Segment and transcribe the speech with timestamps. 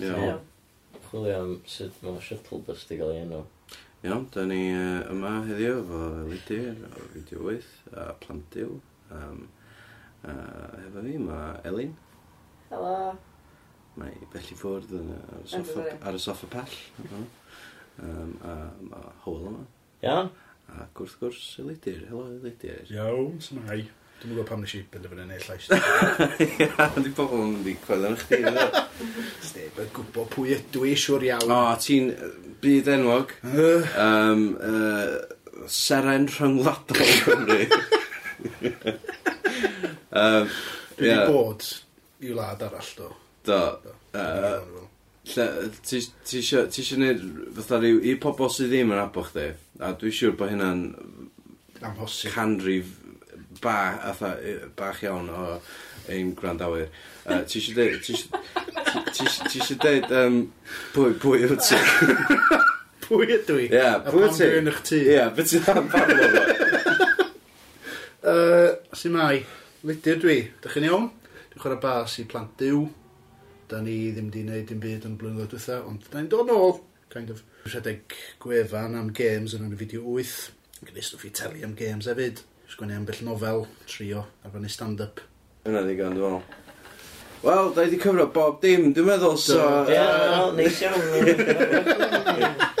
[0.00, 0.40] Iawn.
[1.06, 3.42] Chwilio am sut mae shuttle bus di gael ei enw.
[4.06, 6.00] Iawn, da ni uh, yma heddiw efo
[6.30, 8.74] Lydir o Fideo 8 a Plantiw.
[9.16, 9.46] Um,
[10.26, 10.34] a
[10.82, 11.94] hefo fi mae Elin.
[12.70, 12.96] Helo.
[13.96, 16.00] Mae bell i ffwrdd yn y- ar y soffa, Yndw.
[16.10, 16.76] ar y soffa pell.
[18.02, 18.56] Um, a
[18.90, 19.62] mae Howell yma.
[20.04, 20.28] Iawn?
[20.82, 22.02] Ac wrth gwrs, Lydir.
[22.10, 22.84] Helo, Lydir.
[22.92, 23.84] Iawn, sy'n hai.
[24.16, 25.66] Dwi'n gwybod pam nes i benderfynu neu llais.
[26.46, 28.38] Ia, di pobl yn mynd i coelio yn chdi.
[29.44, 31.52] Steb, yn gwybod pwy ydw i siwr iawn.
[31.52, 32.08] O, ti'n
[32.62, 33.34] byd enwog.
[33.44, 37.60] um, uh, seren rhyngwladol Cymru.
[40.22, 40.50] um,
[40.96, 41.28] Dwi yeah.
[41.28, 41.68] bod
[42.24, 43.12] i wlad arall, do.
[43.44, 43.62] Do.
[44.16, 44.84] Uh,
[45.26, 47.24] ti eisiau gwneud
[47.58, 49.50] fatha rhyw i pobl sydd ddim yn abo chdi,
[49.84, 50.86] a dwi'n siŵr bod hynna'n
[51.84, 52.32] amhosib.
[52.32, 53.02] Canrif
[53.62, 53.76] ba,
[54.10, 54.34] atha,
[54.78, 55.46] bach iawn o
[56.12, 56.88] ein gwrandawyr.
[57.26, 60.40] Uh, ti eisiau dweud, ti eisiau dweud um,
[60.94, 61.78] pwy, pwy yw ti?
[63.06, 63.68] pwy ydw i?
[63.70, 64.46] Ie, pwy ydw ti?
[64.46, 65.00] A pam dwi'n eich ti?
[65.14, 66.20] Ie, beth ti'n am pam o'n
[69.00, 69.40] Sy'n mai,
[69.86, 71.10] lydyr dwi, dych chi'n iawn?
[71.52, 72.84] Dwi'n chwarae bas i plant diw.
[73.70, 76.76] Da ni ddim di wneud dim byd yn blynyddoedd dwytha, ond da ni'n dod nôl.
[77.10, 80.34] Kind of rhedeg gwefan am games yn y fideo 8.
[80.86, 85.20] Gwneud stwff i teli am games hefyd sgwennu ambell nofel, trio, arbennu stand-up.
[85.66, 86.40] Yna gan, dwi'n meddwl.
[87.44, 89.60] Wel, da i di cyfro bob dim, dwi'n meddwl, so...
[89.90, 90.00] Ie,
[90.58, 91.02] neis iawn.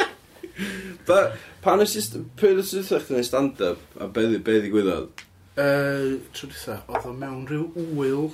[1.06, 1.20] Da,
[1.62, 5.22] pan ys pryd ys ydych chi'n gwneud stand-up, a be ddi digwyddodd?
[5.54, 8.32] Uh, Trwy dweitha, oedd o mewn rhyw wyl,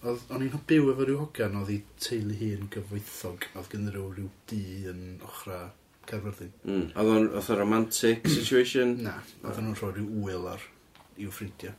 [0.00, 4.08] oedd o'n i'n byw efo rhyw hogan, oedd i teulu hun gyfoethog, oedd gen rhyw
[4.14, 4.62] rhyw dŷ
[4.94, 5.68] yn ochrau
[6.12, 6.52] Caerfyrddin.
[6.68, 6.88] Mm.
[7.00, 8.98] Oedd o'n oedd romantic situation?
[9.06, 10.66] Na, oedd nhw'n rhoi rhyw wyl ar
[11.20, 11.72] i'w ffrindiau.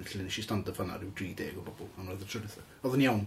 [0.00, 2.76] Felly nes i stand-up fanna rhyw 30 o bobl, ond oedd y trydydd.
[2.84, 3.24] Oedd yn iawn.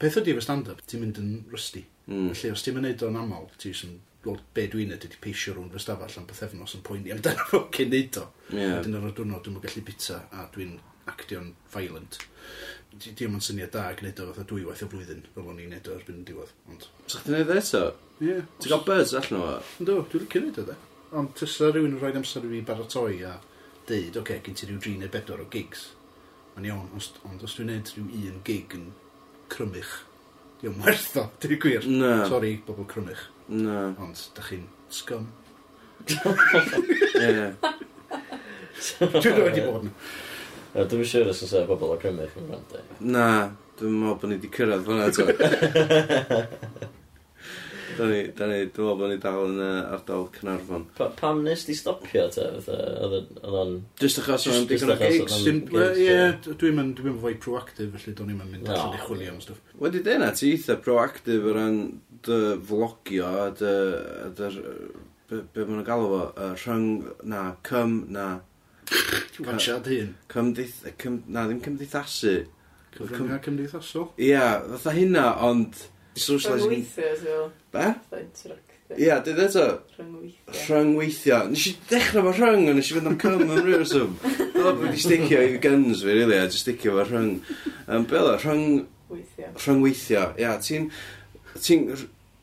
[0.00, 1.84] Peth ydy efo stand-up, ti'n mynd yn rusty.
[2.08, 2.32] Mm.
[2.32, 3.94] Felly os ti'n mynd o'n aml, ti'n sy'n
[4.24, 7.60] gweld be dwi'n neud ydy peisio rhwng fy stafell am bythefnos yn poeni amdano fo
[7.74, 8.26] cyn neud o.
[8.50, 8.78] Yeah.
[8.78, 10.78] Wedyn ar y diwrnod dwi'n gallu bita a dwi'n
[11.10, 12.18] actio'n violent.
[13.18, 15.90] Dim ond syniad da gwneud o fatha dwy waith o flwyddyn, fel o'n i'n neud
[15.90, 16.52] o erbyn diwedd.
[16.70, 16.86] Ond...
[17.06, 17.82] So chdi'n neud eto?
[18.20, 18.28] Ie.
[18.28, 19.50] Yeah, Ti'n gael buzz allan o?
[19.82, 20.78] Ynddo, dwi'n licio neud o dde.
[21.18, 23.34] Ond tysa rhywun yn rhoi amser i fi baratoi a
[23.88, 25.88] deud, oce, okay, gen ti rhyw dri neu bedwar o gigs.
[26.54, 26.90] Mae'n iawn,
[27.26, 28.90] ond os dwi'n neud rhyw un gig yn
[29.52, 29.94] crymych,
[30.62, 31.88] dwi'n werth o, dwi'n gwir.
[31.90, 32.12] Na.
[32.30, 33.26] Sori, bobl crymych.
[33.52, 33.90] Na.
[34.02, 35.26] Ond, da chi'n scum.
[37.24, 37.50] Ie.
[39.14, 39.92] Dwi'n wedi bod yn.
[40.74, 42.80] Dwi'n yn siŵr os oes o bobl o Cymru chi'n gwrando.
[43.06, 43.26] Na,
[43.78, 45.26] dwi'n meddwl bod ni wedi cyrraedd fyna eto.
[47.94, 50.88] da ni, da ni, dwi'n meddwl bod ni dal yn uh, ardal Cynarfon.
[50.98, 53.76] Pa, pam nes di stopio te, fatha, oedd o'n...
[54.02, 55.36] Just achos o'n digon o gigs.
[55.46, 59.38] Ie, dwi'n mynd, dwi'n mynd fwy proactif, felly do'n i'n mynd allan i chwilio am
[59.44, 59.62] stwff.
[59.84, 61.78] Wedi dyna, ti eitha proactif o ran
[62.26, 63.76] dy vlogio a dy...
[65.30, 66.90] be maen nhw'n galw fo, rhyng
[67.30, 68.26] na, cym na,
[69.40, 70.12] Pansiad hun.
[70.32, 70.84] Cymdeith...
[71.00, 72.36] Cym, na, ddim cymdeithasu.
[72.94, 74.12] Cyfryngau cymdeithasol?
[74.18, 75.82] Ia, yeah, fatha hynna, ond...
[76.14, 76.70] Socialising...
[76.70, 77.52] Rhyngweithio, as.
[77.74, 77.88] Be?
[78.10, 78.60] Fatha
[79.00, 79.64] Ia, dyd eto?
[79.96, 80.54] Rhyngweithio.
[80.68, 81.38] Rhyngweithio.
[81.50, 84.16] Nes i dechrau fo rhyng, nes i fynd am cym am rhyw reswm.
[84.22, 87.38] Dyla bod wedi sticio i guns fi, rili, a just sticio fo rhyng.
[87.88, 88.84] Um, be o, rhyng...
[89.10, 89.50] Weithio.
[89.56, 90.26] Rhyngweithio.
[90.38, 90.90] Ia, ti'n...
[91.56, 91.88] Ti'n...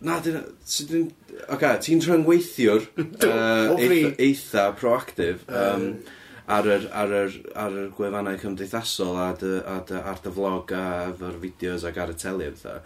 [0.04, 0.42] Na, dyn...
[0.66, 1.12] Ti'n...
[1.56, 5.46] Oce, ti'n rhyngweithiwr uh, eitha, eitha proactif.
[5.48, 6.18] Um, um
[6.52, 10.74] ar yr, ar yr, ar yr gwefannau cymdeithasol a dy, a dy, ar dy vlog
[10.76, 12.82] a efo'r fideos ac ar y teli a bethau.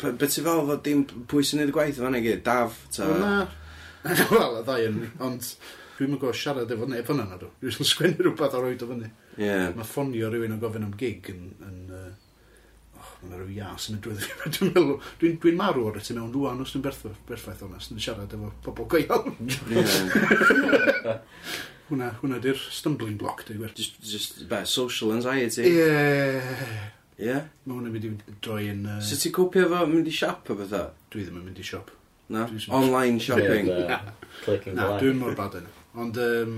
[0.00, 2.44] Be ti fel fod dim pwy sy'n neud y gwaith yma'n gyd?
[2.46, 2.78] Daf?
[2.96, 3.10] Ta...
[3.10, 3.34] Wel, Na.
[4.32, 5.48] Wel, y ddau yn, ond
[5.98, 7.50] dwi'n mynd gwybod siarad efo neb hwnna na dwi.
[7.60, 9.10] Dwi'n sgwennu rhywbeth ar oed o fyny.
[9.36, 9.66] Yeah.
[9.76, 11.79] Mae ffonio rhywun o gofyn am gig yn, yn
[13.22, 14.24] mae'n rhyw ias yn y drwydd
[14.56, 18.02] dwi'n meddwl, dwi'n dwi marw o'r tu mewn rwan os dwi'n berffaith, berffaith onest, yn
[18.02, 19.30] siarad efo pobl go iawn.
[21.90, 23.72] hwna, hwna di'r stumbling block, dwi'n gwir.
[23.76, 25.64] Just, just about social anxiety.
[25.68, 26.40] Yeah.
[27.20, 27.42] Yeah?
[27.66, 28.84] Mae hwnna'n mynd i droi yn...
[28.88, 29.00] Uh...
[29.04, 30.86] So ti'n cwpio fo mynd i siop o bethau?
[31.12, 31.88] Dwi ddim yn mynd i siop.
[32.30, 32.46] Na?
[32.72, 33.66] Online shopping?
[33.66, 34.12] Yeah,
[34.44, 35.66] Clicking na, dwi'n mor bad yn.
[35.98, 36.54] Ond, um,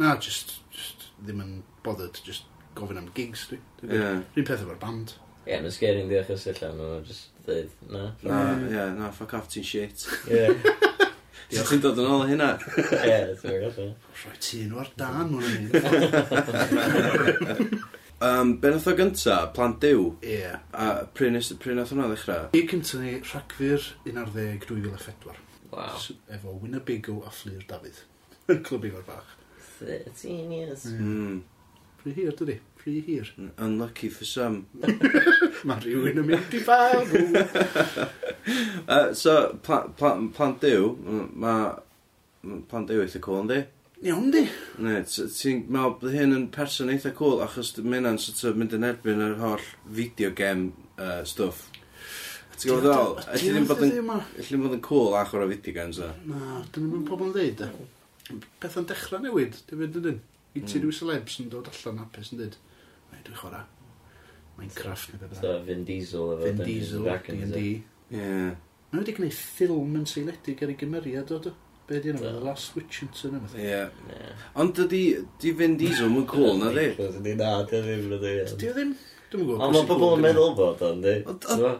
[0.00, 1.52] na, just, just ddim yn
[1.86, 2.42] bothered, just
[2.76, 3.58] gofyn am gigs, dwi.
[3.86, 3.92] Ie.
[3.94, 4.20] yeah.
[4.34, 5.14] Rhyn peth efo'r band.
[5.48, 8.04] Ie, mae'n scary yn ddiolch ysg allan, mae'n just dweud, na.
[8.20, 8.66] Na, mm.
[8.68, 9.98] ie, na, fuck off, ti'n shit.
[10.28, 10.46] Ie.
[11.48, 12.50] Ti'n dod yn ôl o hynna?
[12.76, 13.86] Ie, ti'n gallu.
[14.20, 15.72] Rhoi ti'n o'r dan mwyn hynny.
[18.18, 20.08] Um, ben oedd o gynta, plant diw.
[20.26, 20.40] Ie.
[20.40, 20.62] Yeah.
[20.74, 22.48] A pryn pryn oedd hwnna ddechrau?
[22.50, 25.36] I cynta ni rhagfyr 11 2004.
[25.70, 25.92] Wow.
[25.94, 28.00] S efo Winnebago a Fflir Dafydd.
[28.66, 29.36] Clwb i fod bach.
[29.78, 30.88] 13 years.
[30.90, 31.44] Mm.
[32.00, 32.58] Pryd hir, dydy?
[32.88, 33.32] rhy hir.
[33.58, 34.66] Unlucky for some.
[35.68, 37.04] Mae rhywun yn mynd i farw.
[38.94, 40.94] uh, so, plant pla, pla diw,
[41.34, 43.64] mae plant diw eitha cool, ynddi?
[44.06, 44.44] Iawn di.
[44.84, 48.76] Ne, ti'n meddwl bod hyn yn person eitha cool, achos mae hynna'n sort of mynd
[48.76, 49.64] yn erbyn yr holl
[50.00, 50.70] video game
[51.02, 51.66] uh, stuff.
[52.54, 53.16] Ti'n gwybod ddol?
[53.34, 53.96] Elli ddim bod yn,
[54.38, 56.12] elli bod yn cool a chwarae video games o.
[56.30, 57.66] Na, dyn nhw'n pobl yn dweud.
[57.66, 58.38] E.
[58.62, 60.22] Pethau'n dechrau newid, dwi'n dweud yn.
[60.54, 60.86] I ti hmm.
[60.86, 62.58] rhyw celebs yn dod allan hapus yn dweud
[63.28, 63.64] dwi'n chwarae.
[64.58, 65.64] Minecraft neu beth bynnag.
[65.68, 67.64] Vin Diesel efo Vin Diesel, D&D.
[68.16, 68.30] Ie.
[68.88, 71.52] Mae wedi gwneud ffilm yn seiledig ar ei gymeriad o, do?
[71.88, 73.36] Be di yna, The Last Witch yn sy'n.
[73.60, 73.84] Ie.
[74.60, 75.02] Ond dydi,
[75.40, 76.88] di Vin Diesel yn cool, na di?
[76.96, 78.34] Di na, di ddim, na di.
[78.42, 78.92] O ddim?
[79.28, 79.62] Dwi'n gwybod.
[79.64, 81.14] Ond mae pobl yn meddwl bod o'n di.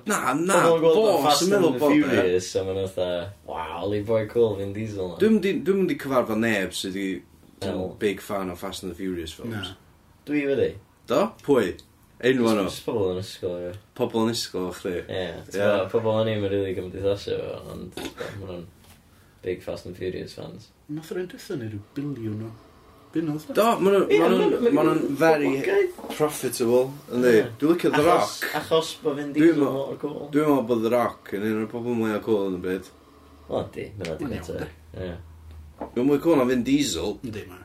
[0.08, 3.08] Na, na, bos yn meddwl bod o'n furious, a mae'n otha,
[3.48, 5.14] wow, li boi cool Vin Diesel.
[5.20, 9.72] Dwi'n mynd i cyfarfod neb sydd wedi big fan o Fast and the Furious films.
[10.28, 10.74] Dwi wedi.
[11.08, 11.22] Do?
[11.40, 11.72] Pwy?
[12.28, 12.64] Enw nhw.
[12.66, 13.74] Jyst pobl yn ysgol, ie.
[13.96, 14.98] Pobl yn ysgol o chdi.
[15.06, 15.28] Ie.
[15.54, 15.86] Yeah.
[15.88, 18.66] Pobl o'n i'm yn rili gymdeithasio fo, ond maen nhw'n
[19.46, 20.66] big Fast and Furious fans.
[20.92, 22.50] Nath rhaid dweud ni rhyw biliwn o.
[23.14, 23.48] Bunodd.
[23.56, 25.54] Do, maen nhw'n very
[26.10, 27.34] profitable, yndi.
[27.62, 28.46] Dwi'n licio The Rock.
[28.60, 30.28] Achos bod fy'n digwydd mor cool.
[30.34, 32.92] Dwi'n meddwl bod The Rock yn un o'r pobl mwy o cool yn y byd.
[33.48, 33.88] O, di.
[33.96, 34.68] Mae'n di better.
[34.92, 35.12] Ie.
[35.86, 37.16] Dwi'n mwy cool na Vin Diesel.
[37.24, 37.62] Yndi, ma.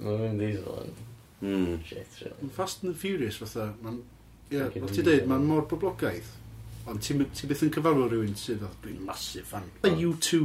[0.00, 0.96] Mae Vin Diesel yn...
[1.44, 1.84] Mm.
[1.84, 2.50] Shit, really.
[2.56, 4.00] Fast and the Furious fatha, mae'n...
[4.50, 6.28] Ie, yeah, fel ti'n dweud, mae'n mor boblogaidd.
[6.90, 9.68] Ond ti'n ti byth yn cyfarfod rhywun sydd o, dwi'n masif fan.
[9.84, 10.40] A U2.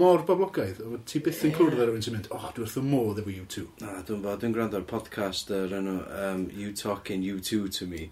[0.00, 0.80] Mor boblogaidd.
[1.08, 3.66] Ti byth yn cwrdd ar rhywun sy'n mynd, oh, dwi wrth y modd efo U2.
[3.82, 8.08] Na, dwi'n bod, dwi'n gwrando ar podcast yr enw um, You Talking U2 to Me.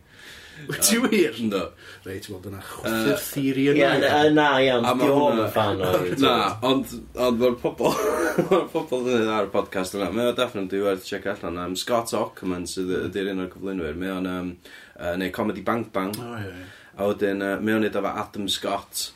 [0.68, 1.38] Wyt ti wir?
[1.48, 1.62] No.
[2.04, 3.88] Reit, wel, dyna chwythu'r theori yna.
[3.98, 5.92] Ie, na, iawn, di o'n fan o.
[6.22, 6.34] Na,
[6.68, 7.96] ond ond mae'r pobol,
[8.50, 10.10] mae'r pobol yn ar y podcast yna.
[10.14, 11.58] Mae o definitely werth check allan.
[11.62, 14.52] Um, Scott Ockerman, sydd ydy'r un o'r cyflwynwyr, mae o'n um,
[14.98, 16.14] uh, neu Comedy Bang Bang.
[16.20, 16.70] Oh, ie, ie.
[16.92, 19.08] A wedyn, uh, mae o'n neud efo Adam Scott,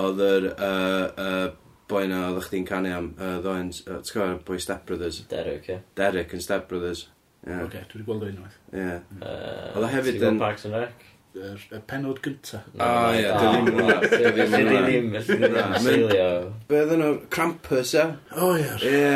[0.00, 1.46] oedd yr uh, uh,
[1.90, 5.22] boi na oedd chdi'n canu am uh, ddoen, uh, ti'n gwybod, boi Step Brothers?
[5.30, 5.78] Derek, ie.
[5.78, 5.88] Yeah.
[5.98, 7.06] Derek yn Step Brothers.
[7.46, 7.62] Yeah.
[7.64, 8.58] Oce, dwi wedi gweld o unwaith.
[8.74, 8.98] Ie.
[9.00, 9.22] Mm.
[9.24, 10.40] Oedd o hefyd yn...
[10.40, 11.06] Parks and Rec?
[11.30, 12.58] Y penod gynta.
[12.74, 13.30] O, ah, ie.
[14.10, 16.26] Dwi ddim yn seilio.
[16.68, 17.12] Be oedd nhw?
[17.32, 18.04] Krampus, ie?
[18.34, 18.66] O, ie.
[18.90, 19.14] Ie,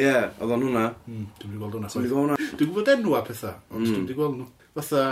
[0.00, 0.16] ie.
[0.40, 0.86] Oedd o'n hmm, hwnna.
[1.04, 1.92] Dwi'n wedi gweld hwnna.
[1.92, 2.40] Dwi wedi gweld hwnna.
[2.40, 3.92] Dwi'n gwybod enw a pethau, ond hmm.
[3.92, 4.48] dwi'n wedi gweld nhw.
[4.80, 5.04] Fatha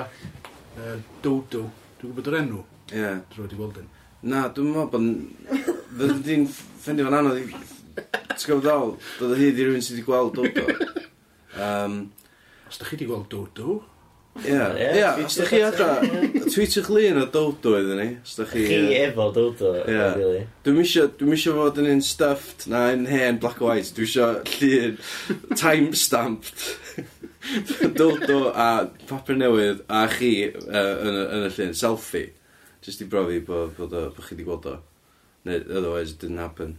[1.23, 1.65] Dodo.
[2.01, 2.65] Dwi'n gwybod yr enw.
[2.91, 3.13] Ie.
[3.35, 3.91] Dwi'n wedi gweld hyn.
[4.33, 5.69] Na, dwi'n meddwl bod...
[5.99, 7.47] Fydden ti'n ffendio fan anodd i...
[8.35, 8.97] T'w gwybod ddol?
[9.21, 10.67] Doedd o hyd i rhywun sydd wedi gweld Dodo.
[11.59, 12.13] Um,
[12.69, 13.81] Os da chi wedi gweld Dodo,
[14.45, 15.97] Ie, ie, os da chi adra,
[16.53, 18.63] tweetiwch lun o dodo iddyn ni, os da chi...
[18.69, 20.15] Chi efo dodo, yeah.
[20.15, 20.45] really.
[20.63, 24.07] Dwi'n misio, dwi'n misio fod yn un stuffed na un hen black and white, dwi'n
[24.07, 26.69] misio llun time stamped.
[27.99, 32.29] dodo a papur newydd a chi uh, yn, yn y llun, selfie.
[32.85, 34.77] Just i brofi bod, bod, bod chi wedi gweld o.
[35.49, 36.79] Neu, otherwise it didn't happen.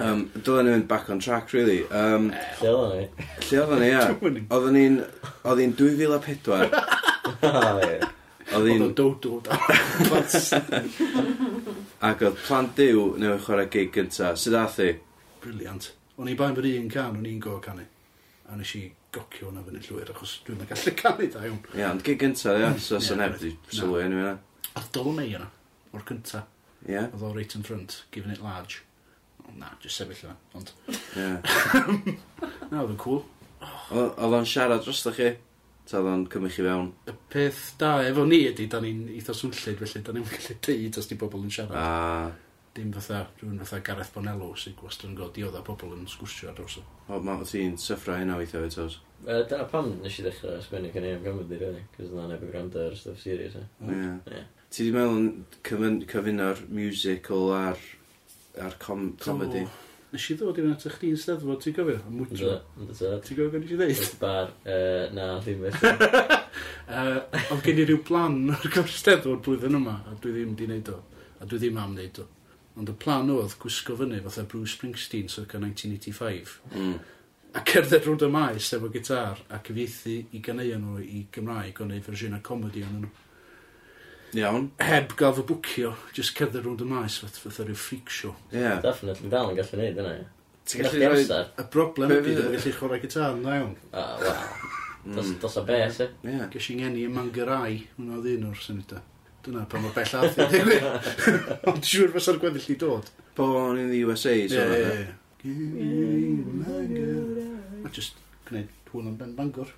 [0.00, 1.82] Um, Dylen ni mynd back on track, really.
[1.92, 2.30] Um,
[2.62, 3.24] Lle oedden ni?
[3.50, 4.04] Lle oedden ni, ia.
[4.48, 4.94] Oedden ni'n...
[5.44, 6.70] Oedd hi'n 2004.
[8.56, 8.86] Oedd hi'n...
[8.86, 9.42] Oedd dodo.
[12.06, 14.32] Ac oedd plant diw neu chwarae gig gynta.
[14.40, 14.94] Sut ath i?
[15.44, 15.90] Briliant.
[16.16, 17.84] O'n i bain bod un can, o'n i'n go canu.
[18.48, 21.60] A nes i gocio hwnna fyny llwyr, achos dwi'n yn gallu canu da iawn.
[21.76, 22.72] Ia, ond gig gynta, ia.
[22.72, 22.80] Mm.
[22.80, 24.34] So, sy'n neb di sylwi enw yna.
[24.76, 25.48] A dol mei yna,
[25.92, 26.46] o'r cynta.
[26.88, 27.08] Ia.
[27.10, 28.85] Oedd o reit in front, giving it large
[29.56, 30.72] na, just sefyll yna, ond...
[31.16, 31.26] Ie.
[32.70, 33.22] Na, oedd yn cool.
[33.94, 35.30] Oedd o'n siarad drosto chi?
[35.86, 36.90] Ta oedd o'n cymryd chi fewn?
[37.06, 41.00] Y peth da efo ni ydy, da ni'n eitha swnllid, felly da ni'n gallu deud
[41.00, 41.78] os di bobl yn siarad.
[41.78, 42.32] A...
[42.76, 46.50] Dim fatha, rhywun fatha Gareth Bonello sy'n gwastad yn go diodd a bobl yn sgwrsio
[46.50, 46.82] ar drosto.
[47.08, 48.98] O, ma, ti'n syffra hynna weithio fe, Tos?
[49.24, 52.50] Uh, da pam nes i ddechrau sgwennu cynnig am Gymru, really, cos na neb yn
[52.52, 53.56] gwrando ar stuff serious.
[53.56, 53.64] e.
[53.88, 54.42] Ie.
[54.68, 55.30] Ti di meddwl yn
[56.10, 57.80] cyfuno'r musical ar
[58.62, 59.64] a'r com comedy.
[60.12, 61.98] Nes i ddod i fyna ta chdi'n steddfod, ti'n gofio?
[62.06, 62.52] Am mwtro.
[63.26, 64.04] Ti'n gofio nes i ddeud?
[64.20, 66.06] Bar, uh, na, ddim eithaf.
[66.86, 67.18] uh,
[67.52, 70.92] Oedd gen i ryw plan ar gyfer steddfod blwyddyn yma, a dwi ddim di wneud
[70.94, 71.00] o.
[71.42, 72.28] A dwi ddim am wneud o.
[72.76, 76.56] Ond y plan oedd gwisgo fyny fatha Bruce Springsteen circa 1985.
[76.76, 76.96] Mm.
[77.56, 81.86] A cerdded rhwyd y maes efo gitar a cyfieithu i ganeuon nhw i Gymraeg o
[81.88, 83.12] neu fersiwn a comedi o'n nhw.
[84.34, 84.70] Iawn.
[84.82, 88.34] heb gael fy bwcio, just cerdded rwnd y maes, fath fath ar freak show.
[88.52, 88.64] Ie.
[88.82, 90.14] Definitely, dal yn gallu neud yna.
[90.18, 90.26] ie.
[90.66, 91.50] Ti'n gallu rhoi- amser?
[91.62, 93.76] Y broblem Be- ydy, fydd yn gallu chwarae gitar yn iawn.
[93.92, 94.40] O, wel.
[95.06, 95.36] Dos- mm.
[95.44, 96.08] Dos o bes, e?
[96.26, 96.40] Ie.
[96.50, 99.04] Ges i'n ngeni y gyrau, hwnna oedd un o'r syniadau.
[99.46, 100.86] Dyna pan mae bell arth i digwydd.
[101.70, 103.10] Ond ti'n siŵr fysa'r gweddill i dod.
[103.38, 105.08] Pobl o'n in the USA, so Ie, ie, ie.
[105.44, 105.90] Geni
[106.42, 107.84] yma'n gyrau.
[107.86, 108.18] A just
[108.48, 109.70] gwneud hwn yn Ben Bangor.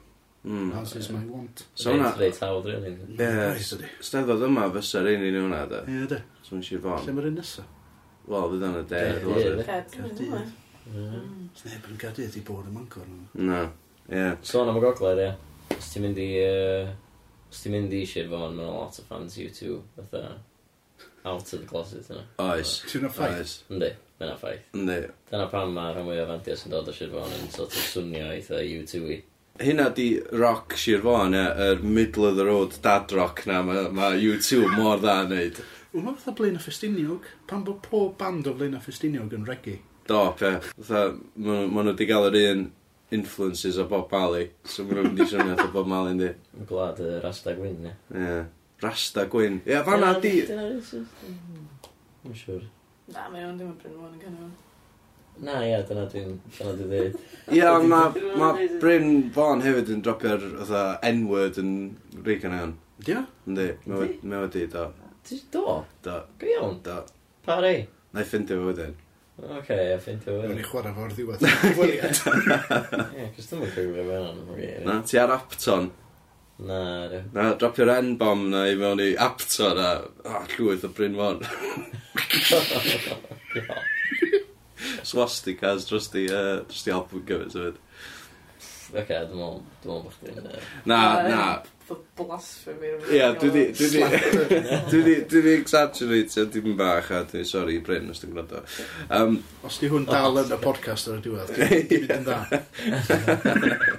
[0.49, 0.71] Mm.
[0.81, 1.67] As is my want.
[1.75, 2.13] So hwnna...
[2.17, 2.95] Reit hawdd, really.
[3.21, 3.59] Ie,
[4.01, 5.83] Steddfod yma fysa'r un i ni hwnna, da.
[5.93, 6.23] Ie, da.
[6.47, 7.03] So yn Sir Fon.
[7.05, 7.67] Lle mae'r un nesa?
[8.29, 9.03] Wel, fydd yna de.
[9.29, 10.41] Ie,
[11.59, 13.05] Sneb yn gadydd i bod yn mancor.
[13.37, 13.67] Na,
[14.09, 14.31] ie.
[14.49, 15.33] Sôn am y gogledd, ie.
[15.77, 16.31] Os ti'n mynd i...
[17.49, 20.39] Os ti'n mynd i Sir Fon, mae'n lot o fans U2, fatha
[21.29, 22.25] out of the closet yna.
[22.39, 22.79] Oes.
[22.89, 23.41] Ti'n na ffaith?
[23.43, 23.55] Oes.
[23.73, 24.65] Yndi, mae'n na ffaith.
[24.77, 24.99] Yndi.
[25.31, 27.89] Dyna pam mae rhan mwy o fantiau sy'n dod o Sir Fon yn sort of
[27.93, 29.19] swnio eitha U2 i
[29.59, 33.89] hynna di rock Sir Fôn, y er middle of the road dad rock na, mae
[33.95, 35.61] ma U2 mor dda yn neud.
[35.93, 39.47] Wel, mae fatha Blaen a Ffestiniog, pan bod pob band o Blaen a Ffestiniog yn
[39.49, 39.79] regu.
[40.09, 40.55] Do, pe.
[40.77, 41.03] Fatha,
[41.43, 42.69] ma, ma nhw wedi cael yr un
[43.19, 47.03] influences o Bob Mali, so ma nhw'n mynd i swnio o Bob Mali, Yn Gwlad
[47.03, 47.97] y Rasta Gwyn, ie.
[48.15, 48.39] Ie.
[48.85, 49.63] Rasta Gwyn.
[49.67, 50.35] Ie, fanna di...
[50.47, 52.65] Dwi'n siwr.
[53.15, 54.49] Na, mae o'n ddim yn Bryn Fôn yn gynnu
[55.45, 57.19] Na, ia, dyna dwi'n dwi dweud.
[57.55, 58.49] Ia, ond mae ma
[58.83, 60.47] Bryn Fawn hefyd yn dropio'r
[61.07, 61.75] N-word yn
[62.27, 62.73] Regan iawn.
[63.07, 63.23] Ia?
[63.47, 64.89] Yndi, mae wedi, do.
[65.29, 65.77] Ti'n do?
[66.03, 66.17] Do.
[66.41, 66.81] Gwy iawn?
[66.87, 66.97] Do.
[67.47, 67.85] Pa rei?
[68.13, 68.97] Na i ffindio fo wedyn.
[69.39, 70.51] Oce, a ffindio fo wedyn.
[70.51, 71.47] Rwy'n i chwarae fo'r ddiwedd.
[73.21, 75.91] Ie, cys dwi'n mynd cofio fe hwnna'n Na, ti ar Apton?
[76.67, 76.81] Na,
[77.13, 77.23] re.
[77.37, 81.47] Na, dropio'r N-bomb na i mewn i Apton a oh, llwyth o Bryn Fawn.
[83.59, 83.75] Oh,
[85.07, 87.83] swastikas dros di, uh, dros di album gyfyd, hefyd.
[88.89, 90.63] Oce, okay, dwi'n meddwl, dwi'n meddwl bod chdi'n...
[90.89, 91.43] Na, na.
[92.17, 92.89] Blasphemy.
[93.13, 94.01] Ie, dwi di, dwi di,
[94.91, 98.63] dwi di, dwi di exaggerate, dwi'n bach, a dwi, sori, Bryn, os dwi'n gwrando.
[99.13, 102.39] Um, os di hwn dal yn y podcast ar y diwedd, dwi'n mynd yn dda.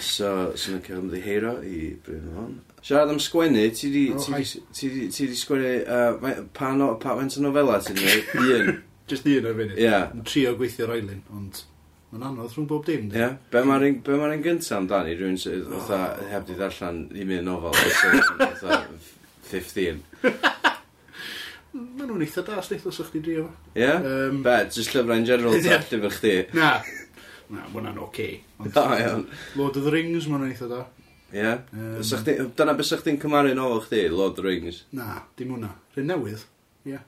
[0.00, 2.52] So, sy'n yn cael ymddiheiro i Bryn Fon.
[2.80, 7.36] Siarad am sgwennu, ti di, ti di, ti di sgwennu, uh, pa, no, pa went
[7.36, 8.06] o novella ti di,
[8.54, 8.70] un.
[9.10, 9.76] Just un o'r funud.
[9.80, 9.92] Ie.
[10.14, 11.62] Yn trio gweithio'r oelin, ond
[12.10, 13.08] mae'n anodd rhwng bob dim.
[13.14, 13.30] Ie.
[13.50, 15.94] Be ma'r un, be mae'r un gyntaf amdani, rhywun sydd oh.
[16.30, 17.74] heb di ddarllen i mi yn nofel,
[18.38, 18.84] fatha
[19.50, 20.04] 15.
[21.70, 23.68] Mae nhw'n eitha da, sleith os o'ch chi drio fo.
[23.78, 23.90] Ie?
[23.90, 26.32] Um, Be, jyst llyfrau in general, ta llyfr chdi.
[26.58, 26.70] Na,
[27.50, 28.26] na, mae hwnna'n oce.
[28.74, 29.28] Da, iawn.
[29.58, 30.80] Lord of the Rings, mae hwnna'n eitha da.
[31.30, 31.52] Ie?
[31.78, 34.82] Um, dyna beth sa'ch chi'n cymaru yn ofal chdi, Lord of the Rings?
[34.98, 35.70] Na, dim hwnna.
[35.94, 36.42] Rhyn newydd.
[36.82, 36.96] Ie.
[36.96, 37.06] Yeah.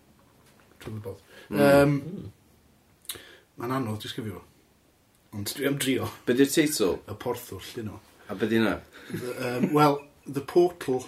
[0.83, 1.19] Trwy'n bod.
[1.51, 1.61] Mm.
[1.67, 1.99] Um.
[2.03, 2.31] Hmm.
[3.63, 4.41] Mae'n anodd i sgrifio.
[5.33, 6.09] Ond dwi am drio.
[6.27, 6.97] Be di'r teitl?
[7.09, 7.99] Y porthwr, llun o.
[8.29, 8.79] A be di hynna?
[9.13, 11.03] Um, Wel, The Portal,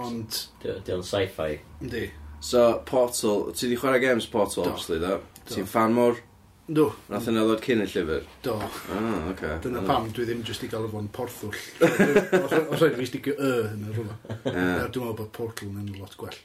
[0.00, 0.38] ond...
[0.62, 1.58] Di o'n sci-fi.
[1.80, 2.04] Di.
[2.44, 4.70] So, Portal, ti di chwarae games Portal, do.
[4.74, 5.18] obviously, da?
[5.48, 6.18] Ti'n fan mor?
[6.64, 6.86] Do.
[7.12, 8.24] Nath yna ddod cyn y llyfr?
[8.44, 8.56] Do.
[8.96, 9.58] Ah, okay.
[9.64, 11.56] Dyna pam dwi ddim jyst i gael efo'n porthwll.
[11.84, 14.16] Os rhaid fi stigio y yn y rhywle.
[14.46, 16.38] Dwi'n meddwl bod portal yn lot gwell.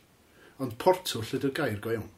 [0.60, 2.10] Ond portwll ydy'r gair go iawn?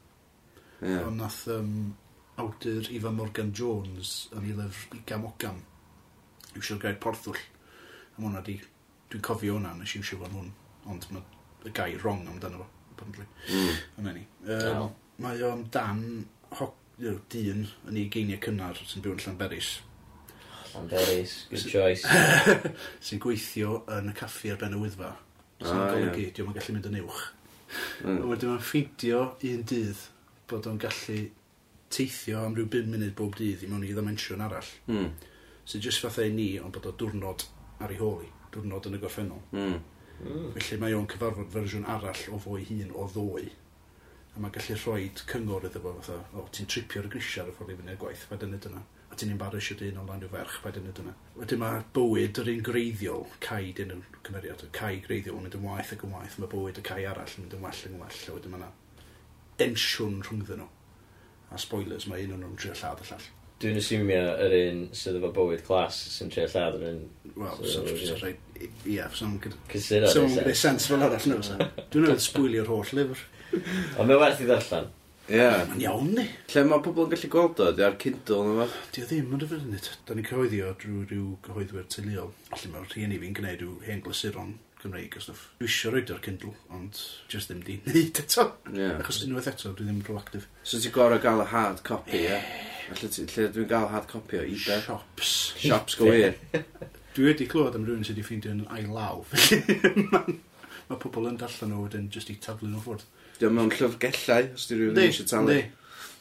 [0.81, 1.05] Yeah.
[1.07, 1.93] Ond nath um,
[2.41, 5.59] awdur Ifa Morgan Jones yn ei lyfr i gam o gam.
[6.57, 7.39] Iwsio'r gair porthwll.
[8.17, 8.57] Am hwnna di...
[9.11, 10.51] Dwi'n cofio hwnna, nes iwsio fo'n hwn.
[10.91, 12.67] Ond mae y gair wrong amdano fo.
[12.93, 13.27] Apparently.
[13.49, 13.81] Mm.
[14.01, 14.25] Yna ni.
[14.47, 14.91] Um, oh.
[15.21, 16.03] Mae o'n dan
[16.57, 19.73] hoc, dyn yn ei geiniau cynnar sy'n byw yn Llanberis.
[20.71, 22.07] Llanberis, good choice.
[23.05, 25.11] sy'n gweithio yn y caffi ar ben y wyddfa.
[25.61, 26.33] Sy'n ah, golygu, yeah.
[26.37, 27.21] diolch yn gallu mynd yn uwch.
[28.05, 28.23] Mm.
[28.31, 29.21] Wedyn mae'n ffeidio
[29.51, 30.07] un dydd
[30.51, 31.21] bod o'n gallu
[31.91, 34.69] teithio am ryw 5 munud bob dydd i mewn i ddimensiwn arall.
[34.87, 35.09] Mm.
[35.65, 37.47] So just fatha i ni, ond bod o diwrnod
[37.83, 39.43] ar ei holi, diwrnod yn y gorffennol.
[39.55, 39.81] Mm.
[40.21, 40.47] Mm.
[40.55, 43.49] Felly mae o'n cyfarfod fersiwn arall o fwy hun o ddwy.
[44.31, 47.73] A mae'n gallu rhoi cyngor iddo fo, fatha, o, ti'n tripio'r grisiau ar y ffordd
[47.73, 48.83] i fyny'r gwaith, paid yn dyna.
[49.11, 51.15] A ti'n embarrassio dy un o lan i'w ferch, paid yn dyna.
[51.35, 55.67] Wedyn mae bywyd yr un greiddiol, cae dyn yn cymeriad, cae greiddiol yn mynd yn
[55.67, 58.21] waith ac yn waith, mae bywyd y cae arall yn mynd yn well yn well,
[58.23, 58.71] a wedyn mae
[59.61, 60.69] densiwn rhwngddyn nhw.
[61.51, 63.29] A spoilers, mae un o'n nhw'n trio lladd y llall.
[63.61, 67.03] Dwi'n asumio yr un sydd efo bywyd clas sy'n trio lladd yr un...
[67.35, 68.47] Wel, sy'n rhaid...
[68.89, 71.67] Ia, sy'n gyda sens fel arall nhw.
[71.93, 73.21] Dwi'n rhaid sbwylio'r holl lyfr.
[73.99, 74.89] Ond mae werth i ddarllen.
[75.27, 75.37] Ie.
[75.37, 75.61] Yeah.
[75.69, 76.25] Mae'n iawn ni.
[76.51, 78.79] Lle mae pobl yn gallu gweld o, di ar Kindle neu beth?
[78.95, 79.77] Di o ddim yn rhyfedd yn
[80.07, 82.33] Da ni'n cyhoeddi o drwy rhyw gyhoeddwyr tyluol.
[82.49, 85.43] Felly mae'r rhieni fi'n gwneud rhyw hen glasuron Gymreig a stuff.
[85.59, 86.97] Dwi eisiau roed o'r Kindle, ond
[87.29, 88.47] just ddim di wneud eto.
[88.73, 88.97] Yeah.
[88.97, 90.47] Achos unwaith eto, dwi ddim proactif.
[90.63, 92.29] So ti'n gorau gael y hard copy, ie?
[92.31, 92.47] Yeah.
[92.91, 94.81] Lle, lle dwi'n gael hard copy o eBay?
[94.87, 95.35] Shops.
[95.61, 96.33] Shops go wir.
[97.15, 99.21] dwi wedi clywed am rhywun sydd wedi ffeindio'n yn ailaw.
[100.89, 103.05] Mae pobl yn darllen nhw wedyn just i taflu nhw ffwrdd.
[103.41, 105.59] Dwi'n mewn llyfgellau, os di rhywun eisiau talu.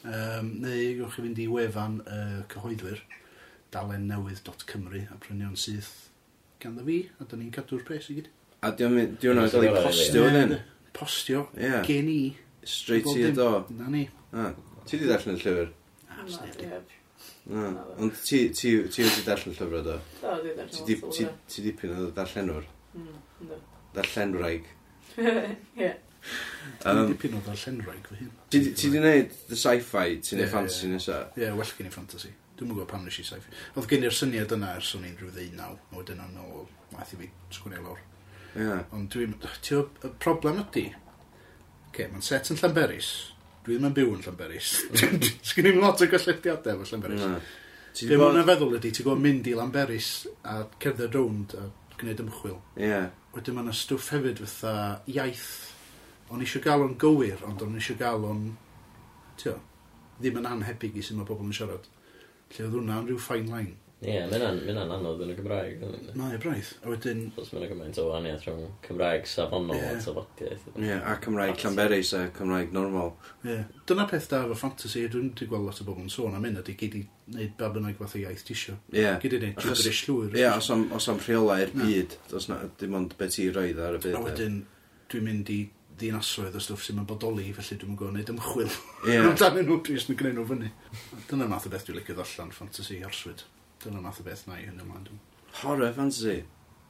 [0.00, 3.00] Um, neu gwych chi fynd i wefan y uh, cyhoeddwyr
[3.74, 5.90] dalennewydd.cymru a prynion o'n syth
[6.62, 8.30] ganddo fi, a da ni'n cadw'r pres i gyd.
[8.60, 10.50] A di o'n mynd, di o'n cael ei postio wedyn?
[10.92, 11.46] Postio?
[11.56, 11.78] Ie.
[11.86, 12.22] Gen i.
[12.68, 13.48] Straight i y do.
[13.78, 14.02] Na ni.
[14.36, 14.50] Ah.
[14.84, 15.70] Ti di darllen y llyfr?
[17.48, 17.78] Na, ah.
[17.96, 19.96] ond ti wedi darllen llyfr o do?
[20.20, 21.32] Do, di darllen llyfr.
[21.48, 22.68] Ti dipyn o darllenwr?
[22.92, 23.56] Hmm,
[23.96, 24.68] darllenwraig.
[25.80, 25.90] Ie.
[26.84, 28.36] Um, dipyn o darllenwraig fy hyn.
[28.52, 31.32] Ti di wneud the sci-fi, ti'n neud fantasy nesaf?
[31.40, 32.34] Ie, well gen i fantasy.
[32.60, 33.56] Dwi'n gwybod pam nes i sci-fi.
[33.72, 37.16] Oedd gen i'r syniad yna ers o'n i'n rhyw ddeunaw, a wedyn o'n ôl, math
[37.16, 38.06] i fi sgwneud lawr.
[38.54, 38.84] Yeah.
[38.96, 39.36] Ond dwi'n...
[39.36, 40.88] Y problem ydy...
[41.90, 43.10] Okay, mae'n set yn Llanberis.
[43.64, 44.76] Dwi ddim yn byw yn Llanberis.
[45.50, 47.24] Sgyn i'n lot o gysylltiadau efo Llanberis.
[47.26, 47.50] Yeah.
[47.98, 50.10] Ti'n Dim ond yn feddwl ydy, ti'n gwybod mynd i Llanberis
[50.46, 51.66] a cerdded rownd a
[51.98, 52.60] gwneud ymchwil.
[52.78, 52.86] Ie.
[52.86, 53.08] Yeah.
[53.34, 54.74] Wedyn mae'n stwff hefyd fatha
[55.10, 55.48] iaith.
[56.30, 58.44] O'n eisiau gael o'n gywir, ond o'n eisiau gael o'n...
[59.40, 59.56] Tio,
[60.20, 61.90] ddim yn anhebyg i sy'n mae pobl yn siarad.
[62.54, 63.76] Lle oedd hwnna'n rhyw fine line.
[64.00, 65.80] Ie, yeah, mae hynna'n ma anodd yn y Gymraeg.
[66.16, 66.68] Mae y braidd.
[66.80, 67.18] A wedyn...
[67.36, 69.90] Os mae'n gymaint o wahaniaeth rhwng Cymraeg safonol yeah.
[69.92, 70.62] a tafodiaeth.
[70.70, 73.12] Ie, yeah, a Cymraeg Llanberis a Cymraeg normal.
[73.42, 73.50] Ie.
[73.50, 73.66] Yeah.
[73.90, 76.64] Dyna peth da efo fantasy, dwi'n wedi gweld lot o bobl yn sôn am hynna,
[76.64, 77.02] di gyd i
[77.34, 78.78] wneud ba bynnag fath o iaith tisio.
[78.88, 79.02] Ie.
[79.02, 79.20] Yeah.
[79.20, 80.32] Gyd i wneud gibberish llwyr.
[80.32, 83.50] Ie, yeah, os am, os am rheola i'r byd, os na, dim ond beth i
[83.52, 84.16] roedd ar y byd.
[84.16, 84.58] A wedyn,
[85.12, 85.60] dwi'n mynd i
[86.00, 88.72] ddinasoedd o stwff sy'n mynd bodoli, felly dwi'n gwybod wneud ymchwil.
[89.04, 89.12] Ie.
[89.12, 89.28] Yeah.
[89.34, 90.74] Amdanyn nhw, dwi'n gwneud nhw fyny.
[91.28, 93.44] Dyna'r math o beth dwi'n licio ddollan, ffantasi arswyd.
[93.84, 95.04] Dyna math o beth na i hynny ymlaen.
[95.08, 95.26] dwi'n-
[95.62, 96.42] Horror fantasy.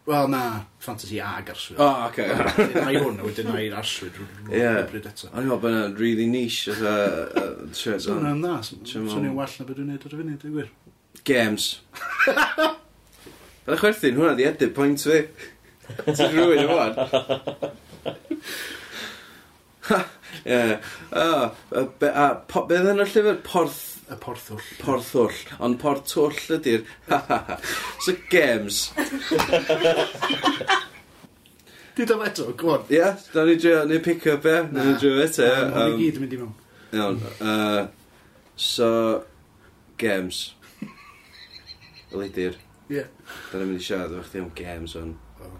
[0.06, 1.78] Wel, na, fantasy ag arswyd.
[1.78, 2.24] O, oh, oce.
[2.24, 2.74] Okay.
[2.74, 4.70] Na i hwn, a wedyn na i'r arswyd rw- Ie.
[4.90, 5.28] bryd eto.
[5.30, 8.24] O'n i'n meddwl bod yna'n really niche oedd y shirt So on.
[8.24, 10.68] hwnna'n dda, Swn i'n- well na beth dwi'n neud ar y funud, dwi'n gwir.
[11.30, 11.68] Games.
[13.70, 15.20] y chwerthin, hwnna di edrych pwynt fi.
[16.08, 16.92] Ti'n rhywun yn fan?
[20.46, 20.78] Ie.
[21.12, 23.40] O, y be- a po- Beth yna'r llyfr?
[23.46, 23.80] Porth...
[24.10, 24.62] Y porthwll.
[24.82, 25.36] Porthwll.
[25.62, 26.82] Ond porthwll ydy'r...
[28.04, 28.88] so games.
[31.94, 32.88] Di dam eto, go on.
[32.88, 34.64] Ie, yeah, da ni drio, ni pick up, ie.
[34.72, 34.88] Na.
[34.88, 35.60] Ni drio eto, ie.
[35.70, 36.56] Na, ni gyd yn mynd i mewn.
[36.96, 37.20] Iawn.
[37.38, 37.86] Uh,
[38.58, 38.90] so,
[40.00, 40.40] games.
[40.82, 42.58] Y leidir.
[42.90, 43.04] Ie.
[43.52, 45.12] Da ni'n mynd i siarad efo chdi am games, on.
[45.38, 45.54] Oh.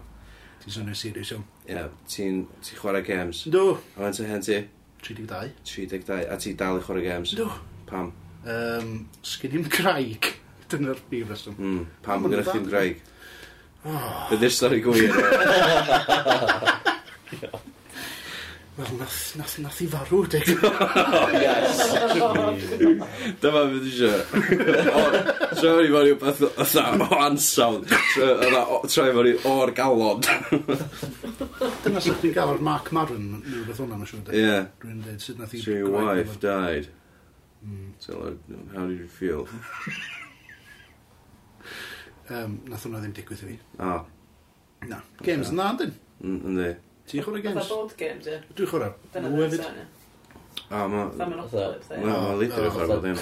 [0.65, 1.47] Ti'n sonio serious, iawn.
[1.69, 3.45] Ie, yeah, ti'n ti chwarae games.
[3.47, 3.77] Do.
[3.95, 4.59] A mae'n ty hen ti?
[5.07, 5.55] 32.
[5.63, 6.25] 32.
[6.27, 7.31] A ti dal i chwarae games?
[7.39, 7.47] Do.
[7.87, 8.11] Pam?
[8.41, 10.31] Um, Sgyn i'n graig.
[10.71, 11.57] Dyna'r brif reswm.
[11.59, 13.01] Mm, pam yn gyda chi'n graig?
[13.85, 14.29] Oh.
[14.35, 15.11] Ydy'r stori gwir.
[18.81, 20.47] Wel, nath, nath, nath i farw, dig.
[21.43, 21.81] yes.
[23.43, 24.21] Dyma fydd eisiau.
[24.31, 27.91] Tra fo'n i fod i wbeth o ansawdd.
[27.91, 30.23] Tra fo'n i o'r galon.
[31.83, 34.33] Dyna sy'n chi'n gael o'r Mark Maron, rhywbeth hwnna, mae'n siŵr.
[34.39, 34.57] Ie.
[34.85, 35.61] Dwi'n dweud sut nath i...
[35.65, 36.89] So your wife died.
[37.65, 37.93] Mm.
[37.99, 38.37] So,
[38.73, 39.47] how did you feel?
[42.29, 43.57] um, nath hwnna ddim digwydd i fi.
[43.77, 43.89] O.
[43.89, 44.01] Oh.
[44.89, 45.01] Na.
[45.21, 45.93] Games yn dda, dyn?
[46.25, 46.71] Yndi.
[47.11, 47.59] Ti'n chwrdd games?
[47.59, 48.39] Fatha board games, ie.
[48.57, 49.65] Dwi'n chwrdd mwy hefyd.
[50.71, 51.05] A ma...
[51.19, 53.17] Na, leidr yn chwrdd ddim.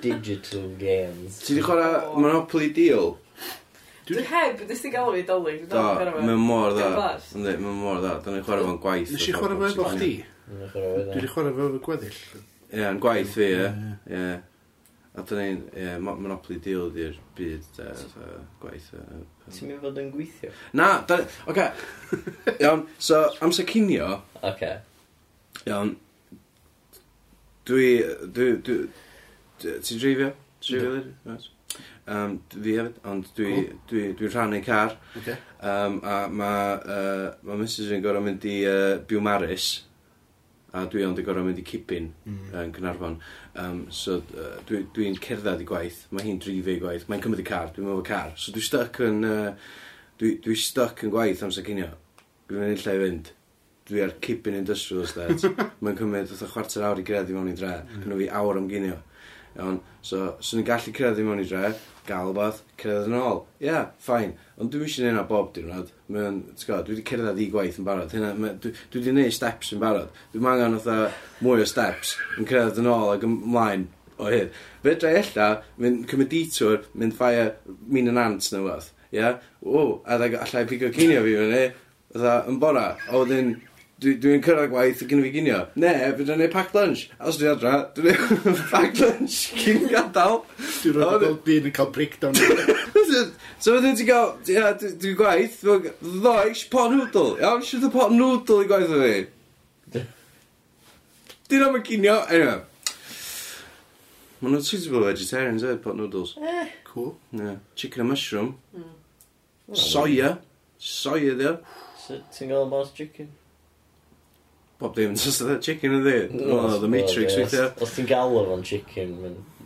[0.00, 1.42] Digital games.
[1.44, 3.12] Ti di chwarae Monopoly Deal?
[4.06, 5.64] Dwi heb, nes ti galw fi dolyg.
[5.68, 5.84] Da,
[6.14, 7.16] mae'n mor dda.
[7.36, 8.16] Ynddi, mae'n mor dda.
[8.24, 9.12] Dwi'n chwarae fo'n gwaith.
[9.12, 10.12] Nes i chwrdd fo efo chdi?
[10.46, 12.20] Dwi wedi chwrdd fo efo gweddill.
[12.76, 13.68] Ie, yn gwaith fi, ie.
[14.12, 14.26] Ie.
[15.16, 18.26] A dyna ni'n, ie, mo- Monopoly Deal ydy'r byd de, fatha
[18.60, 18.90] gwaith.
[18.92, 20.50] E, e, yy, Ti'n mynd fod yn gweithio?
[20.76, 21.68] Na, da, oce.
[22.60, 24.10] Iawn, so amser cinio,
[24.44, 24.74] Oce.
[25.64, 25.94] iawn,
[27.66, 27.88] dwi,
[28.36, 28.78] dwi, dwi,
[29.62, 30.32] dwi- ti'n dreifio?
[30.66, 31.08] Dreifio lir?
[31.30, 31.48] Yes.
[32.06, 33.54] Um, fi hefyd, ond dwi,
[33.90, 34.92] dwi, dwi'n rhannu car.
[35.18, 35.34] Okay.
[35.66, 39.70] Um, a mae uh, ma e, Mrs yn gorau mynd i uh, Biw Maris
[40.76, 42.50] a dwi ond i gorau mynd i cipin mm.
[42.62, 43.16] yn Cynarfon.
[43.62, 47.42] Um, so uh, dwi'n dwi, cerdded i gwaith, mae hi'n drifu i gwaith, mae'n cymryd
[47.42, 48.34] i car, dwi'n meddwl car.
[48.40, 49.72] So dwi'n stuck yn, uh,
[50.20, 51.90] dwi, dwi stuck yn gwaith amser cynio.
[52.46, 53.32] Dwi'n mynd i lle i fynd.
[53.86, 55.52] Dwi ar cipin industrial estate.
[55.82, 57.78] mae'n cymryd oedd chwarter awr i greddi mewn i dre.
[57.82, 58.02] Mm.
[58.04, 59.00] Cynnu fi awr am gynio.
[59.00, 59.12] Mm
[59.56, 61.72] Iawn, so, swn i'n gallu cyrraedd mewn i dre,
[62.06, 63.42] gael rhywbeth, cyrraedd yn ôl.
[63.58, 64.34] Ie, yeah, ffain.
[64.60, 65.92] Ond dwi'n eisiau neud na bob diwrnod.
[66.12, 68.12] Mae'n, ti'n gwybod, dwi wedi cerdded i gwaith yn barod.
[68.14, 70.12] Hynna, ma, dwi, dwi wedi neud steps yn barod.
[70.34, 70.90] Dwi'n angen oedd
[71.44, 73.88] mwy o steps yn cyrraedd yn ôl ac ymlaen
[74.18, 74.52] o hyn.
[74.84, 75.48] Fe dre ella,
[75.82, 77.48] mynd cymryd detour, mynd ffaia
[77.92, 78.92] min yn ants neu weth.
[79.10, 79.20] Ie?
[79.20, 79.40] Yeah?
[79.64, 81.64] O, a dda allai pigo cinio fi fyny,
[82.16, 82.88] oedd yn bora.
[83.08, 83.56] A wedyn,
[83.96, 85.58] dwi'n dwi, dwi cyrraedd gwaith ac yn fi ginio.
[85.80, 87.06] Ne, fydda ni'n pack lunch.
[87.16, 88.18] A os dwi adra, dwi'n
[88.72, 90.42] pack lunch cyn gadael.
[90.82, 92.36] Dwi'n rhaid bod byd yn cael breakdown.
[93.62, 97.38] so fydda ti'n cael, ia, dwi'n gwaith, ddo, eich pot noodle.
[97.40, 100.04] Iawn, sydd y pot noodle i gwaith o fi.
[101.48, 102.60] Dwi'n am y ginio, anyway.
[104.42, 106.34] Mae nhw'n suitable vegetarians, eh, pot noodles.
[106.36, 106.68] Eh.
[106.84, 107.14] Cool.
[107.32, 107.56] Yeah.
[107.74, 108.52] Chicken and mushroom.
[108.76, 108.92] Mm.
[109.72, 110.34] Soia.
[110.76, 111.56] Soia, ddio.
[112.06, 113.32] Ti'n gael bars chicken?
[114.78, 116.16] Bob dim, just oedd chicken ydi.
[116.36, 117.70] Oedd no, The Matrix weithio.
[117.82, 119.14] Os ti'n galw fo'n chicken,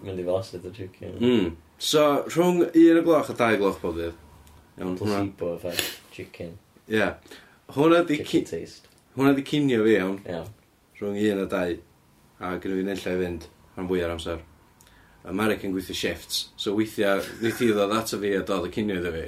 [0.05, 1.17] mynd i flasu dy chicken.
[1.19, 1.53] Mm.
[1.81, 4.19] So, rhwng un o gloch a dau gloch bob dydd.
[4.79, 5.23] Iawn, hwnna.
[5.39, 6.55] Placebo effect, chicken.
[6.87, 6.99] Ie.
[6.99, 7.15] Yeah.
[7.75, 8.21] Hwnna di...
[8.21, 8.89] Chicken taste.
[9.17, 10.21] Hwnna di cinio fi, iawn.
[10.29, 10.53] Iawn.
[11.01, 11.75] Rhwng un a dau.
[12.41, 14.41] A gyda fi nillai fynd rhan fwy ar amser.
[15.25, 16.49] American gweithio shifts.
[16.57, 19.27] So weithio, weithio ddod ato fi a dod y cinio iddo fi.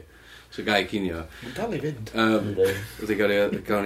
[0.52, 1.22] So gai cinio.
[1.40, 2.10] Mae'n dal i fynd.
[2.12, 2.50] Um,
[3.00, 3.30] Wedi gael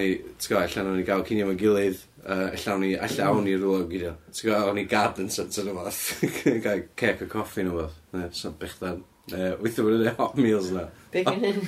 [0.01, 3.39] ni, ti'n gael, allan o'n i gael cinio mewn gilydd, uh, allan o'n i, allan
[3.39, 4.15] o'n i rwla o cinio.
[4.35, 6.25] Ti'n gael, o'n i garden centre neu fath.
[6.65, 8.03] Gael cec o coffi neu fath.
[8.17, 8.99] Ne, sa'n bechdan.
[9.31, 10.89] Uh, Weithio bod yn hot meals na.
[11.15, 11.63] Bacon yn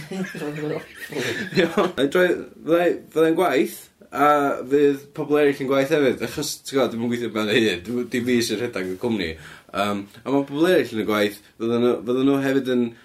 [2.66, 3.80] Fyddai'n gwaith,
[4.10, 4.26] a
[4.66, 8.42] fydd pobl eraill yn gwaith hefyd, achos, ti'n gwybod, dwi'n gweithio mewn hyn, dim fi
[8.42, 9.34] sy'n rhedeg y cwmni.
[9.70, 12.88] Um, a mae pobl eraill yn y gwaith, fydden nhw hefyd yn...
[12.88, 13.04] Uh,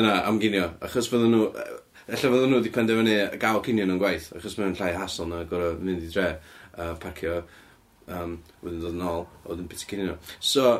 [0.00, 1.48] yna am ginio, achos fydden nhw...
[1.54, 1.64] E,
[2.04, 5.78] ella fydden nhw wedi penderfynu gael cinio nhw'n gwaith, achos mae'n llai hassle na gorau
[5.80, 7.38] mynd i dre uh, parcio,
[8.12, 8.34] um,
[8.64, 10.16] wedyn dod yn ôl, a wedyn bit cinio nhw.
[10.44, 10.74] So,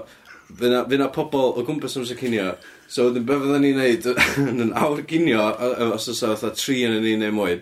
[0.51, 2.51] fy na, fy na pobl o gwmpas amser cinio,
[2.93, 6.61] so wedyn be fydden ni'n neud yn yn awr cinio, o- o- os oes oedd
[6.61, 7.57] tri yn ni neu mwy,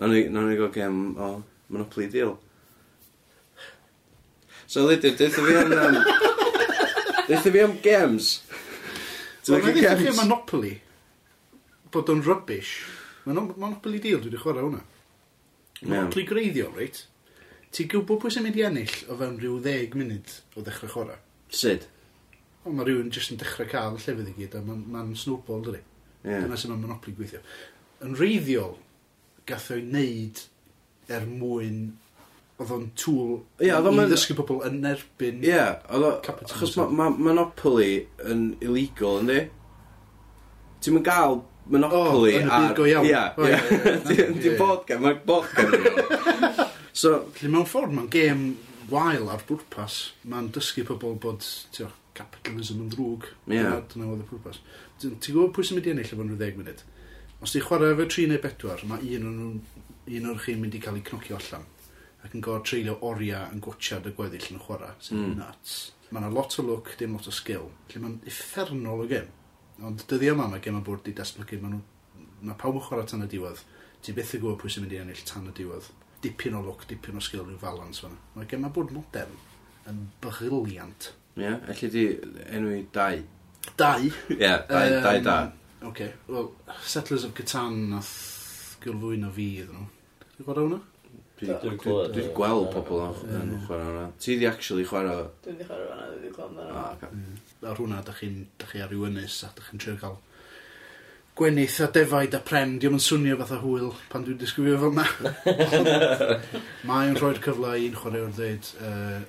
[0.00, 1.34] na ni, na ni gael gem o
[1.72, 2.32] Monopoly Deal.
[4.66, 5.72] So, Lydia, deitha fi am...
[5.76, 5.96] Um,
[7.28, 8.38] deitha fi am games.
[9.48, 10.72] Wel, na ddech chi Monopoly,
[11.90, 12.76] bod o'n rubbish.
[13.24, 14.82] Mae'n Monopoly deal, dwi wedi chwarae hwnna.
[15.82, 17.02] Monopoly greiddio, reit?
[17.74, 21.18] Ti'n gwybod pwy sy'n mynd i ennill o fewn rhyw ddeg munud o ddechrau chwarae?
[21.62, 21.88] Syd?
[22.62, 25.64] O, mae rhywun jyst yn dechrau cael y llefydd i gyd, a mae'n ma snowball,
[25.66, 25.82] dydy.
[26.22, 26.44] Yeah.
[26.44, 27.42] Dyna sy'n mae Monopoly gweithio.
[28.06, 28.76] Yn reiddiol,
[29.48, 30.44] gath o'i wneud
[31.10, 31.82] er mwyn
[32.62, 33.32] oedd o'n tŵl
[33.66, 35.60] Ie, oedd i o'n- ddysgu pobl yn erbyn Ie,
[35.92, 36.56] oedd o- Capitalism.
[36.58, 37.92] achos ma, ma, Monopoly
[38.32, 39.40] yn illegal, yndi?
[40.82, 41.40] Ti'n mynd gael
[41.72, 43.06] Monopoly O, yn y byd go iawn.
[43.06, 43.82] Ie, O, ie, ie.
[43.86, 44.14] ie.
[44.16, 45.76] Ie, Ti'n bod gen, mae'n bod gen.
[46.92, 48.40] So, Felly mewn ffordd mae'n gêm
[48.90, 50.00] wael ar bwrpas.
[50.28, 51.86] Mae'n dysgu pobl bod tio,
[52.18, 53.28] capitalism yn ddrwg.
[53.46, 53.60] Ie.
[53.60, 54.58] Dyna- Dyna oedd y pwrpas.
[55.00, 56.82] Ti'n ti'n gwybod pwy sy'n mynd i ennill efo nhw 10 munud?
[57.42, 60.76] Os ti'n chwarae efo 3 neu 4, mae un o'n nhw- un o'r chi'n mynd
[60.76, 61.64] i cael ei cnocio allan
[62.22, 65.32] ac yn gorfod treulio oriau yn gwtsiad y gweddill yn chwarae, sy'n mm.
[65.40, 65.76] nuts.
[66.10, 67.70] Mae yna lot o look, dim lot o skill.
[67.88, 69.30] Felly mae'n effernol o gem.
[69.82, 71.82] Ond dyddi yma mae gem yn bwrdd i datblygu, mae nhw...
[72.42, 73.62] Mae pawb yn chwarae tan y diwedd.
[74.02, 75.88] Ti byth yn gwybod pwy sy'n mynd i ennill tan y diwedd.
[76.22, 78.18] Dipyn o look, dipyn o skill, rhyw falans fan.
[78.36, 79.38] Mae gem yn bwrdd modern
[79.90, 81.10] yn briliant.
[81.38, 82.04] Ie, yeah, allu di
[82.52, 83.22] enwi dau.
[83.78, 84.04] Dau?
[84.04, 85.36] Ie, yeah, dau, um, dau da.
[85.82, 86.12] Oce, okay.
[86.28, 86.52] well,
[86.84, 88.12] Settlers of Catan nath
[88.82, 89.88] gylfwyno fi iddyn nhw.
[90.22, 90.80] Dwi'n gwybod hwnna?
[91.42, 94.04] Dwi wedi gweld pobl yn chwarae hwnna.
[94.22, 95.24] Ti wedi actually chwarae?
[95.42, 97.14] Dwi wedi chwarae hwnna, dwi wedi gweld hwnna.
[97.72, 100.20] Ar hwnna, da chi'n chi ar ywynus a da chi'n trio cael
[101.36, 102.76] gwenith a defaid a pren.
[102.80, 105.06] Diolch yn swnio fatha hwyl pan dwi'n disgrifio fel yma.
[106.88, 109.22] Mae'n rhoi'r cyfle i un chwaraewr ddweud, uh,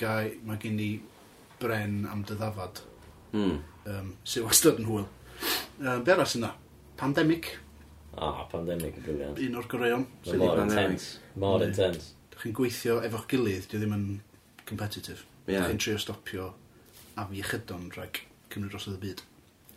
[0.00, 0.90] gai, mae gen i
[1.62, 2.82] bren am dy ddafad.
[3.36, 3.60] Mm.
[3.86, 5.06] Um, sy'n wastad yn hwyl.
[5.78, 6.52] Uh, be arall yna?
[6.98, 7.54] Pandemic.
[8.16, 9.40] Ah, pandemic, pandemig yn briliant.
[9.44, 10.06] Un o'r goreion.
[10.40, 11.18] Mor intense.
[11.36, 11.66] Mor mm.
[11.68, 12.14] intense.
[12.32, 14.06] Dych chi'n gweithio efo'ch gilydd, dio ddim yn
[14.68, 15.26] competitive.
[15.46, 15.60] Yeah.
[15.60, 16.48] Dych chi'n trio stopio
[17.16, 19.22] a fi iechydon rhag cymryd dros y byd.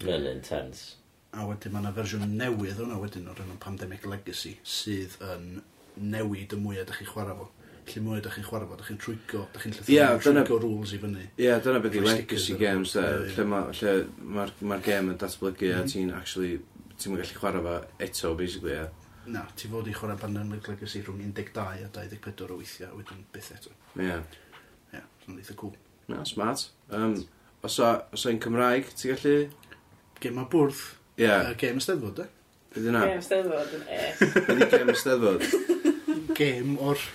[0.06, 0.95] Mae'n intense.
[1.36, 5.60] A wedyn mae yna fersiwn newydd o'na wedyn o'r enw Pandemic Legacy sydd yn
[5.99, 7.49] newid y mwyaf ydych chi'n chwarae fo.
[7.89, 10.95] Lle mwyaf ydych chi'n chwarae fo, ydych chi'n trwygo, ydych chi'n llythyr, yeah, trwygo rules
[10.95, 11.28] i fyny.
[11.28, 13.06] Ie, yeah, dyna beth i legacy games, da.
[13.36, 15.91] Lle mae'r ma, ma game yn datblygu a mm.
[15.93, 16.60] ti'n actually
[16.99, 18.88] ti'n gallu chwarae fo eto, basically, ia?
[19.29, 23.51] Na, ti fod i chwarae Pandemic Legacy rhwng 12 a 24 o weithiau, wedyn byth
[23.55, 23.75] eto.
[23.95, 24.07] Ie.
[24.07, 24.23] Yeah.
[24.89, 25.75] Ie, yeah, so'n eitha cool.
[26.09, 26.65] Na, smart.
[26.95, 27.15] Um,
[27.63, 29.35] os o, os o'n Cymraeg, ti'n gallu...
[30.19, 30.81] Gema bwrdd.
[31.15, 31.23] Ie.
[31.23, 31.51] Yeah.
[31.51, 32.27] Uh, gem ysteddfod, e?
[32.73, 33.05] Be di na?
[33.07, 34.01] Gem ysteddfod, yn e.
[34.49, 35.47] Be di gem ysteddfod?
[36.39, 37.07] gem o'r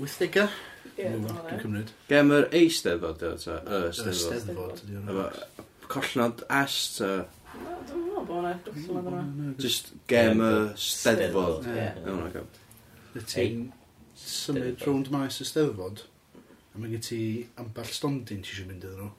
[0.00, 0.50] 80au.
[1.00, 1.96] Ie, dwi'n cymryd.
[2.10, 3.60] Gem yr eisteddfod, e, ta?
[3.64, 4.84] Y steddfod.
[5.00, 5.28] Efo
[5.90, 7.14] collnod est, ta?
[8.30, 9.52] bo' na dwsel yn yna.
[9.60, 11.66] Just gem y steddfod.
[13.18, 13.64] Y ti'n
[14.20, 16.04] symud rownd maes y steddfod,
[16.70, 17.22] a mae gen ti
[17.60, 19.10] amball stondin ti eisiau mynd iddyn nhw.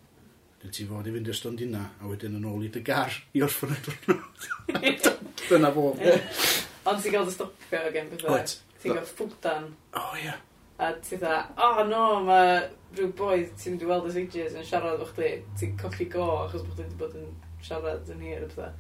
[0.62, 3.16] Dyn ti fod i fynd i'r stondin na, a wedyn yn ôl i dy gar
[3.34, 4.48] i orffan y diwrnod.
[5.50, 5.88] Dyna fo.
[5.98, 8.38] Ond ti'n cael dy stopio gen bethau.
[8.82, 9.68] Ti'n cael ffwdan.
[9.98, 10.36] O, ie.
[10.82, 12.54] A ti dda, oh no, mae
[12.94, 16.30] rhyw boedd ti'n mynd i weld as ages yn siarad o'ch ti, ti'n colli go
[16.44, 17.28] achos bod ti wedi bod yn
[17.66, 18.72] siarad yn hir a bethau.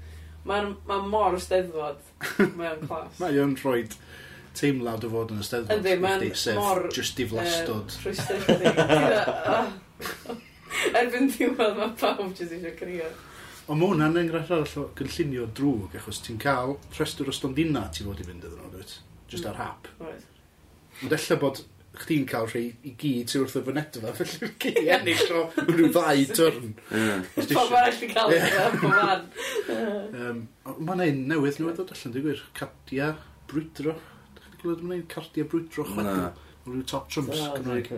[0.49, 1.99] Mae'n ma mor steddfod.
[2.59, 3.19] Mae'n clas.
[3.21, 3.83] mae o'n rhoi
[4.57, 5.77] teimlad o fod yn y steddfod.
[5.77, 6.21] Yndi, mae'n
[6.57, 6.87] mor...
[6.95, 7.87] Just diflastod.
[10.97, 13.09] Erbyn diwedd mae pawb jyst eisiau crio.
[13.69, 18.03] Ond mae hwnna'n enghraifft arall o gynllunio drwg, achos ti'n cael rhestr o stondina ti
[18.07, 18.87] fod i fynd iddyn nhw, dwi?
[19.31, 19.87] Just ar hap.
[20.01, 20.25] Right.
[21.05, 21.61] Ond ella bod
[21.99, 25.41] chdi'n cael rhai i gyd sy'n wrth y fynedfa, felly mae'n gyd i ennill o
[25.65, 26.69] rhyw ddau twrn.
[27.51, 28.45] Pob arall i cael ei
[28.83, 29.25] gwneud,
[30.77, 33.11] Mae'n ein newydd newydd o allan, dwi'n gwir, cardia
[33.51, 33.97] brwydro.
[34.37, 36.23] Dwi'n chi'n gwybod mae'n ein cardia brwydro chwedl.
[36.61, 37.89] Rhyw top trumps Cymraeg.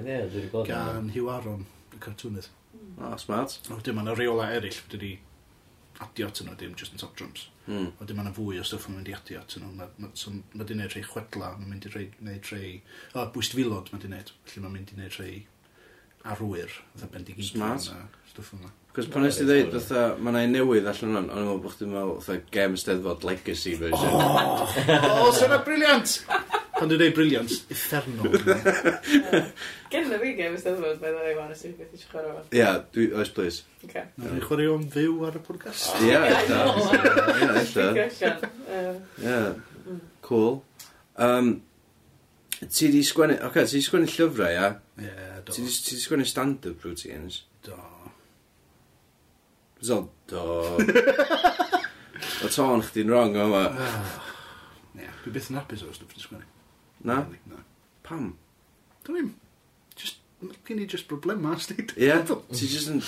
[0.69, 2.49] Gan Hugh Aron, y cartwnydd.
[2.97, 3.59] O, smart.
[3.69, 5.17] O, dim ond y reola eraill, wedi
[6.03, 7.47] adio atyn nhw, dim just yn top drums.
[7.67, 7.89] Mm.
[7.97, 9.73] A dim anna fwy o stwff yn mynd i adio atyn nhw.
[9.79, 12.69] Mae so, ma di wneud rhai chwedla, mae'n mynd i rhai, wneud rhai...
[13.13, 15.33] O, bwyst filod mae'n di wneud, felly mae'n mynd i wneud rhai
[16.23, 17.89] arwyr, fatha bendig Smart.
[18.31, 18.71] stwff yma.
[18.93, 21.61] Cos pan nes ti ddeud, fatha, mae na i newydd allan o'n, o'n i'n meddwl
[21.63, 24.13] bod chdi'n meddwl, fatha, Gem Steddfod Legacy version.
[24.13, 24.75] O, oh,
[25.23, 26.13] oh, sy'n briliant!
[26.83, 28.33] Pan dwi'n dweud briliant, effernol.
[29.93, 32.49] Gen fi gem ysteddfod, mae'n dweud wan, ysgrifft beth eisiau chwarae fan.
[32.57, 33.61] Ia, dwi, oes, please.
[33.87, 34.09] Okay.
[34.19, 35.93] Nawr ni'n chwarae o'n fyw ar y podcast.
[36.03, 36.57] Ia, eitha.
[37.39, 38.33] Ia, eitha.
[39.23, 39.37] Ie,
[39.93, 40.01] mm.
[40.27, 40.59] cool.
[41.23, 41.53] Um,
[42.65, 44.69] ti di sgwennu, oce, okay, ti di sgwennu llyfrau, ia?
[44.99, 45.55] Ie, do.
[45.55, 47.45] Ti di ti di sgwennu stand-up routines?
[47.63, 47.79] Do.
[49.79, 50.43] Zol, do.
[52.43, 53.63] O tôn chdi'n wrong o yma.
[53.71, 54.17] Ah,
[54.99, 56.52] ie, dwi byth yn hapus o'r stwff ti'n sgwennu.
[57.03, 57.23] Na?
[57.49, 57.63] Na.
[58.03, 58.33] Pam?
[59.05, 59.31] Dwi'n ddim.
[59.99, 60.21] Just,
[60.67, 61.95] gen i just problema, styd.
[61.99, 62.13] Ie?
[62.57, 63.01] Ti just yn...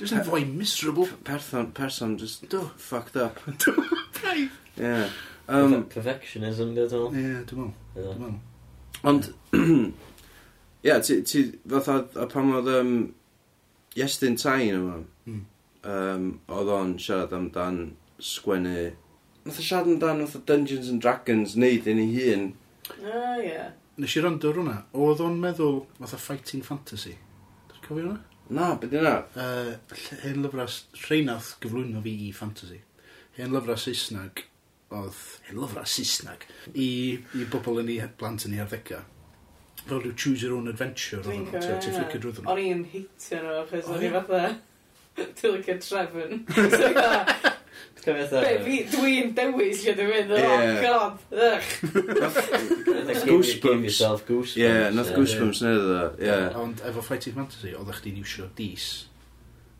[0.00, 1.08] Just yn fwy miserable.
[1.28, 2.64] Person, person, just do.
[2.76, 3.40] fucked up.
[3.64, 3.76] Do.
[4.18, 4.56] Braidd.
[4.80, 5.10] Ie.
[5.52, 7.10] Um, Perfectionism, dwi'n meddwl.
[7.18, 7.76] Ie, dwi'n meddwl.
[7.96, 8.40] Dwi'n meddwl.
[9.02, 9.32] Ond,
[10.86, 12.94] ie, ti, ti, fatha, a pan oedd, um,
[13.98, 15.40] Iestyn Tain yma, mm.
[15.84, 17.80] um, oedd o'n siarad amdan
[18.22, 18.92] sgwennu,
[19.44, 22.46] nath o siarad amdan fatha Dungeons and Dragons neud yn ei hun,
[22.90, 23.62] O, ie.
[24.02, 27.14] Nes i rando ar hwnna, oedd o'n meddwl fatha Fighting Fantasy.
[27.70, 28.20] Dwi'n cofio hwnna?
[28.52, 29.14] Na, beth yna?
[29.38, 32.80] Uh, hen lyfras, Rheinath gyflwyno fi i fantasy.
[33.38, 34.44] Hen lyfras Saesneg,
[34.92, 36.90] oedd hen lyfras Saesneg, i,
[37.38, 39.00] i bobl yn ei blant yn ei arddega.
[39.86, 42.50] Fel rhyw choose your own adventure o'n nhw, ti'n flicio drwy ddyn.
[42.52, 44.44] O'n i'n hitio nhw, achos o'n i fatha...
[45.40, 46.38] Dwi'n licio Trefn.
[48.02, 48.24] Be,
[48.64, 51.68] fi, dwi'n dewis lle dwi'n mynd, oh god, ych.
[53.28, 53.86] Goosebumps.
[53.86, 54.58] yourself goosebumps.
[54.58, 56.02] Ie, nath goosebumps neud o.
[56.18, 56.34] ie.
[56.58, 58.88] Ond efo Fighting Fantasy, oeddech chdi'n iwsio dis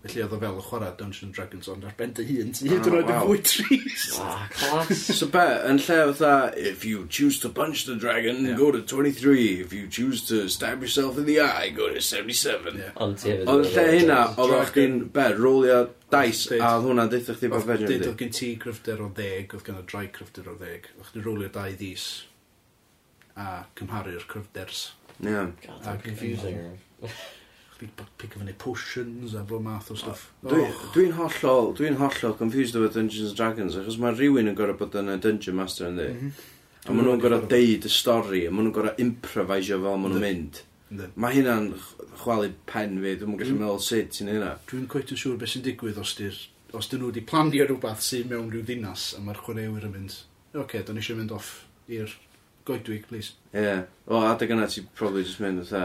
[0.02, 2.66] Felly oedd o fel y chwarae Dungeons and Dragons ond ar ben dy hun ti
[2.66, 4.16] ah, hyd yn oed yn fwy trist.
[4.18, 5.02] Ah, class.
[5.14, 8.56] So be, yn lle fatha, if you choose to punch the dragon, yeah.
[8.58, 9.60] go to 23.
[9.60, 12.80] If you choose to stab yourself in the eye, go to 77.
[12.80, 12.90] Yeah.
[12.96, 13.50] Ond ti hefyd.
[13.52, 15.76] Ond lle hynna, oedd o'ch chi'n, be, rolio
[16.14, 17.98] dice, a oedd hwnna'n deitha chdi bod fedrwn di.
[18.08, 20.88] Oedd gen ti cryfder o ddeg, oedd gen o drai cryfder o ddeg.
[20.96, 22.08] Oedd chdi'n rolio dau ddis,
[23.38, 23.46] a
[23.78, 24.82] cymharu'r cryfders.
[25.20, 25.30] Ie.
[25.30, 25.54] Yeah.
[25.68, 26.58] God, confusing.
[28.18, 30.28] pick fyny potions a fo math o stuff.
[30.46, 30.88] Dwi'n oh.
[30.94, 34.78] Dwi'n dwi hollol, dwi'n hollol confused efo Dungeons and Dragons achos mae rhywun yn gorau
[34.78, 36.08] bod yn y Dungeon Master yn di.
[36.10, 36.50] Mm -hmm.
[36.82, 40.24] A maen nhw'n gorau deud y stori, a maen nhw'n gorau improvisio fel maen nhw'n
[40.26, 40.62] mynd.
[41.14, 41.68] Mae hynna'n
[42.22, 43.60] chwalu pen fi, dwi'n gallu mm.
[43.62, 44.56] meddwl sut sy'n hynna.
[44.68, 46.40] Dwi'n coet yn siŵr beth sy'n digwydd os dy'r
[46.76, 50.18] os dyn nhw wedi planio rhywbeth sy'n mewn rhyw ddinas a mae'r chwaraewyr yn mynd,
[50.52, 51.50] oce, okay, do'n eisiau mynd off
[51.92, 52.12] i'r
[52.68, 53.36] goedwig, please.
[53.52, 53.82] Ie, yeah.
[54.08, 55.82] o adeg yna ti probably just mynd o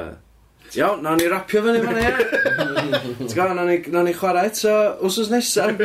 [0.76, 2.12] Iawn, nawn ni rapio fyny fan ia.
[2.18, 4.74] T'w gwybod, nawn ni, nawn ni chwarae eto
[5.08, 5.80] wsos nesaf.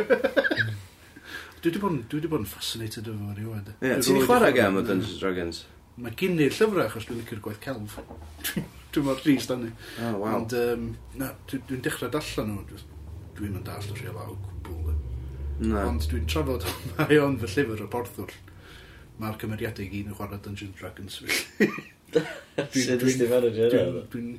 [1.63, 3.69] Dwi wedi bod yn, dwi wedi bod yn fascinated efo fo'n iwan.
[3.79, 5.63] Ie, ti'n i chwarae gem o Dungeons Dragons?
[6.03, 7.99] Mae gen i'r llyfrau achos dwi'n licio'r gwaith celf.
[8.93, 10.35] Dwi'n mor rhys dan oh, wow.
[10.41, 12.81] Ond, um, na, dwi'n dechrau dallan nhw.
[13.39, 14.97] Dwi'n mynd all o rheol o gwbl.
[15.63, 15.87] Na.
[15.87, 16.67] Ond dwi'n trafod
[16.99, 18.35] mae o'n fy llyfr y porthwr.
[19.23, 21.23] Mae'r cymeriadau i gyd yn chwarae Dungeons Dragons.
[22.75, 23.07] Dwi'n
[24.11, 24.33] dwi'n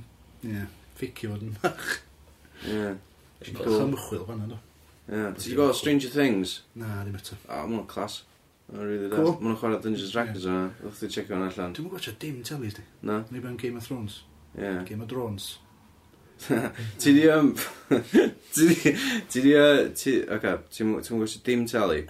[0.44, 0.68] Ie.
[1.00, 1.90] Fici fod yn fach.
[2.68, 2.94] Ie.
[3.44, 4.60] Ti'n cael chymchwil fanna, do.
[5.08, 5.32] Ie.
[5.38, 6.60] Ti wedi gweld Stranger Things?
[6.80, 7.38] Na, ddim eto.
[7.48, 8.22] O, oh, mae'n clas.
[8.72, 9.20] Ma'n really da.
[9.20, 9.36] Cool.
[9.44, 10.70] Mae'n chwarae Dungeons Dragons yna.
[10.84, 11.76] Wrth ti checio hwnna allan.
[11.78, 12.86] Dwi'n gwachio dim teli, di.
[13.08, 13.22] Na.
[13.32, 14.22] Ni ben Game of Thrones.
[14.58, 14.78] Ie.
[14.88, 15.54] Game of Drones.
[17.00, 17.28] Ti di...
[17.28, 17.54] Um,
[18.54, 18.76] ti di...
[19.30, 19.54] Ti di...
[19.96, 20.16] Ti...
[20.28, 22.04] Oce, ti'n gwachio dim teli.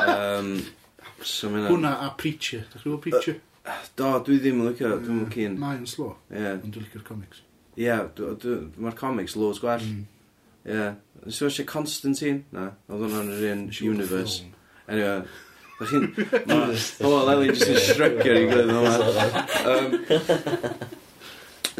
[0.00, 0.54] um,
[1.20, 2.64] so Hwna a Preacher.
[2.72, 3.40] Dwi'n gwachio Preacher.
[3.96, 5.56] Do, dwi ddim yn licio, dwi'n yn cyn.
[5.60, 6.58] Mae'n slo, yeah.
[6.58, 7.40] ond dwi'n licio'r comics.
[7.78, 8.04] Ie, yeah,
[8.76, 9.84] mae'r comics loads gwell.
[9.86, 10.04] Mm.
[10.04, 10.68] Ie.
[10.68, 10.74] Mm.
[10.74, 10.92] Yeah.
[11.24, 12.44] Nes i watch Constantine?
[12.52, 14.42] Na, oedd hwnna'n yr un universe.
[14.84, 15.22] Anyway,
[15.78, 16.04] Da chi'n...
[17.02, 18.92] O, Lely, jyst yn shrygio i gilydd yma.
[19.70, 19.96] Um,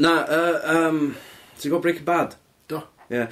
[0.02, 1.02] Na, uh, um,
[1.60, 2.34] ti'n gwybod Breaking Bad?
[2.70, 2.80] Do.
[3.12, 3.28] Ie.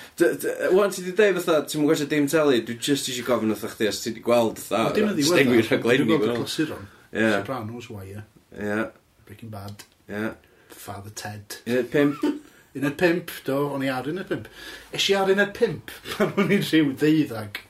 [0.76, 3.58] Wan, ti di dweud fatha, ti'n mwyn gwasio dim teli, dwi jyst eisiau gofyn o
[3.58, 4.92] chdi os ti di gweld fatha...
[4.94, 5.32] Dim yn ddiwedd.
[5.32, 6.06] Stegwi rhaglenni.
[6.06, 6.86] Dwi'n gweld y clasuron.
[7.10, 7.26] Ie.
[7.40, 8.22] Sopranos, wai, ie.
[8.58, 8.88] Yeah.
[9.26, 9.84] Breaking Bad.
[10.08, 10.34] Yeah.
[10.68, 11.56] Father Ted.
[11.66, 12.18] Uned pimp.
[12.74, 14.48] Uned pimp, do, o'n i ar uned pimp.
[14.96, 17.60] Es i ar uned pimp pan o'n i'n rhyw ddeuddag.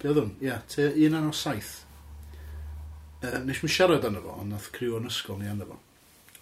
[0.00, 0.32] Be oedd hwn?
[0.42, 1.76] Ia, te un an o saith.
[3.22, 5.78] Uh, nes mi siarad arno fo, ond nath criw o'n ysgol ni arno fo.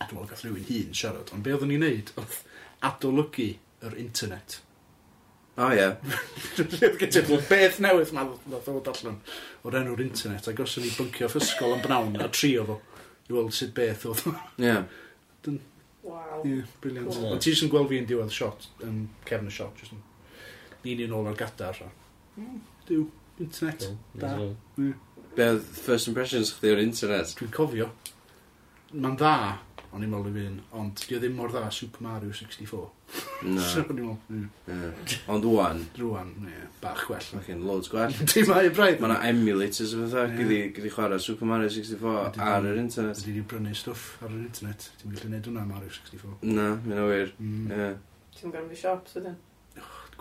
[0.00, 2.38] A dwi'n meddwl gath rhywun hun siarad, ond be oedd ni'n neud oedd
[2.88, 3.50] adolygu
[3.84, 4.58] yr internet.
[5.60, 5.92] O ie.
[7.52, 9.20] Beth newydd ma ddod allan
[9.62, 12.80] o'r enw'r internet, ac os o'n i byncio ffysgol yn brawn a trio fo
[13.28, 14.26] i weld sut beth oedd.
[14.62, 14.76] Ie.
[16.04, 16.42] Waw.
[16.44, 17.08] Ie, briliant.
[17.08, 17.30] Cool.
[17.32, 20.02] Ond ti jyst yn gweld fi yn diwedd shot, yn cefn y shot, jyst yn
[20.84, 21.80] ni'n un ôl ar gadar.
[22.36, 22.58] Mm,
[22.88, 23.06] diw,
[23.40, 23.86] internet.
[24.20, 24.34] Da.
[25.34, 27.32] Be oedd first impressions chdi o'r internet?
[27.38, 27.88] Dwi'n cofio.
[28.92, 29.32] Mae'n dda,
[29.90, 32.84] o'n i'n meddwl i fi'n, ond di o ddim mor dda Super Mario 64.
[33.44, 33.64] Na.
[35.28, 35.82] Ond wwan...
[35.98, 37.26] Rwan, ie, bach gwell.
[37.34, 38.14] Fucking loads gwell.
[38.30, 39.02] Di mae braidd.
[39.02, 43.20] Mae yna emulators o fatha, Gyddi chwarae Super Mario 64 ar yr internet.
[43.24, 44.88] Ydy di brynu stwff ar yr internet.
[45.00, 46.38] Ti'n gallu gwneud hwnna Mario 64.
[46.48, 47.34] Na, mae'n o wir.
[47.42, 48.00] Mm.
[48.38, 49.36] Ti'n gorfod fi siop, sydyn?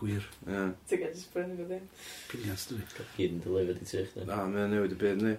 [0.03, 0.27] Gwir.
[0.49, 0.67] Ie.
[0.89, 1.87] Ti'n gael jyst brynu fo ddim.
[2.33, 2.83] Pilians, dwi.
[3.15, 4.13] Gyd yn delivered i ti eich.
[4.27, 5.33] Na, mae'n newid y byd ni.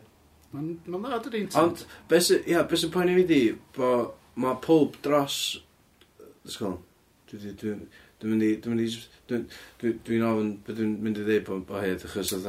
[0.55, 1.45] Mae'n dda, dydy.
[1.61, 3.45] Ond, beth sy'n poen i fi di,
[3.77, 3.93] bo,
[4.41, 5.39] mae pob dros...
[6.45, 6.77] Ysgol,
[7.31, 7.87] Dwi'n
[8.31, 8.51] mynd i...
[8.61, 8.89] Dwi'n mynd i...
[9.29, 12.49] Dwi'n ofyn beth dwi'n mynd i ddeud bod o hyd, achos oedd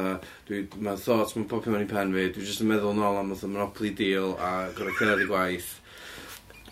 [0.49, 3.45] Mae'n thoughts, mae'n popio mewn i pen fi, dwi'n just yn meddwl nôl am oedd
[3.47, 5.71] Monopoly deal a gorau cyrraedd i gwaith.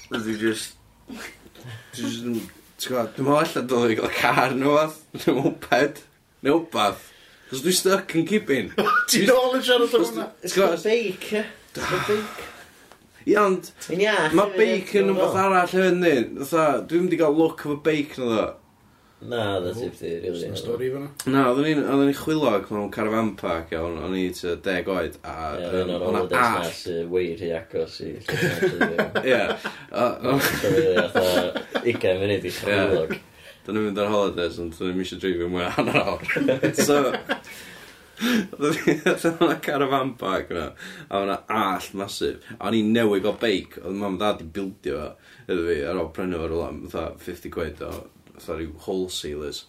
[0.09, 0.77] Dwi'n just...
[1.09, 2.39] Dwi'n just yn...
[2.83, 6.03] Dwi'n meddwl allan dod i gael car neu fath, neu moped,
[6.43, 7.09] neu wbath.
[7.49, 8.73] Cos dwi'n stuck yn cipin.
[9.11, 10.31] Ti'n ôl yn siarad o hwnna?
[10.41, 11.47] It's got a bake, eh?
[11.73, 12.52] It's got a bake.
[13.29, 13.71] Ia, ond...
[13.93, 14.36] Yn iach.
[14.36, 16.17] Mae bacon yn fath arall hynny.
[16.41, 18.49] Fytha, dwi'n mynd i gael look of a bacon o dda.
[19.23, 20.47] Na, dda tip di, rili.
[20.49, 21.09] Mae'n stori fyna.
[21.31, 25.36] Na, oedden ni'n chwilog mewn caravan park, iawn, o'n i tua deg oed, a...
[25.62, 26.73] Ie, o'n o'n all.
[27.13, 28.15] Weir hi agos i...
[29.31, 29.43] Ie.
[30.03, 30.41] O'n
[31.88, 33.15] i'n munud i chwilog.
[33.63, 36.27] Dyna ni'n mynd ar holidays, ond dyn ni'n eisiau dreifio mwy hanner awr.
[36.83, 36.97] So,
[38.23, 40.69] Oedd yna caravan park yna,
[41.09, 42.49] a oedd yna all masif.
[42.57, 46.01] A o'n i'n newid o beic, oedd mam dad i bildio fo, iddo fi, ar
[46.01, 47.93] ôl prynu fo rola, fatha 50 quid o,
[48.36, 49.63] fatha rhyw wholesalers.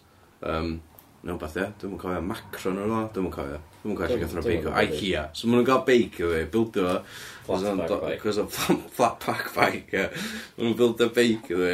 [0.45, 0.77] Um,
[1.25, 3.61] no, beth e, dwi'n mwyn cofio, macro nhw rola, dwi'n mwyn cofio.
[3.81, 5.23] Dwi'n mwyn cofio lle gath nhw'n beic o Ikea.
[5.33, 6.97] So maen nhw'n cael beic o fi, bildio fo.
[7.45, 8.33] Flat pack bike.
[8.97, 10.05] Flat pack bike, ie.
[10.57, 11.73] Maen nhw'n bildio beic o fi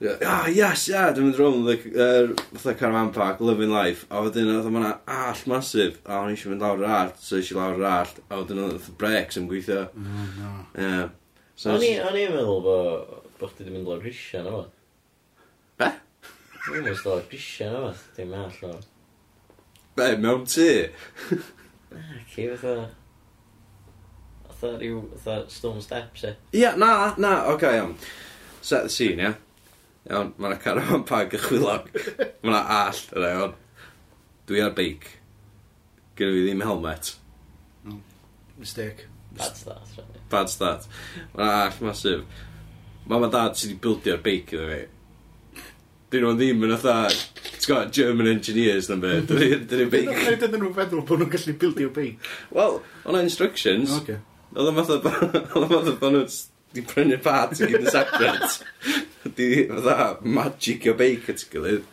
[0.00, 4.48] ah, yes, yeah, dwi'n mynd rownd, like, er, fatha caravan park, living life, a wedyn
[4.48, 7.88] oedd yma all masif, a o'n eisiau mynd lawr yr all, so eisiau lawr yr
[7.90, 9.82] all, a wedyn oedd breaks yn gweithio.
[9.92, 10.52] Mm, no.
[10.78, 11.10] Yeah.
[11.52, 12.76] So, o'n i'n meddwl bo,
[13.36, 14.62] bo chdi wedi mynd lawr grisia na fo.
[15.82, 15.90] Be?
[16.62, 18.72] Dwi'n mynd lawr grisia na fo, dim all o.
[20.00, 20.70] Be, mewn tu?
[21.90, 22.74] Ac i fatha
[24.48, 26.34] fatha rhyw, fatha stone steps, e?
[26.62, 27.94] Ia, na, na, oce, okay, iawn.
[28.64, 29.28] Set the scene, ia?
[29.28, 29.38] Yeah?
[30.08, 31.90] Iawn, mae yna caravan park y chwilog.
[31.92, 33.56] mae yna allt yna, iawn.
[34.48, 35.08] Dwi ar beic.
[36.16, 37.12] Gynnu fi ddim helmet.
[38.60, 39.06] Mistake.
[39.36, 40.22] Bad start, right?
[40.30, 40.88] Bad start.
[41.36, 42.24] Mae all masif.
[43.08, 44.80] Mam a dad sydd wedi bildio'r beic iddo fi.
[46.10, 49.12] Dyn nhw'n ddim yn atha, ti'n gwybod, German engineers na be.
[49.28, 50.10] Dyn nhw'n beic.
[50.42, 52.32] Dyn nhw'n feddwl bod nhw'n gallu bildio beic.
[52.56, 53.94] Wel, o'na instructions.
[54.00, 59.06] Oedd o'n fatha, oedd o'n fatha bod nhw wedi prynu parts i gyd yn separate
[59.24, 60.16] di fatha
[60.90, 61.84] o beic at gilydd.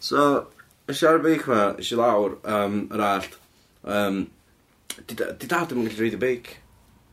[0.00, 0.46] So,
[0.88, 3.36] ys ar y beic ma, eisiau lawr, um, yr allt,
[3.84, 4.22] um,
[5.06, 6.52] di, da- di dad ddim yn gallu reid y beic.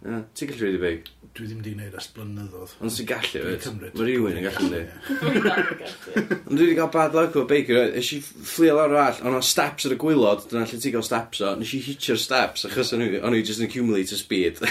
[0.05, 0.21] Yeah.
[0.37, 1.07] Ti'n gallu really big?
[1.35, 2.73] Dwi ddim wedi gwneud as blynyddoedd.
[2.81, 3.71] Ond sy'n gallu, fe?
[3.73, 4.81] Mae rhywun yn gallu ni.
[6.47, 7.91] Ond dwi wedi cael bad luck o bacon.
[7.95, 11.05] Nes i fflio lawr all, ond o'n steps ar y gwylod, dyna lle ti gael
[11.05, 11.51] steps o.
[11.59, 14.61] Nes i hitio'r steps, achos o'n i just yn accumulate y speed.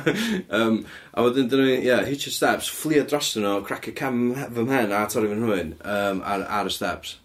[0.58, 0.80] um,
[1.12, 4.94] a wedyn, dyna ni, yeah, hitio'r steps, fflio dros nhw, crack y cam fy mhen
[4.94, 7.18] a torri fy nhwyn um, ar, ar y steps.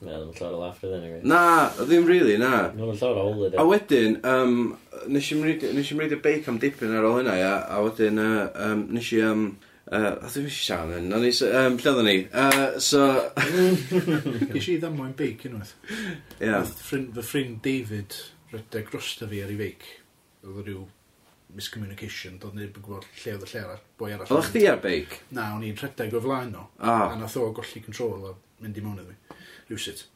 [0.00, 1.16] Na, ddim llawer o laff rydyn ni.
[1.28, 1.40] Na,
[1.76, 2.70] ddim really, na.
[2.72, 4.54] Ddim llawer o hwyl A wedyn, um,
[5.12, 8.86] nes i'n reid y beic am dipyn ar ôl hynna, ia, a wedyn, uh, um,
[8.96, 9.50] nes i, um,
[9.90, 12.18] Uh, a ddim eisiau siarad yn, ond eisiau, um, lle oedden ni?
[12.30, 13.00] Uh, so...
[14.54, 15.72] eisiau i ddamwain beic unwaith.
[15.90, 16.44] Ie.
[16.44, 16.62] Yeah.
[16.62, 18.14] Fy ffrind David
[18.52, 19.88] rydeg drosta fi ar ei feic.
[20.46, 20.84] Oedd rhyw
[21.58, 24.30] miscommunication, dod neb yn gwybod lle oedd y lle arall, boi arall.
[24.30, 25.18] Oeddech chdi ar beic?
[25.34, 26.62] Na, o'n i'n rhedeg o flaen nhw.
[26.62, 26.94] No, oh.
[26.94, 27.08] Ah.
[27.10, 29.16] A nath o golli control a mynd i mewn iddi
[29.70, 30.06] rhywsit.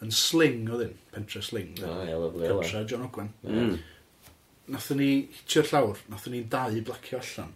[0.00, 1.74] Yn sling oedd un, pentre sling.
[1.84, 2.46] Ah, ie, lyflu.
[2.46, 3.32] Pentre John Ogwen.
[3.44, 3.76] Mm.
[4.70, 7.54] Nathon ni hitio'r llawr, nathon ni dau blacio allan,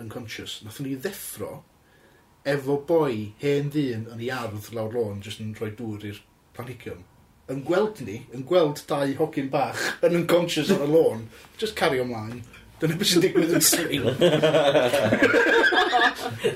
[0.00, 0.60] yn conscious.
[0.64, 1.58] Nathon ni ddeffro
[2.44, 6.20] efo boi hen ddyn yn ei ardd lawr lôn, jyst yn rhoi dŵr i'r
[6.56, 7.00] planhigion.
[7.52, 11.26] Yn gweld ni, yn gweld dau hogyn bach yn unconscious ar y lôn,
[11.60, 12.42] just cario ymlaen.
[12.82, 14.04] Dyna beth sy'n digwydd yn sling.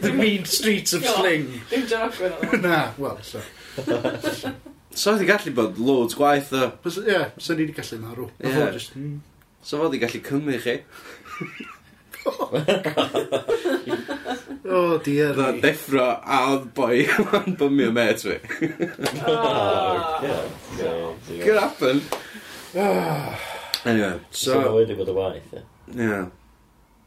[0.02, 1.46] The mean streets of sling.
[1.70, 2.36] Dim joc fyna.
[2.64, 3.40] Na, wel, so.
[4.98, 6.70] So oedd gallu bod loads gwaith o.
[6.82, 8.30] Ie, yeah, so ni wedi gallu marw.
[8.42, 8.50] Ie.
[8.50, 8.70] Yeah.
[8.74, 8.96] Just...
[8.98, 9.20] Mm.
[9.62, 10.80] So oedd gallu cymru chi.
[14.68, 17.06] oh dear Dda deffro a oedd boi
[17.38, 18.36] yn bymio met fi
[19.24, 20.24] oh,
[21.28, 22.02] Could happen
[22.76, 23.38] ah.
[23.84, 25.62] Anyway So, so wedi bod y waith, ie?
[25.96, 26.24] Ie.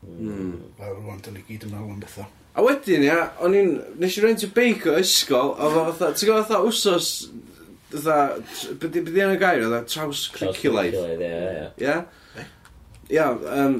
[0.02, 0.54] Mm.
[0.82, 2.30] A rwan, dyn ni gyd yn alw am bethau.
[2.52, 3.76] A wedyn, ia, o'n i'n...
[4.02, 6.12] Nes i rent i beic o ysgol, a fo fatha...
[6.16, 7.12] Ti'n gwybod fatha wsos...
[7.94, 8.18] Fatha...
[8.82, 10.98] Byddi yna gair, fatha traws criculaidd.
[10.98, 11.86] Traws ie, ie.
[11.86, 12.48] Ie?
[13.12, 13.62] Ia, eh?
[13.62, 13.78] um,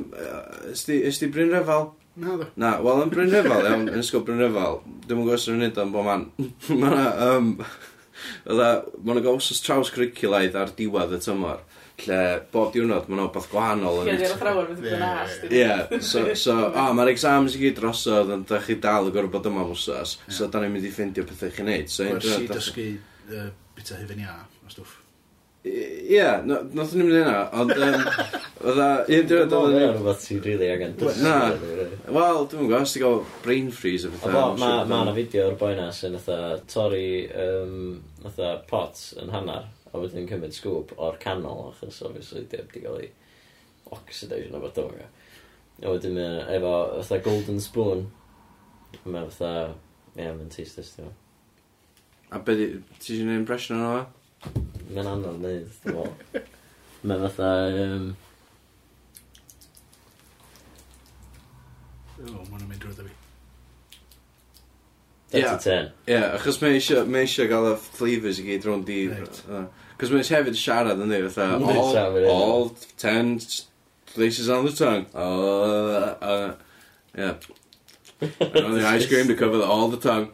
[0.72, 1.90] ysdi Bryn Refal?
[2.22, 2.48] Na, dda.
[2.60, 5.80] Na, wel, yn Bryn Refal, iawn, yn ysgol Bryn Refal, dim yn gwrs yn nid
[5.82, 6.30] am bo man.
[6.70, 7.54] Mae'na, um...
[8.46, 8.72] Fatha,
[9.02, 11.64] mae'n gael traws criculaidd ar diwedd y tymor
[12.06, 12.20] lle
[12.54, 14.10] bob diwrnod mae'n rhywbeth gwahanol yn
[15.52, 19.14] Ie, yeah, so, so o, mae'r exams i gyd drosodd ond da chi dal y
[19.16, 21.92] gorfod bod yma mwsas, so da ni'n mynd i ffeindio pethau chi'n neud.
[21.92, 23.46] So, Gwersi Gwers i dysgu
[23.78, 24.98] bita hyfyn ia, a stwff.
[25.62, 28.88] Ie, no- nath ni'n mynd i hynna, ond oedd a...
[29.06, 30.00] Un diwrnod oedd yn...
[30.00, 31.28] Rwy'n ti'n rili angen dysgu.
[31.28, 31.36] Na,
[32.08, 34.56] wel, dwi'n gwybod, os ti'n gael brain freeze o bethau.
[34.58, 36.18] Mae yna fideo o'r boi na sy'n
[36.72, 37.06] torri
[37.46, 38.02] um,
[38.72, 43.12] pot yn hannar a wedyn cymryd sgwb o'r canol, achos obviously dim wedi cael ei
[43.92, 45.12] oxidation o fath o'n gael.
[45.82, 48.06] A wedyn mae efo fatha golden spoon,
[49.04, 49.74] mae fatha,
[50.16, 51.12] ie, yeah, mae'n tasteless, ti'n
[52.32, 52.66] A be di,
[52.96, 54.52] ti eisiau gwneud impression o'n o?
[54.96, 56.46] Mae'n anodd neud dwi'n meddwl.
[57.10, 57.50] Mae'n fatha...
[57.82, 58.06] Um...
[62.22, 63.18] O, oh, mae'n mynd drwy fi.
[65.34, 65.56] That's yeah.
[65.56, 65.92] a 10.
[66.08, 69.02] Ie, achos mae eisiau, mae eisiau gael y flavours i gyd rhwng di.
[69.12, 69.44] Right.
[69.50, 69.66] Uh,
[70.02, 72.30] Cos mae'n hefyd siarad yn dweud, fatha, Yndi, all, siarad, ie.
[72.34, 73.36] all ten
[74.16, 75.06] places on the tongue.
[75.14, 76.56] Oh, uh, uh,
[77.16, 77.36] yeah.
[78.40, 80.32] And on the ice cream to cover the, all the tongue.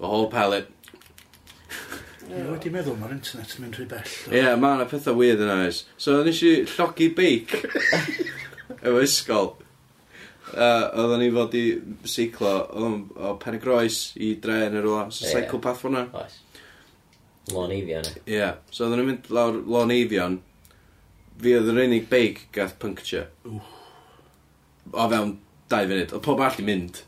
[0.00, 0.70] The whole palate.
[2.24, 4.14] Ie, wedi meddwl mae'r internet yn mynd rhy bell.
[4.30, 5.82] Ie, yeah, mae yna pethau weird yn oes.
[6.00, 7.52] So nes i llogi beic
[8.80, 9.52] efo ysgol.
[10.54, 11.66] Uh, oedden ni fod i
[12.08, 12.88] seiclo o,
[13.20, 15.04] o Penygroes i dre yn yr ola.
[15.12, 15.34] So yeah.
[15.34, 15.44] Yeah.
[15.44, 16.06] cycle path hwnna.
[16.24, 16.40] Oes.
[17.52, 18.06] Lôn Eifion.
[18.24, 18.58] Ie, yeah.
[18.70, 20.38] so oedden nhw'n mynd lawr Lôn Eifion.
[21.42, 23.26] Fi oedd yr unig beic gath puncture.
[24.92, 25.36] O fewn
[25.72, 26.14] dau funud.
[26.14, 27.02] Oedd pob all i mynd.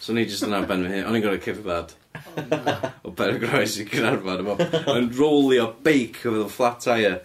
[0.00, 1.08] So ni jyst yna ar ben fy hun.
[1.08, 1.96] O'n i'n gorau cerdded.
[3.04, 4.46] O ben y groes i Cynarfon.
[4.94, 7.18] Yn rolio beic o fydd yn flat tire.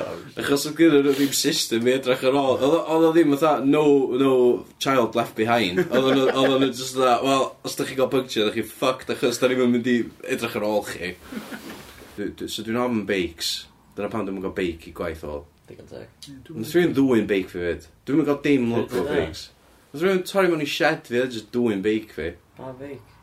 [0.00, 2.60] Oh, achos oedd gyda nhw ddim system i edrych ar ôl.
[2.62, 3.82] Oedd o ddim fatha, no,
[4.20, 4.32] no
[4.80, 5.82] child left behind.
[5.88, 9.50] Oedd o'n just fatha, well, os da chi gael puncture, da chi fucked achos da
[9.50, 9.98] ni'n mynd i
[10.36, 11.12] edrych ar ôl chi
[12.20, 13.54] dwi, dwi, so dwi'n ofyn beics.
[13.96, 15.40] Dyna pan dwi'n gael beic i gwaith o.
[15.70, 16.28] Digon teg.
[16.54, 17.88] Nes rhywun ddwy'n bake fi fyd.
[18.08, 19.48] Dwi'n gael dim look o beics.
[19.92, 22.32] Nes rhywun torri mewn i shed fi, e just dwy'n beic fi.
[22.60, 23.16] A bake?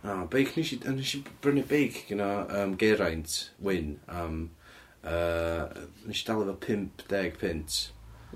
[0.00, 2.30] Ah, beic nes i, nes i brynu beic gyda
[2.62, 4.24] um, Geraint Wyn am...
[4.24, 4.40] Um,
[5.04, 7.78] uh, nes i dal efo 50 pint.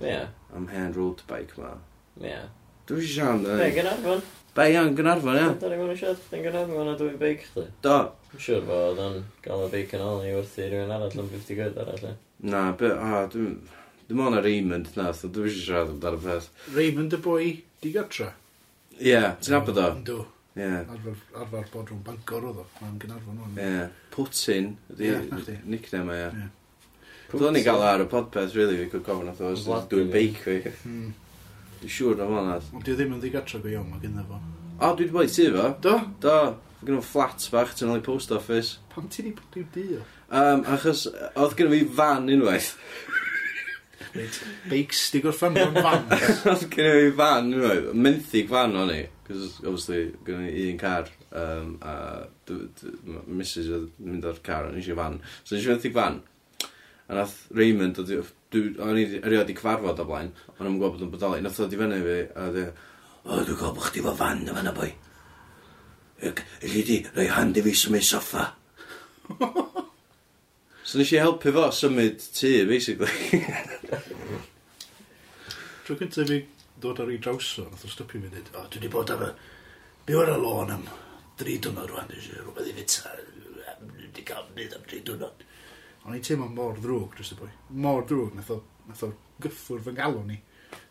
[0.00, 0.06] Ie.
[0.08, 0.28] Yeah.
[0.54, 1.76] Am hand road bike ma.
[2.20, 2.30] Ie.
[2.30, 2.48] Yeah.
[2.88, 3.46] Dwi'n siarad...
[3.48, 4.24] Be, gyda'r fwn?
[4.54, 5.48] Be iawn, Gynarfon, ia?
[5.58, 7.64] Da ni mwyn i siop yn Gynarfon a dwi beic chdi.
[7.82, 7.94] Do.
[8.30, 11.58] Dwi'n siŵr bod o'n gael y beic yn ôl i wrthi rhywun arall am 50
[11.58, 12.04] gwyd arall.
[12.06, 12.12] ia.
[12.52, 13.56] Na, be, a, dwi'n...
[14.04, 16.46] Dwi'n mwyn ar Raymond nath, so dwi'n siŵr siarad amdano'r peth.
[16.76, 17.48] Raymond y boi
[17.82, 18.28] digartra.
[19.00, 19.88] Ie, ti'n abod o?
[19.98, 20.18] Yndw.
[20.54, 20.70] Ie.
[20.84, 23.58] Arfer, arfer bod rhwng bangor oedd o, mae'n Gynarfon o'n.
[23.58, 23.88] Ie.
[24.14, 25.56] Putin, ydi Ie, na chdi.
[25.74, 26.46] nickname, ie.
[27.34, 30.38] Dwi'n ni gael ar y podpeth, really, fi could gofyn oedd o, os dwi'n beic
[30.44, 30.60] fi.
[30.86, 31.10] Mm.
[31.84, 32.68] Dwi'n siŵr na fo'n nad.
[32.72, 34.38] Ond dwi ddim yn ddigatra go iawn, mae gynna fo.
[34.80, 35.66] O, dwi wedi bod i ti fo.
[35.84, 35.96] Do?
[36.24, 36.36] Do.
[36.80, 38.78] Fy gynnu fflat bach, ti'n ôl i post office.
[38.94, 39.84] Pam ti di bod i'w dŷ?
[40.34, 41.04] Um, achos,
[41.36, 42.70] oedd gynnu fi fan unwaith.
[44.14, 44.36] Reit,
[44.70, 46.04] Beics, di gorffan mewn fan.
[46.52, 49.00] Oedd gen fi fan, unwaith, menthig fan o'n i.
[49.26, 51.94] Cos, obviously, gen i un car, um, a
[52.46, 55.16] d- d- m- Mrs oedd yn mynd o'r car, o'n i eisiau fan.
[55.42, 56.20] So, nes i menthyg fan.
[57.08, 61.10] A nath Raymond, o'n i erioed i cyfarfod o blaen, o'n i'n gwybod bod yn
[61.12, 61.42] bodoli.
[61.44, 62.92] Nath oedd i fyny fi, a dwi, e,
[63.24, 64.88] o, dwi'n gwybod bod chdi fo fan yma na boi.
[66.24, 68.46] Yli di, rhoi hand i fi symud soffa.
[70.88, 73.42] so nes i helpu fo symud tŷ, basically.
[75.84, 76.40] Tro cyntaf fi
[76.80, 79.34] dod ar ei drawso, nath o stopio fi dweud, o, dwi wedi bod ar y...
[80.08, 80.88] Byw ar y lôn am
[81.40, 83.12] dri dwrnod rwan, rhywbeth i fita,
[83.82, 85.44] dwi wedi cael nid am dri dwrnod.
[86.04, 87.50] Ond i teimlo mor ddrwg dros y boi.
[87.80, 89.12] Mor ddrwg, nath o, nath o
[89.44, 90.36] gyffwr fy ngalw ni,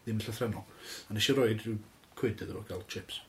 [0.05, 0.65] ddim yn llythrenol.
[1.09, 1.77] A nes i roi rhyw
[2.17, 3.21] cwyd iddo fo gael chips.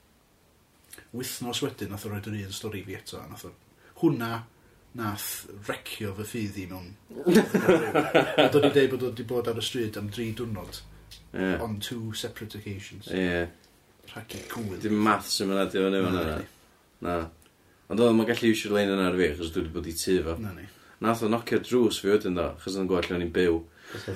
[1.12, 3.53] Wythnos wedyn, nath o roed yr un stori fi eto, a nath o...
[4.01, 4.30] Hwna
[4.99, 5.28] nath
[5.68, 6.91] recio fy ffydd i mewn...
[7.26, 10.80] a dod i dweud bod o wedi bod ar y stryd am dri dwrnod.
[11.35, 11.62] Yeah.
[11.64, 13.11] On two separate occasions.
[13.11, 13.20] Ie.
[13.20, 13.49] Yeah.
[14.12, 14.78] Rhaid i gwyl.
[14.80, 16.39] Dim maths yma na, dim yna.
[17.05, 17.18] Na.
[17.91, 20.16] Ond oedd o'n gallu iwsio'r lein yna ar fi, achos dwi wedi bod i tu
[20.24, 20.37] fo.
[20.41, 20.68] Na ni.
[21.05, 23.57] Nath o nocio drws fi wedyn do, chos o'n gweld lle o'n i'n byw.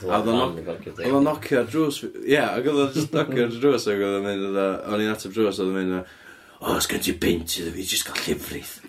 [0.09, 0.57] A oedd o'n
[1.05, 2.09] Oedd o'n nocio drws fi.
[2.33, 5.13] Ie, ac oedd o'n just nocio drws ac oedd o'n mynd, oedd o- o'n i'n
[5.13, 8.75] ateb drws, oedd o'n mynd, o, os gen ti bint iddo fi, jyst gael llifrith.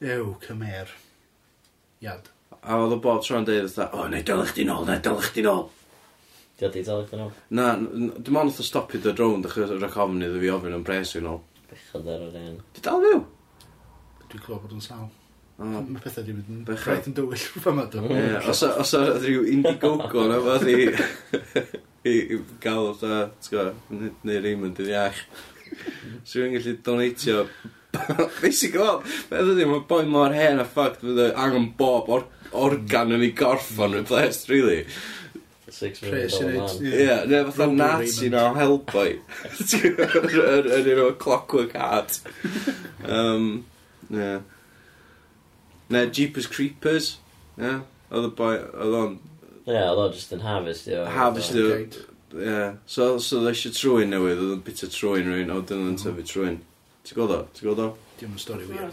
[0.00, 0.88] Ew, cymer.
[2.00, 2.28] Iad.
[2.60, 5.44] A oedd o bob tro'n deud, oedd o, neu dylech di nôl, neu dylech di
[5.44, 5.66] nôl.
[6.60, 7.30] Dio di talog yn ôl.
[7.56, 10.50] Na, n- dim ond oedd o stopio dy drone, dych chi'n rhaid ofn iddo fi
[10.56, 11.40] ofyn yn pres i'n nôl.
[11.70, 12.56] Bechod ar yr un.
[12.76, 13.20] Di dal fyw?
[14.30, 15.08] dwi'n clywed bod yn sawl.
[15.60, 15.80] Oh.
[15.84, 20.24] Mae pethau di mynd yn braith yn dywyll ffa ma dwi'n Os oedd rhyw Indiegogo
[20.30, 20.78] na fath i,
[22.08, 25.20] i, i gael oedd da, neu Raymond yn iach.
[26.24, 27.44] So yw'n gallu donatio
[28.40, 29.00] Basically, wel,
[29.30, 33.32] beth ydy, mae boi mor hen a ffact fydd angen bob or organ yn ei
[33.36, 34.84] gorffon replaced, really.
[35.70, 36.86] Six million dollar man.
[36.86, 39.16] Ie, neu fatha Nazi na o Hellboy.
[39.80, 42.20] Yn un o Clockwork Heart.
[43.06, 43.66] Um,
[44.10, 44.40] Yeah.
[45.90, 47.16] Ne, Jeepers Creepers.
[47.58, 47.80] Ie.
[48.10, 49.18] Oedd y boi, oedd o'n...
[49.66, 51.04] Ie, oedd o'n just yn harvest, harvestio.
[51.14, 51.66] Harvestio.
[52.34, 52.44] Ie.
[52.46, 52.62] Ie.
[52.90, 56.26] So, so dda eisiau trwy'n newydd, oedd o'n o trwy'n rhywun, oedd dyn nhw'n tyfu
[56.26, 56.58] trwy'n.
[57.06, 57.40] Ti'n gweld o?
[57.56, 57.88] Ti'n gweld o?
[58.20, 58.90] Dim yn stori wir.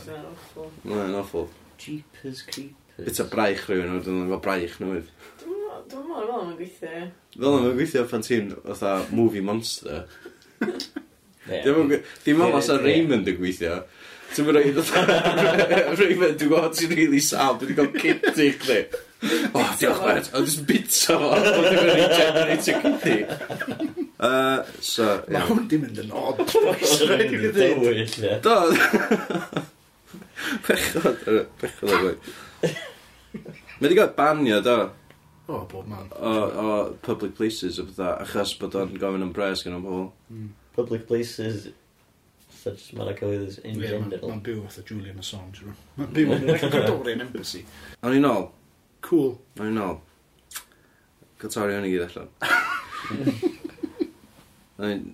[0.88, 1.50] Mae'n awful.
[1.82, 3.06] Jeepers Creepers.
[3.06, 5.12] Bit o braich rhywun, oedd dyn nhw'n gael braich newydd.
[5.42, 7.04] Dwi'n meddwl, fel yma'n gweithio.
[7.36, 10.08] Fel yma'n gweithio pan ti'n fatha movie monster.
[12.26, 13.82] Dim ond os o Raymond yn gweithio,
[14.38, 14.84] Ti'n mynd rhaid o
[15.98, 18.76] Raven, dwi'n gwybod ti'n really sal, dwi'n gael kitty chdi.
[19.50, 23.16] O, diolch beth, O, dwi'n bita fo, O, dwi'n mynd regenerate y kitty.
[24.18, 25.36] Uh, so, ie.
[25.36, 26.40] Mae hwn di mynd yn odd.
[26.66, 28.32] Mae'n dywyll, ie.
[28.42, 28.56] Do.
[30.66, 31.22] Pechod,
[31.62, 32.32] pechod o'r gwaith.
[33.78, 34.78] Mae di gael banio, do.
[35.46, 36.10] O, bob man.
[36.18, 36.72] O, o
[37.06, 40.10] public places o bydda achos bod o'n gofyn am bres gen o'n pobl.
[40.32, 40.50] Hmm.
[40.78, 41.70] Public places
[42.58, 44.30] fatha just Maracawyddus in yeah, general.
[44.32, 45.74] Mae'n byw fatha Julian Assange.
[45.98, 47.64] Mae'n byw yn Ecuadorian Embassy.
[48.02, 48.50] O'n i'n ôl.
[49.08, 49.34] Cool.
[49.60, 49.98] O'n i'n ôl.
[51.42, 52.30] Gatori o'n i gyd allan.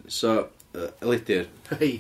[0.19, 0.35] so,
[0.73, 1.49] uh, Elidir.
[1.73, 1.95] Hei.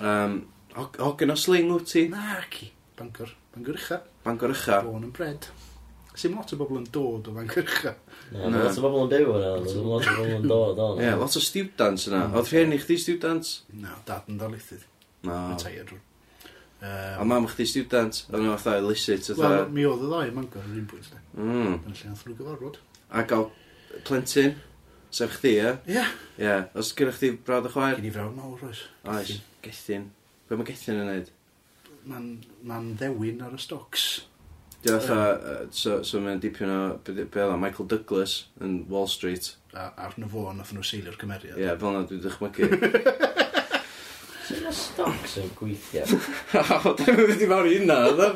[0.00, 0.40] Um,
[0.72, 2.06] Hogyn o sling wyt ti?
[2.12, 2.72] Na, ci.
[2.98, 3.34] Bangor.
[3.54, 4.00] Bangor ucha.
[4.24, 4.80] Bangor ucha.
[4.86, 5.50] Bôn yn bred
[6.22, 7.92] sy'n lot o bobl yn dod o fan cyrcha.
[8.32, 8.62] Na, Na.
[8.68, 10.88] lot o bobl yn byw yna, lot o bobl yn dod o.
[11.02, 12.22] Ie, lot o students yna.
[12.38, 13.52] Oedd rhieni chdi students?
[13.82, 14.86] Na, dad yn darlithydd.
[15.26, 15.42] Na.
[15.52, 15.92] Yn tair.
[16.82, 19.28] Um, a mam chdi student, Oedd nhw fatha illicit.
[19.38, 21.12] Wel, mi oedd y ddau yn Mangor yr un pwynt.
[21.38, 21.76] Mm.
[21.86, 22.80] Yn lle nath nhw gyfarfod.
[23.12, 23.44] A gael
[24.08, 24.56] plentyn,
[25.14, 25.76] sef chdi, ie?
[25.94, 26.02] Ie.
[26.42, 28.00] Ie, os gyda chdi brawd y chwaer?
[28.00, 28.82] Gyn i frawd mawr, oes.
[29.12, 29.30] Oes,
[29.62, 30.08] Gethin.
[30.50, 31.30] Be mae gethin yn neud?
[32.10, 32.28] Mae'n
[32.66, 34.08] ma, ddewin ar y stocs.
[34.82, 35.18] Di o fatha,
[35.62, 38.32] yy, so, so mae'n dipyn o, be be oedd o, Michael Douglas
[38.64, 39.52] yn Wall Street.
[39.78, 41.54] A arno fo, nath nhw seilio'r cymeriad.
[41.58, 42.66] Ie, yeah, fel na dwi'n dychmygu.
[44.48, 46.02] Sut mae stocks yn gweithio?
[46.90, 48.28] O, dwi'n mynd i fawr i hynna, oedd o?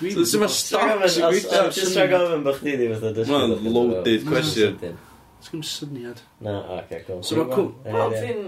[0.00, 1.62] So, Sut mae stocks yn gweithio?
[1.76, 3.36] Just rhaid gofyn bod chdi di fatha dysgu.
[3.36, 4.80] Mae'n loaded question.
[5.40, 6.24] Ys gym syniad.
[6.44, 7.20] Na, oce, cool.
[7.28, 8.42] So ma' cw- Pa ti'n...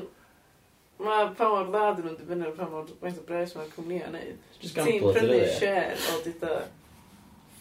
[1.02, 3.96] Mae pa mor dda dyn nhw'n dibynnu ar pa mor faint o bres mae'r cwmni
[4.06, 4.36] yn neud.
[4.62, 5.48] Just Ti'n gambler, dydy, prynu ie?
[5.58, 6.50] share o dyda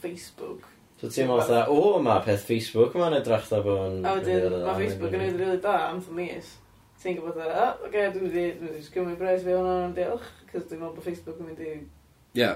[0.02, 0.68] Facebook.
[1.02, 4.04] So ti'n meddwl fatha, o, mae peth Facebook yma'n edrych da bo'n...
[4.06, 6.52] A wedyn, mae Facebook yn edrych really da am thym mis.
[7.02, 9.56] Ti'n gwybod dda, o, oh, oce, dwi'n mynd i, dwi'n mynd i gymryd bres fi
[9.56, 11.72] hwnna yn diolch, cos dwi'n meddwl bod Facebook yn mynd i...
[12.38, 12.50] Ie.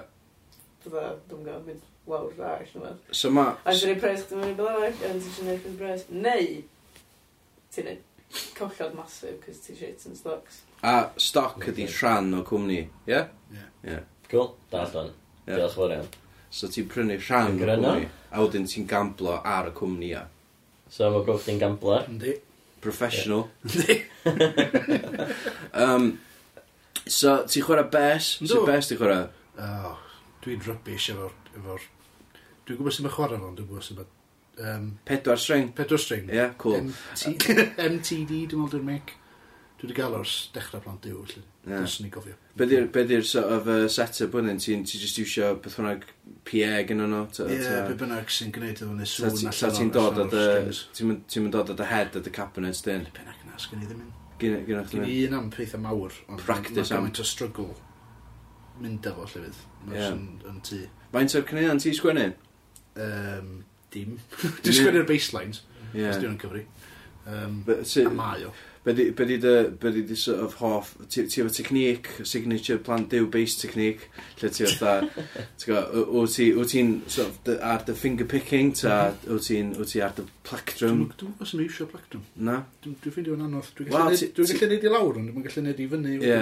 [0.84, 2.92] Fydda, dwi'n gael mynd lawr da, allan yma.
[3.10, 3.46] So ma...
[3.64, 6.04] A dwi'n rhaid pres chdi'n mynd i bydda arall, a ti'n siarad neud yn bres.
[6.14, 6.52] Neu,
[7.74, 10.60] ti'n neud collod masif, cos ti'n shit yn stocks.
[10.86, 13.24] A stoc ydi rhan o cwmni, ie?
[13.90, 13.98] Ie.
[14.30, 15.10] Cool, da allan.
[15.50, 16.14] Diolch fawr iawn.
[16.56, 20.22] So ti'n prynu rhan o'r cwmni, a wedyn ti'n gamblo ar y cwmni ia.
[20.96, 22.06] So mae Goff yn gambler.
[22.08, 22.38] Yndi.
[22.84, 23.50] Professional.
[23.66, 23.98] Yndi.
[25.84, 26.06] um,
[27.04, 28.30] so ti'n chwarae bes?
[28.40, 28.54] Yndw.
[28.54, 29.26] Sut bes ti'n chwarae?
[29.66, 29.98] Oh,
[30.46, 31.36] dwi'n rybys efo'r...
[31.56, 31.76] Efo
[32.66, 34.06] dwi'n gwybod sy'n chwarae fo'n, dwi'n gwybod sy'n...
[34.56, 35.74] Um, pedwar string.
[35.76, 36.30] Pedwar string.
[36.30, 36.80] Ie, yeah, cool.
[36.80, 39.18] MTD, dwi'n meddwl dwi'n mec.
[39.86, 41.44] Dwi wedi gael o'r dechrau plant diw, felly.
[41.70, 41.86] Yeah.
[41.86, 42.36] Dwi'n gofio.
[42.58, 44.56] Be di'r sort of uh, set-up hwnnw?
[44.62, 46.00] ti'n ti just iwsio beth hwnnw
[46.48, 47.22] PA gen nhw?
[47.46, 47.60] Ie,
[47.90, 50.46] be bynnag sy'n gwneud efo neu sŵn allan o'r ti'n dod o dy...
[51.30, 53.06] Ti'n dod o dy head o dy cabinet, dyn?
[53.14, 54.14] Bynnag na, sgan i ddim yn.
[54.42, 57.70] Gen i un am peitha mawr, ond mae'n gymaint o struggle
[58.82, 59.62] mynd efo llefydd.
[59.86, 60.82] Mae'n yn tŷ.
[61.14, 62.28] Faint o'r cynnion yn sgwennu?
[63.06, 63.52] Um,
[63.94, 64.18] dim.
[64.66, 65.62] Dwi'n sgwennu'r baselines.
[65.94, 66.12] Yeah.
[66.12, 66.66] Os dwi'n cyfri.
[67.26, 68.52] Um, a mae o.
[68.86, 72.24] Be di, be di, dy, be di, dy sort of hoff, ti, ti efo technique,
[72.24, 75.08] signature plan dew based technique, lle ti fatha,
[75.58, 79.34] ti'n gwybod, wyt ti'n sort of, dy, ar dy finger picking, ta mhm.
[79.34, 81.02] wyt ti'n ti ar dy plectrum?
[81.18, 82.30] Dwi'n gwybod sy'n eisiau plectrum.
[82.38, 82.60] Na?
[82.86, 83.74] Dwi'n ffeindio yn anodd.
[83.74, 86.16] Dwi'n gallu neud i lawr, ond dwi'n gallu neud i fyny.
[86.22, 86.40] Ie.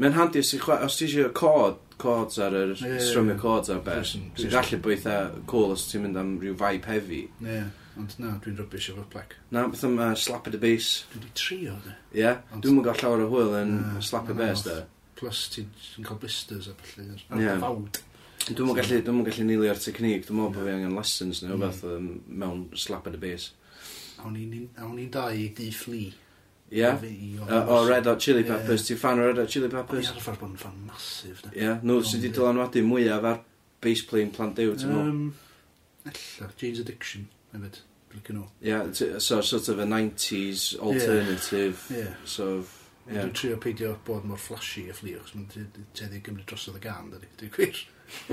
[0.00, 4.14] Mae'n handi os ti eisiau cod, chords ar yr yeah, strymio chords ar beth.
[4.14, 5.18] sy'n gallu bwytha
[5.50, 7.24] cool os ti'n mynd am rhyw vibe heavy.
[7.42, 7.64] Ie.
[8.00, 9.34] Ond na, dwi'n rybys efo'r plec.
[9.52, 11.04] Na, beth am uh, slap at the bass.
[11.12, 11.92] Dwi wedi trio, de.
[12.14, 12.38] Ie, yeah.
[12.56, 14.76] dwi'n mwyn gael llawer o hwyl yn na, slap at bass, de.
[15.20, 17.60] Plus, ti'n cael blisters a felly, ar yeah.
[17.60, 18.00] fawd.
[18.46, 21.60] Dwi'n mwyn gallu, dwi'n mwyn gallu nilio'r technique, dwi'n mwyn bod fi angen lessons neu
[21.60, 23.50] beth mewn slap at the bass.
[24.24, 26.00] Awn ni'n dau i di flu.
[26.70, 26.88] Ie?
[27.50, 30.08] O Red Hot Chili Peppers, ti'n fan o Red Hot Chili Peppers?
[30.08, 31.52] O'n i'n arfer bod yn fan masif, de.
[31.58, 33.44] Ie, nhw sydd wedi dylanwadu mwyaf ar
[33.84, 35.22] bass playing plant dew, ti'n mwyn?
[36.08, 37.82] Ella, Jane's Addiction, hefyd.
[38.14, 38.46] Like nhw.
[38.66, 41.86] Ie, so sort of a 90s alternative.
[41.90, 41.98] Ie.
[41.98, 42.14] Yeah.
[42.24, 43.14] So, ie.
[43.14, 43.22] Yeah.
[43.24, 47.10] Dwi'n trio peidio bod mor flashy a fflio, chos mae'n teddi gymryd drosodd y gan,
[47.14, 47.80] dydy, dwi'n gwir.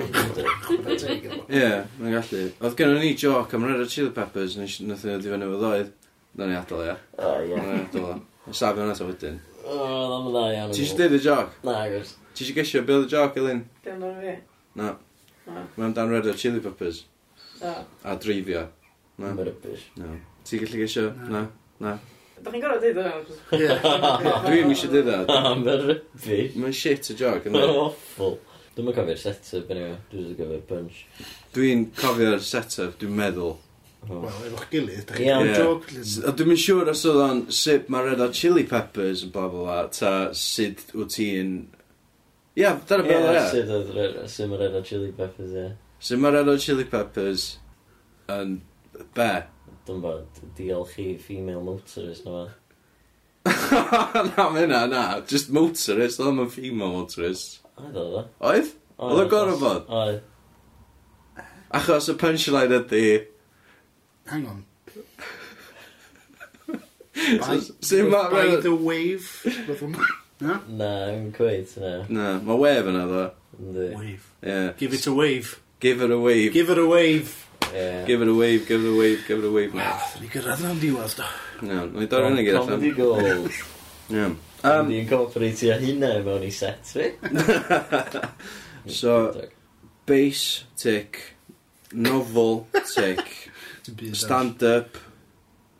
[1.53, 1.69] Ie,
[1.99, 2.43] mae'n gallu.
[2.61, 5.91] Oedd gen ni joc am Red Hot Chili Peppers, nes i ddifennu fo ddoedd.
[6.37, 6.95] Na ni adael, ia.
[7.17, 7.57] O, ie.
[7.57, 8.53] Na ni adol, ia.
[8.57, 9.37] Sabi hwnna ta wedyn.
[9.63, 10.73] O, ddim yn dda iawn.
[10.73, 11.55] Ti eisiau dweud y joc?
[11.67, 12.13] Na, gwrs.
[12.33, 13.63] Ti eisiau gesio Bill y joc, Elin?
[13.85, 14.33] Dim ond fi.
[14.79, 14.93] Na.
[15.75, 17.03] Mae'n dan Red Hot Chili Peppers.
[17.59, 17.73] Da.
[18.05, 18.67] A dreifio.
[19.17, 19.31] Na.
[19.31, 19.85] Mae'n rybys.
[19.97, 20.13] No.
[20.45, 21.07] Ti gallu gesio?
[21.31, 21.47] Na.
[21.81, 21.95] Na.
[22.37, 23.37] Da chi'n gorau dweud hwnna?
[23.57, 23.77] Ie.
[24.45, 25.53] Dwi'n eisiau dweud hwnna.
[25.63, 26.57] Mae'n rybys.
[26.61, 27.47] Mae'n shit y jog.
[27.49, 28.37] Mae'n awful.
[28.77, 29.95] Dwi'n cofio'r set-up, dwi'n
[30.37, 30.99] cofio'r punch.
[31.55, 33.55] Dwi'n cofio'r set-up, dwi'n meddwl.
[34.05, 34.21] Oh.
[34.21, 35.57] Wel, efo'ch gilydd, da chi'n yeah.
[35.57, 35.89] job.
[36.21, 39.47] A dwi'n mynd siŵr os oedd o'n sut mae Red Hot Chili Peppers yn bla
[39.49, 41.57] bla bla, ta sut wyt ti'n...
[42.61, 44.29] Ia, dyna beth oedd e.
[44.29, 45.65] Sydd mae Red Hot Chili Peppers, ie.
[45.65, 45.75] Yeah.
[45.97, 47.49] Sut mae Red Hot Chili Peppers
[48.37, 48.59] yn
[49.17, 49.31] Be?
[49.87, 54.23] Dwi'n bod, diolch i female motorist na fa.
[54.27, 55.03] na, mae hynna, na.
[55.29, 57.61] Just motorist, oedd mae'n female motorist.
[57.77, 58.25] Oedd oedd o?
[58.51, 58.73] Oedd?
[58.97, 59.87] Oedd o'n gorau bod?
[59.87, 60.21] Oedd.
[61.77, 63.03] Achos y punchline ydy...
[64.27, 64.63] Hang on.
[67.41, 69.27] by, so, ma, by the wave?
[70.39, 70.59] Na?
[70.69, 71.93] Na, yn cweith, na.
[72.11, 73.25] Na, mae wave yna ddo.
[73.57, 74.27] Wave.
[74.43, 74.71] Yeah.
[74.77, 75.59] Give it a wave.
[75.79, 76.53] Give it a wave.
[76.53, 77.46] Give it a wave.
[77.73, 78.05] Yeah.
[78.05, 79.73] Give it a wave, give it a wave, give it a wave.
[79.73, 81.29] Wel, dyn ni gyrraedd na'n diwedd, do.
[81.67, 82.59] Iawn, mae'n dorf yn y gyd.
[82.61, 83.57] Comedy gold.
[84.13, 84.37] Iawn.
[84.65, 87.11] Um, Ni'n incorporatio hynna mewn i set fi.
[88.99, 89.17] so,
[90.09, 90.45] bass,
[90.79, 91.19] tick,
[91.93, 93.51] novel, tick,
[94.17, 94.97] stand-up,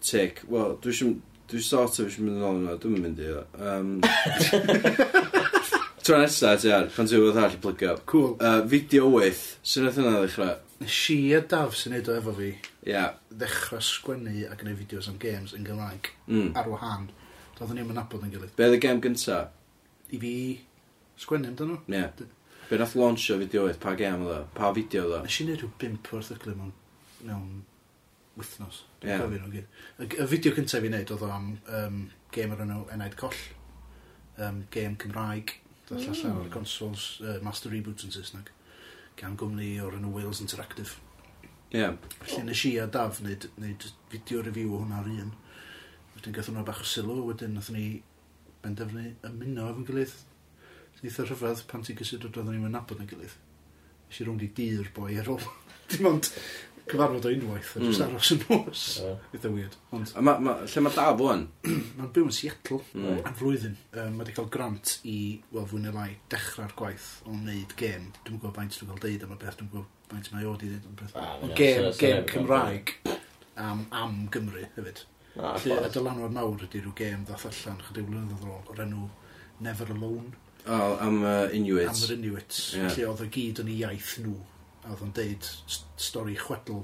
[0.02, 0.44] tick.
[0.50, 1.16] Wel, dwi eisiau...
[1.48, 3.42] Dwi sort of eisiau mynd yn ôl yna, dwi'n mynd i o.
[3.64, 3.94] Um,
[6.04, 7.94] Tro nesa, ti ar, pan ti'n fawr all i plygio.
[8.08, 8.34] Cool.
[8.40, 10.58] Uh, video with, sy'n oedd yna ddechrau?
[10.82, 12.50] nes i a Daf sy'n neud o efo fi
[12.86, 13.16] yeah.
[13.34, 16.52] ddechrau sgwennu a gwneud fideos am games yn Gymraeg mm.
[16.58, 17.08] ar wahan.
[17.58, 18.54] Doedden ni'n mynabod yn gilydd.
[18.58, 19.40] Be oedd y gem gynta?
[20.14, 20.34] I fi
[21.18, 21.80] sgwennu amdano.
[21.88, 21.98] Ie.
[21.98, 22.28] Yeah.
[22.68, 24.42] Be nath launchio fideoedd, pa gem oedd o?
[24.58, 25.22] Pa fideo oedd o?
[25.26, 26.74] Nes i neud rhyw bimp o'r thyglu mewn,
[27.24, 27.62] mewn
[28.38, 28.84] wythnos.
[29.02, 29.24] Yeah.
[29.24, 29.70] Nhw gyd.
[30.04, 32.04] Y, y fideo cyntaf fi'n neud oedd o am um,
[32.36, 33.40] gêm o'r enw Enaid Coll.
[34.38, 35.56] Um, gêm Cymraeg.
[35.88, 36.14] Doedd mm.
[36.14, 38.52] allan o'r consoles, uh, Master Reboot yn Saesneg
[39.18, 40.98] gan gwmni o'r enw Wales Interactive.
[41.72, 41.82] Ie.
[41.82, 41.98] Yeah.
[42.22, 45.34] Felly nes i a Daf wneud, wneud fideo review o hwnna ar un.
[46.16, 47.88] Wedyn gath hwnna bach o sylw, wedyn nath ni
[48.64, 50.16] benderfynu ymuno efo'n gilydd.
[51.04, 53.36] Eitha rhyfedd pan ti'n gysidro doedden ni'n mynd nabod yn gilydd.
[54.08, 55.44] Nes i rwng i dir boi ar ôl.
[55.92, 56.32] Dim ond
[56.92, 58.14] cyfarfod o unwaith, a just hmm.
[58.14, 58.84] aros yn nos.
[59.36, 59.76] Eitha weird.
[59.96, 61.44] Ond, A ma, ma, lle mae daf o'n?
[61.68, 63.20] mae'n byw yn Seattle Mm.
[63.28, 63.76] am flwyddyn.
[63.94, 65.18] Um, mae wedi cael grant i,
[65.54, 68.10] wel, fwy neu lai, dechrau'r gwaith o wneud gêm.
[68.24, 70.72] Dwi'n gwybod faint dwi'n cael deud am y beth, dwi'n gwybod faint mae o wedi
[70.74, 71.16] deud am y beth.
[71.20, 72.96] Ah, Ond hynna- gêm, so- so gêm neb yn Cymraeg
[73.68, 75.04] am, am Gymru hefyd.
[75.38, 75.94] Na, Felly, y class.
[75.94, 79.04] dylanwad mawr ydy rhyw gêm ddath allan chydig blynyddoedd ar ôl o'r enw
[79.62, 80.32] Never Alone
[80.68, 82.02] O, am uh, am Inuits.
[82.10, 82.58] yr Inuits.
[82.76, 82.88] Ie.
[82.90, 84.34] Felly oedd y gyd yn ei iaith nhw
[84.88, 85.50] a oedd o'n deud
[86.00, 86.84] stori chwedl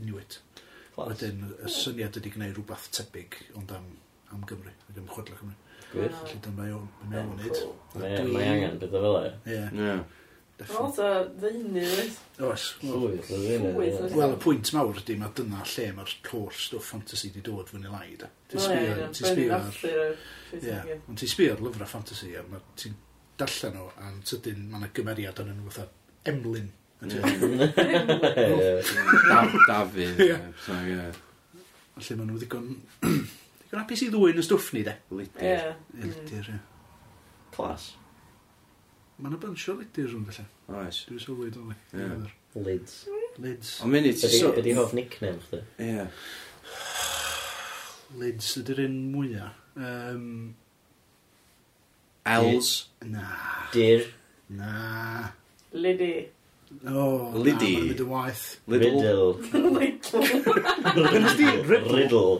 [0.00, 0.40] Inuit.
[0.94, 1.10] Class.
[1.10, 3.86] Wedyn, y syniad ydy gwneud rhywbeth tebyg, ond am,
[4.34, 5.56] am Gymru, ac am chwedl Cymru.
[5.92, 6.18] Gwych.
[6.24, 7.64] Felly dyna mae o'n iawn wneud.
[8.00, 9.32] Mae angen beth o fel e.
[9.54, 9.96] Ie.
[10.70, 11.88] Lot ta ddeunydd.
[11.98, 12.16] oes?
[12.46, 12.66] Oes.
[12.86, 13.72] Llwyth o ddeini.
[14.14, 17.90] Wel, y pwynt mawr ydy, mae dyna lle mae'r tor stwff fantasy di dod fyny
[17.90, 18.30] lai, da.
[18.50, 19.82] Ti'n sbio ar...
[20.54, 20.78] Ie,
[21.10, 22.94] ond ti'n sbio ar lyfrau fantasy, a ti'n
[23.40, 25.90] darllen nhw, a'n tydyn, mae yna gymeriad yn nhw fatha
[26.30, 26.70] emlyn
[29.68, 30.20] Dafydd.
[31.94, 32.70] Felly maen nhw ddigon...
[33.02, 34.94] Ddigon apus i ddwy'n y stwff ni, de.
[35.14, 35.74] Lidir.
[35.98, 36.60] Lidir, ie.
[37.54, 37.84] Clas.
[39.18, 40.46] Mae yna bunch o lidir rhwng, felly.
[40.74, 41.04] Oes.
[41.08, 41.70] Dwi'n sylwi, dwi'n
[42.54, 43.06] Lids.
[43.42, 43.70] Lids.
[43.82, 44.28] Ond mynd i ti...
[44.46, 45.58] Ydy hoff nickname, chdi?
[45.82, 46.04] Ie.
[48.20, 49.56] Lids ydy'r un mwyaf.
[49.74, 50.54] Um,
[52.30, 52.70] Els.
[53.10, 53.26] Na.
[53.74, 54.06] Dir.
[54.54, 55.32] Na.
[55.74, 56.12] Liddy.
[56.82, 57.72] O, Liddy.
[57.72, 58.44] Na, ma'n mynd yn waith.
[58.68, 59.28] Riddle.
[60.94, 61.64] Riddle.
[61.94, 62.34] Riddle.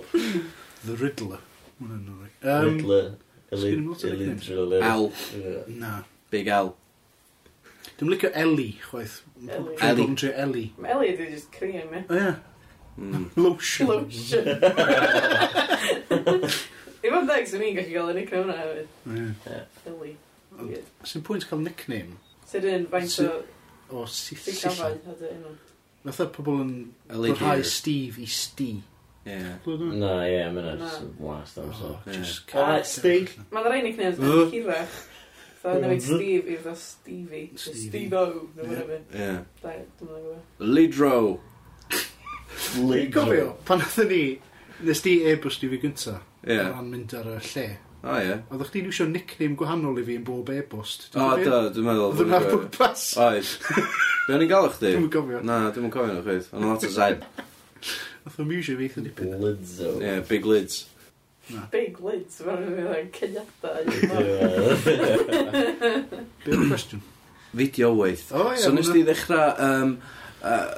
[0.84, 1.40] The Riddler.
[1.80, 2.32] Hwnna'n orig.
[2.42, 3.06] Um, Riddler.
[3.54, 4.72] Sgyn i'n Elidril.
[4.82, 5.04] Al.
[5.78, 5.92] Na.
[6.32, 6.68] Big Al.
[7.94, 9.16] Dwi'n licio Ellie, chwaith.
[9.46, 9.76] Ellie.
[9.80, 10.32] Ellie.
[10.34, 10.70] Ellie.
[10.82, 12.00] Ellie ydy just cream, me.
[12.08, 12.34] O, ie.
[12.96, 13.24] Hmm.
[13.44, 13.86] Lotion.
[13.88, 14.44] Lotion.
[17.04, 18.88] Dim ond deg sy'n ni'n gallu gael y nickname hwnna hefyd.
[19.14, 19.26] Ie.
[19.92, 20.16] Ellie.
[21.06, 22.12] Sy'n pwynt cael nickname?
[22.48, 23.26] Sydd yn faint o
[24.00, 24.98] o Sithiau.
[26.04, 26.74] Nath o pobl yn
[27.08, 28.72] bwrhau Steve i Sti.
[29.24, 29.56] Yeah.
[29.96, 31.94] Na, ie, yeah, mae'n just wast am so.
[31.94, 33.24] Oh, just can't stay.
[33.54, 34.98] Mae'n rhaid i cneud yn hirach.
[35.62, 37.46] So, newid Steve i dda Stevie.
[37.56, 38.24] Steve-O,
[38.58, 39.00] neu whatever.
[39.16, 39.78] Ie.
[40.60, 41.22] Lidro.
[42.76, 43.24] Lidro.
[43.24, 44.22] Gofio, pan oedden ni,
[44.84, 46.18] nes di e-bus i fi gynta.
[46.44, 46.58] Ie.
[46.58, 46.76] Yeah.
[46.76, 47.66] Ar mynd ar y lle.
[48.04, 48.34] O ie.
[48.52, 51.06] Oeddech chdi'n iwsio nickname gwahanol i fi yn bob e-bost.
[51.16, 52.10] O, da, dwi'n meddwl.
[52.10, 53.04] Oedd yna'r bwpas.
[53.24, 53.52] Oes.
[54.26, 54.90] Be o'n i'n galw chdi?
[54.92, 55.38] Dwi'n gofio.
[55.48, 56.48] Na, dwi'n cofio nhw chweith.
[56.52, 57.24] Ond lot o zaid.
[58.26, 59.32] Oedd o'n miwsio fi eithaf nipyn.
[59.40, 59.82] Lids o.
[60.04, 60.74] Ie, big lids.
[61.72, 63.80] Big lids, mae'n mynd yn cyniadau.
[66.44, 67.00] Be o'r cwestiwn?
[67.54, 68.28] Fideo weith.
[68.36, 68.60] O ie.
[68.60, 69.48] So nes ti ddechrau...
[69.64, 69.96] Um,
[70.44, 70.68] uh,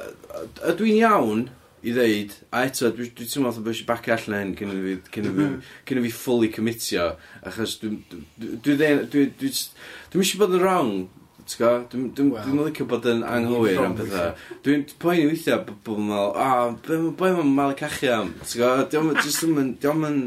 [0.71, 1.41] ydw i'n iawn
[1.87, 4.81] i ddeud, a eto, dwi, dwi teimlo fatha bod eisiau bacio allan hyn cyn i
[4.83, 5.47] fi, cyn i fi,
[5.87, 7.05] cyn i fi fully commitio,
[7.47, 9.61] achos dwi'n, dwi'n, dwi'n, dwi'n, dwi'n,
[10.13, 10.95] dwi'n eisiau bod yn wrong,
[11.47, 11.73] ti'n go?
[11.93, 14.33] Dwi'n dwi, well, dwi licio bod yn anghywir am pethau.
[14.67, 16.49] Dwi'n poen i weithio bod bod yn meddwl, a,
[16.89, 18.73] be mae'n boi mae'n mal y cachu am, ti'n go?
[18.91, 20.25] Diolch yn, just yn, diolch yn,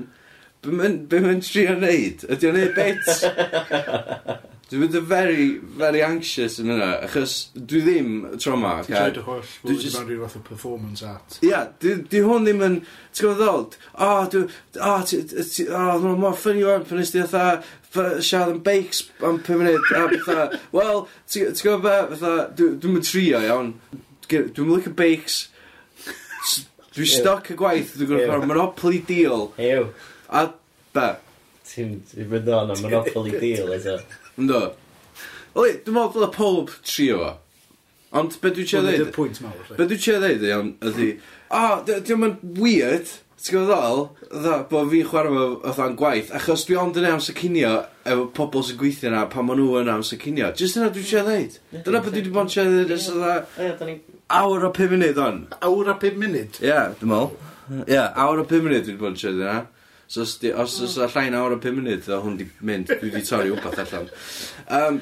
[0.64, 2.24] be mae'n trio neud?
[2.30, 3.26] Ydy o'n neud bits?
[4.70, 5.46] Dwi'n mynd yn very,
[5.82, 8.76] very anxious yn hynna, achos dwi ddim trauma.
[8.86, 9.00] Ti'n okay?
[9.00, 9.96] treud y holl, dwi just...
[9.98, 11.38] mewn rhyw fath o performance art.
[11.42, 12.76] Ia, yeah, di, di hwn ddim yn,
[13.10, 13.78] ti'n gwybod ddod?
[13.98, 14.44] O, dwi,
[14.78, 19.90] o, o, o, mor ffynnu o'n pan ysdi fatha siarad yn beics am 5 munud,
[19.90, 21.02] a fatha, wel,
[21.34, 23.74] ti'n gwybod be, fatha, dwi'n mynd trio iawn,
[24.30, 25.40] dwi'n mynd yn bakes,
[26.94, 29.50] dwi'n stoc y gwaith, dwi'n gwybod, monopoly deal.
[29.58, 29.90] Ew.
[30.30, 30.46] A,
[30.94, 31.10] be?
[31.70, 32.00] Ti'n
[32.30, 33.98] mynd o'n Monopoly deal, eto.
[34.40, 34.64] Ynddo.
[35.60, 37.32] Oli, dwi'n meddwl bod y pob trio fo.
[38.20, 39.02] Ond be dwi'n siarad dweud?
[39.04, 39.74] ydy'r pwynt mawr.
[39.78, 40.46] Be dwi'n siarad dweud?
[40.50, 41.10] iawn ydi...
[41.50, 46.66] O, dwi'n mynd weird, ti'n gwybod ddol, dda, bod fi'n chwarae fo fatha'n gwaith, achos
[46.68, 47.74] dwi ond yn ei amser cinio
[48.06, 50.52] efo pobl sy'n gweithio yna pan maen nhw yn amser cinio.
[50.58, 51.84] Just yna dwi'n siarad dweud.
[51.86, 52.96] Dyna beth dwi wedi bod yn siarad dweud.
[52.98, 54.00] ers dda Ie, da ni'n...
[54.40, 55.42] awr o 5 munud on.
[55.70, 56.62] Awr a 5 munud.
[56.66, 57.36] Ie, dwi'n meddwl.
[57.86, 59.58] Ie, awr o 5 munud dwi wedi bod yn siarad yna.
[60.10, 61.12] So os, di, os oes mm.
[61.14, 64.08] llain awr o 5 munud, dda hwn di mynd, dwi wedi torri wbeth allan.
[64.66, 64.96] Um,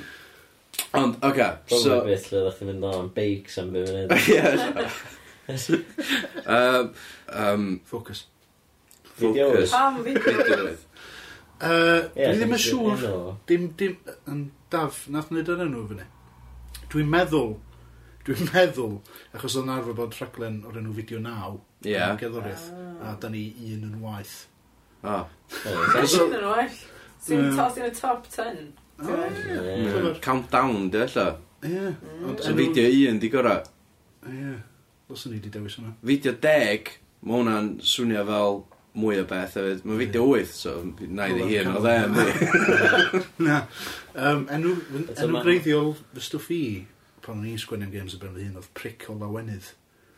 [0.99, 1.93] ond, oce, okay, so...
[1.93, 4.11] Probably beth lle ddech chi'n mynd o'n bakes am 5 munud.
[4.33, 5.79] Ie.
[6.57, 6.89] um,
[7.43, 8.25] um, Focus.
[9.15, 9.71] Focus.
[9.71, 10.83] Pam fideoedd?
[11.57, 13.07] Uh, dwi ddim yn siŵr,
[13.49, 13.95] dim, dim,
[14.29, 14.43] yn
[14.75, 16.03] daf, nath wneud yr enw fyny.
[16.91, 17.55] Dwi'n meddwl,
[18.27, 18.99] dwi'n meddwl,
[19.31, 21.55] achos o'n arfer bod rhaglen o'r enw fideo naw,
[21.87, 22.11] yeah.
[22.19, 23.17] gerddoriaeth, a ah.
[23.23, 24.35] da ni un yn waith.
[25.03, 25.17] O.
[25.93, 26.77] Fashion yn well.
[27.27, 28.63] Ti'n tos yn y top 10.
[28.97, 30.15] O, ie.
[30.23, 31.27] Countdown, dy allo.
[31.65, 31.91] Ie.
[31.91, 32.39] Mm.
[32.41, 33.61] So fideo un di gorau.
[34.29, 34.55] Ie.
[35.07, 35.93] Lyswn ni di dewis hwnna.
[36.05, 36.91] Fideo deg,
[37.23, 38.61] mae hwnna'n swnio fel
[38.97, 39.83] mwy o beth hefyd.
[39.87, 40.75] Mae fideo 8, so
[41.13, 41.97] na i ddi hun o dde.
[43.47, 43.61] Na.
[44.57, 44.73] Enw
[45.43, 46.63] greiddiol fy stwff i,
[47.25, 49.71] pan o'n i'n sgwennu am games y ben fy hun, oedd Pric o Lawenydd.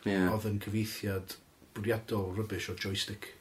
[0.08, 1.36] Oedd yn cyfeithiad
[1.76, 3.34] bwriadol rybys o joystick.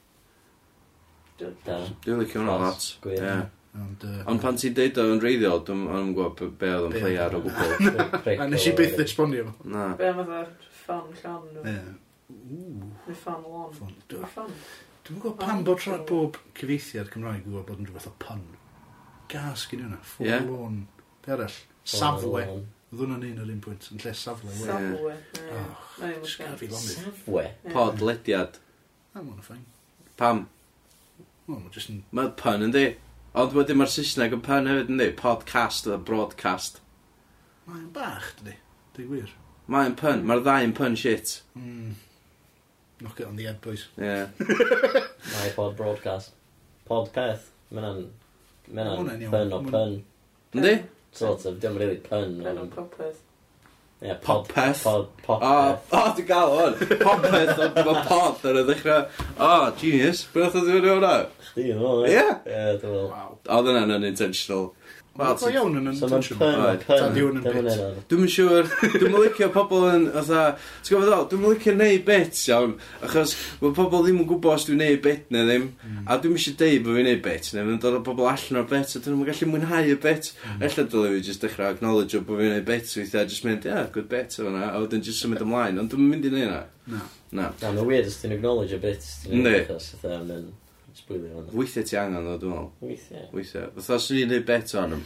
[1.40, 2.86] Dwi'n licio hwnna lot.
[3.06, 3.18] Gwyn.
[3.24, 3.48] Yeah.
[3.80, 7.18] Ond uh, Ond pan ti'n deud o'n reiddiol, dwi'n yn gwybod be oedd yn play
[7.22, 8.32] ar o gwbl.
[8.34, 9.70] A nes i byth esbonio fo.
[9.70, 9.84] Na.
[10.00, 10.50] Be am oedd
[10.82, 11.46] ffan llan?
[12.30, 13.94] Neu ffan lon?
[14.26, 14.50] Ffan.
[15.06, 18.44] Dwi'n gwybod pan bod rhaid bob cyfeithiad Cymraeg yn gwybod bod yn rhywbeth o pun.
[19.32, 20.02] Gas gen i hwnna.
[20.16, 20.82] Ffan lon.
[21.26, 21.58] Be arall?
[21.90, 22.44] Safle.
[22.90, 24.50] Oedd hwnna'n un o'r un pwynt, yn lle safle.
[24.66, 25.14] Safle.
[26.26, 27.44] Safle.
[27.70, 28.58] Pod lediad.
[29.14, 29.62] Am hwnna ffain.
[30.18, 30.48] Pam?
[31.50, 32.02] Wel, Mae'n jyst yn...
[32.14, 32.84] Mae pun yndi.
[33.42, 35.08] Ond wedyn mae'r Saesneg yn pun hefyd yndi.
[35.18, 36.78] Podcast a broadcast.
[37.66, 38.54] Mae'n bach, dydi.
[38.94, 39.32] Dwi wir.
[39.74, 40.22] Mae'n pun.
[40.30, 41.40] Mae'r ddau yn pun shit.
[41.58, 41.96] Mm.
[43.02, 43.88] Knock it on the head, boys.
[43.98, 44.30] Yeah.
[45.32, 46.36] Mae pod broadcast.
[46.86, 47.50] Podpeth.
[47.74, 48.06] Mae'n...
[48.70, 49.98] Mae'n pun o pun.
[50.54, 50.76] Yndi?
[51.18, 51.58] Sort of.
[51.64, 52.44] Dim really pun.
[52.46, 53.24] Pun o'n popeth.
[54.02, 54.84] Yeah, pod, Popeth.
[54.84, 56.76] Pod, pod, o, o, dwi'n gael hwn.
[57.02, 59.02] Popeth, ond mae pod ar y ddechrau.
[59.36, 59.50] O,
[59.82, 60.22] genius.
[60.32, 61.10] Beth oedd dwi'n gwneud hwnna?
[61.50, 62.06] Chdi, yn meddwl.
[62.08, 62.22] Ie.
[62.48, 63.34] Ie, dwi'n meddwl.
[63.58, 64.70] Oedd yna'n unintentional.
[65.20, 65.50] Wel, ti...
[65.52, 66.52] iawn yn untouchable.
[66.88, 67.70] So mae'n pun, pun.
[68.12, 70.44] Dwi'n yn siŵr, dwi'n yn licio pobl yn, otha,
[70.86, 74.56] ti'n gofod ddol, dwi'n yn licio neud bits iawn, achos mae pobl ddim yn gwybod
[74.56, 75.68] os dwi'n neud bit neu ddim,
[76.06, 78.72] a dwi'n eisiau deud bod fi'n neud bit, neu fy'n dod o bobl allan o'r
[78.72, 80.32] bit, a dwi'n gallu mwynhau y bit.
[80.56, 83.84] Ella dylai fi jyst dechrau acknowledge o bod fi'n neud bit, weithiau, jyst mynd, yeah,
[83.92, 86.64] good bit, o a wedyn jyst symud ymlaen, ond dwi'n mynd i neud na.
[86.90, 87.04] Na.
[87.32, 87.52] Na.
[87.62, 89.06] Na, mae'n weird os ti'n acknowledge a bit.
[89.30, 89.60] Yndi.
[89.68, 89.92] Achos,
[91.10, 91.50] sbwylio hwn.
[91.58, 92.70] Weithiau ti angen ddo, dwi'n meddwl.
[92.86, 93.28] Weithiau.
[93.34, 93.74] Weithiau.
[93.80, 95.04] Fytha, swn i'n neud bet o'n ym.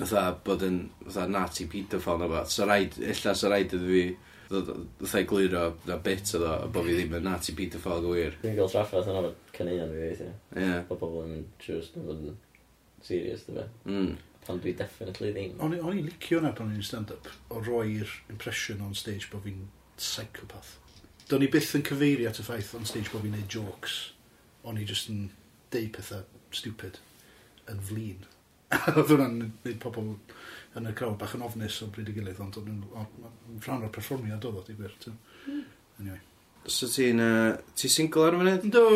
[0.00, 2.52] Fytha, bod yn, fytha, nati pedophile o fath.
[2.54, 4.04] So rhaid, illa so rhaid ydw fi,
[4.50, 8.38] fytha i glirio na bit o ddo, a bod fi ddim yn nati pedophile gwir.
[8.40, 10.32] Dwi'n gael traffaeth yna fod caneuon fi weithio.
[10.56, 10.72] Ie.
[10.88, 12.38] Bod pobl yn siwrs na fod yn
[13.04, 13.66] serious, dy fe.
[13.90, 14.14] Mm.
[14.46, 15.58] Pan dwi definitely ddim.
[15.60, 19.66] O'n i'n licio na pan o'n i'n stand-up, o roi'r impression on stage bod fi'n
[20.00, 20.78] psychopath.
[21.28, 23.98] Do'n i byth yn cyfeirio at y ffaith on stage bod fi'n neud jokes
[24.68, 25.28] o'n i jyst yn
[25.72, 27.00] deud pethau stupid
[27.70, 28.24] yn flin.
[28.94, 30.14] Oedd hwnna'n gwneud pobl
[30.78, 32.82] yn y crowd bach yn ofnus o bryd i gilydd, ond o'n
[33.64, 34.94] rhan o'r perfformiad oedd o, di gwir.
[35.10, 35.62] Mm.
[36.00, 36.20] Anyway.
[36.70, 38.66] So ti'n uh, ti single ar y funud?
[38.74, 38.88] Do!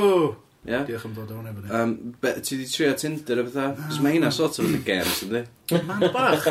[0.65, 0.87] Yeah.
[0.89, 1.71] Diolch am ddod o'n efo ni.
[1.77, 3.75] Um, be, ti di trio Tinder o bethau?
[3.83, 5.43] Cos mae hynna sort of the games, ynddi?
[5.85, 6.47] Man bach.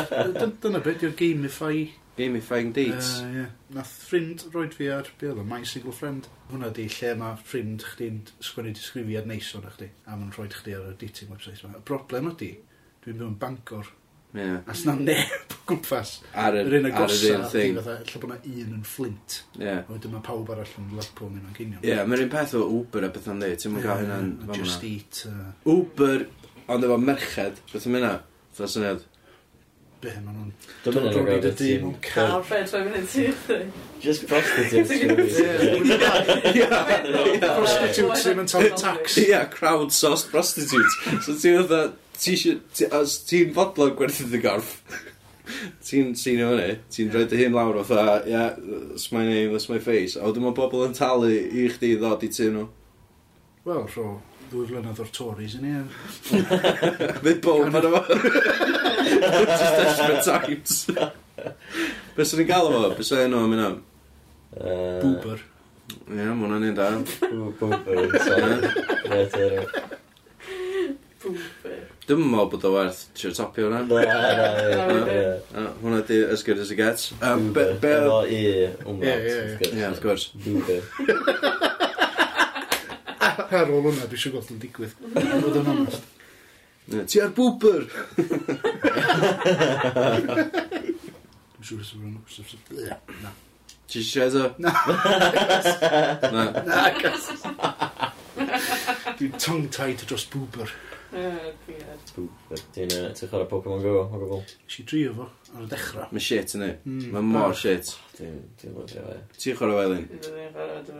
[0.62, 1.88] Dyna beth yw'r gamify
[2.18, 3.20] Gamifying dates.
[3.20, 3.50] Uh, yeah.
[3.74, 6.28] Nath ffrind roed fi ar, be oedd o, My Single Friend.
[6.52, 10.76] Hwna di lle mae ffrind chdi'n sgwennu disgrifiad neis o'n chdi, a mae'n rhoi chdi
[10.78, 11.80] ar y dating website yma.
[11.80, 12.52] Y broblem ydi,
[13.04, 13.90] dwi'n byw yn Bangor.
[14.34, 14.62] Yeah.
[14.66, 16.16] A sna neb o gwmpas.
[16.42, 19.40] Ar yr un agosa, lle bod na un yn flint.
[19.58, 19.84] Yeah.
[19.86, 21.82] Oedden mae pawb arall yn Lerpwl neu'n Anghenion.
[21.82, 24.30] Ie, yeah, mae'n un peth o Uber a beth am dweud, ti'n mwyn cael hynna'n...
[24.58, 25.22] Just eat.
[25.30, 25.52] Uh...
[25.70, 26.26] Uber,
[26.66, 28.12] ond efo merched, beth am hynna?
[28.58, 29.06] Fyna syniad?
[30.04, 30.50] be, maen nhw'n...
[30.84, 31.82] Dwi'n mynd yn rhaid y dîm.
[31.88, 32.36] Mae'n car.
[32.46, 33.72] Fred, dwi'n mynd yn tîm.
[34.04, 34.92] Just prostitutes.
[37.40, 39.18] Prostitutes sy'n mynd talu tax.
[39.24, 40.94] Ia, crowdsourced prostitutes.
[41.24, 41.82] So ti'n dda,
[43.00, 44.76] as ti'n fodlon gwerthu dy gorff,
[45.88, 49.68] ti'n sy'n o hynny, ti'n rhoi dy hyn lawr fatha, yeah, that's my name, that's
[49.72, 50.16] my face.
[50.16, 52.68] A wedyn mae bobl yn talu i chdi ddod i tu nhw.
[53.64, 54.08] Wel, rho
[54.54, 55.72] ddwy flynedd o'r Tories yn ni.
[57.24, 58.02] Fydd bob yn efo.
[59.50, 60.76] Just desperate times.
[62.14, 62.92] Beth sy'n ni'n gael efo?
[62.94, 63.72] Beth sy'n enw am yna?
[65.02, 65.42] Boober.
[66.06, 66.92] Ie, yeah, mwna ni'n da.
[67.58, 67.74] Boober.
[72.04, 73.82] Dwi'n meddwl bod o werth trio topio hwnna.
[73.88, 74.98] Na, na,
[75.56, 75.68] na.
[75.82, 77.10] Hwnna di as good as it gets.
[77.20, 78.04] Um, Boober.
[78.06, 79.06] Efo e, i, wmlaut.
[79.08, 79.78] Ie, ie, ie.
[79.80, 80.30] Ie, of course.
[80.46, 81.72] Boober
[83.60, 84.94] ar ôl hwnna, dwi eisiau gweld yn digwydd.
[85.14, 86.04] Fod yn onest.
[86.84, 87.86] Ti ar bwber!
[91.54, 92.18] Dwi'n siŵr sy'n rhan
[93.22, 93.30] Na.
[93.88, 94.44] Ti eisiau eto?
[94.60, 94.72] Na.
[96.34, 96.42] Na.
[96.68, 97.30] Na, gas.
[99.20, 100.68] Dwi'n tongue-tied dros bwber.
[101.14, 101.50] Oh,
[102.04, 102.60] Spoofer.
[102.74, 104.40] Ti'n chwarae Pokemon Go o gwbl?
[104.66, 106.08] Nes i drio fo ar y dechrau.
[106.10, 106.74] Mae shit yn ei.
[106.82, 107.04] Hmm.
[107.14, 107.92] Mae mor shit.
[108.18, 109.18] Dwi'n lyfio fe.
[109.38, 110.08] Ti'n chwarae Welyn?
[110.10, 110.96] Dwi'n chwarae dy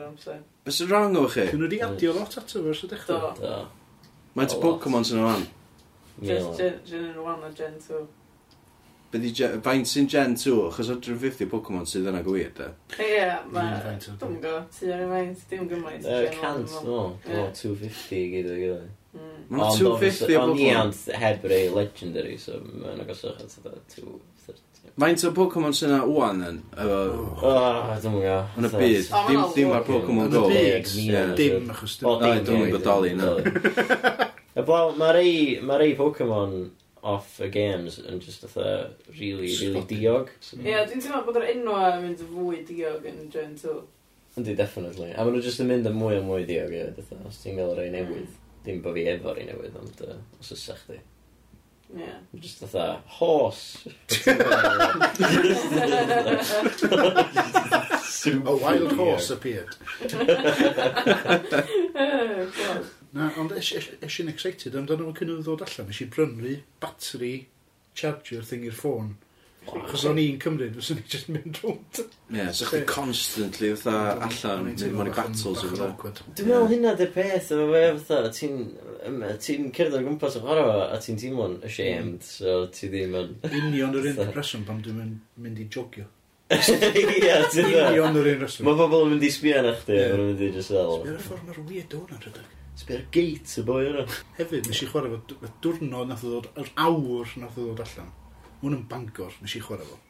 [0.85, 1.49] y rong o chi?
[1.51, 3.31] Dwi'n wedi adio lot ato fo, ar y dechrau.
[3.41, 3.61] Do.
[4.39, 5.49] Mae ti Pokemon sy'n o fan?
[6.23, 8.05] Gen yn wan a gen 2.
[9.15, 12.73] Byddi faint sy'n gen 2, achos o 350 Pokemon sydd yna gwir, da.
[13.03, 13.99] Ie, mae...
[14.03, 14.59] Dwi'n go.
[14.75, 16.07] ti ar y faint, dim gymaint.
[16.39, 17.01] Cant, no.
[17.27, 18.93] 250 i gyd o gilydd.
[19.49, 20.53] Mae 250 o bobl...
[20.53, 24.63] Ond i ond heb rei legendary, so mae'n agosach at yda 230.
[24.95, 26.61] Faint o Pokemon sy'n yna wwan yn?
[26.79, 26.99] Efo...
[27.35, 27.53] O,
[27.99, 28.45] dwi'n mwyn gael.
[28.61, 29.09] Yn y byd.
[29.29, 30.45] Dim, dim ar Pokemon Go.
[30.53, 32.09] Dim, achos dim.
[32.09, 33.33] O, dim bodoli, na.
[34.71, 35.35] Wel, mae rei,
[35.67, 36.55] mae rei Pokemon
[37.05, 40.31] off y games yn just fatha really, really diog.
[40.57, 43.75] Ie, dwi'n teimlo bod yr enwa yn mynd fwy diog yn Gen 2.
[44.39, 45.11] Yndi, definitely.
[45.13, 47.19] A maen nhw just yn mynd yn mwy a mwy diog, ie.
[47.27, 48.31] Os ti'n gael rei newydd.
[48.65, 51.01] Dim bod fi efo rhi newydd, ond uh, os ysach chdi.
[51.95, 52.09] Ie.
[52.41, 53.85] Just fatha, horse.
[58.25, 59.77] A wild horse appeared.
[61.95, 62.87] Oh, God.
[63.15, 65.93] Na, ond eisiau'n excited amdano fo cyn iddo ddod allan.
[65.93, 67.35] Eisiau brynu battery
[67.95, 69.15] charger thing i'r ffôn.
[69.65, 72.01] Achos o'n i'n cymryd, fyswn i just mynd rwnd.
[72.35, 76.13] Ie, so chdi constantly fatha allan, neu mewn i battles o fatha.
[76.37, 80.75] Dwi'n meddwl hynna dy peth efo fe fatha, ti'n cerdded o gwmpas o chwarae fo,
[80.95, 83.33] a ti'n teimlo'n ashamed, so ti ddim yn...
[83.51, 86.09] Union yr un depression pam dwi'n mynd i jogio.
[86.53, 87.87] Ie, ti'n dda.
[87.89, 88.69] Union yr un reswm.
[88.69, 90.13] Mae pobl yn mynd i sbio na chdi, yeah.
[90.19, 90.99] yn mynd i just fel.
[91.01, 92.53] Sbio'r ffordd mae'r weird o'n rhedeg.
[92.75, 94.05] Sbio'r gate y boi yna.
[94.41, 97.83] Hefyd, nes i chwarae fo y diwrnod nath o ddod, yr awr nath o ddod
[97.87, 98.13] allan
[98.65, 100.01] hwn yn Bangor, nes i chwarae fo.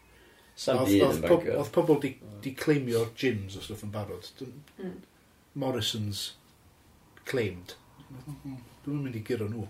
[0.55, 1.57] Sam byd yn Bangor.
[1.59, 4.31] Oedd pobl di, di claimio'r gyms o stwff yn barod.
[4.79, 5.01] Mm.
[5.59, 6.29] Morrison's
[7.29, 7.75] claimed.
[8.85, 9.67] Dwi'n mynd i gyro nhw.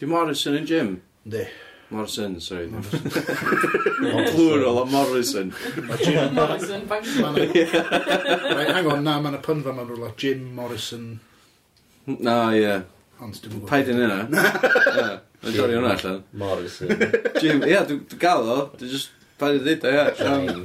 [0.00, 0.92] Di Morrison yn gym?
[1.24, 1.46] Ynddi.
[1.88, 2.66] Morrison, sorry.
[2.66, 3.04] Morrison.
[4.34, 5.52] plural o Morrison.
[6.36, 7.46] Morrison Bangor.
[8.72, 10.10] Hang on, na, mae'n y pynfa ma'n rhywle.
[10.20, 11.08] Jim Morrison.
[12.10, 12.60] Na, ie.
[12.64, 12.84] Yeah.
[13.24, 13.68] Ond dwi'n gwybod.
[13.70, 14.18] Paid yn yna.
[15.46, 16.18] Mae'n torri hwnna allan.
[16.36, 16.90] Morrison.
[17.40, 18.56] Jim, ia, dwi'n gael o.
[18.76, 20.56] Dwi'n just paid i ddweud o, ia.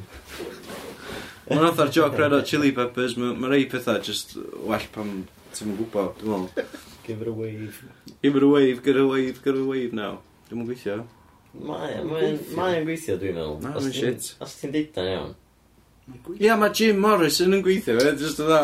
[1.52, 3.16] Mae'n atho'r joc red o chili peppers.
[3.20, 4.36] Mae rei pethau just
[4.68, 5.14] well pam
[5.56, 6.68] ti'n mwyn gwybod, dwi'n meddwl.
[7.06, 7.80] Give it a wave.
[8.22, 10.20] Give it a wave, get a wave, get a wave now.
[10.50, 10.98] Dwi'n mwyn gweithio.
[11.56, 13.56] Mae'n gweithio, dwi'n meddwl.
[13.64, 14.34] Na, mae'n shit.
[14.44, 15.38] Os ti'n deud deuda'n iawn.
[16.12, 18.12] Ie, yeah, mae Jim Morrison yn gweithio, fe.
[18.20, 18.62] Just o dda.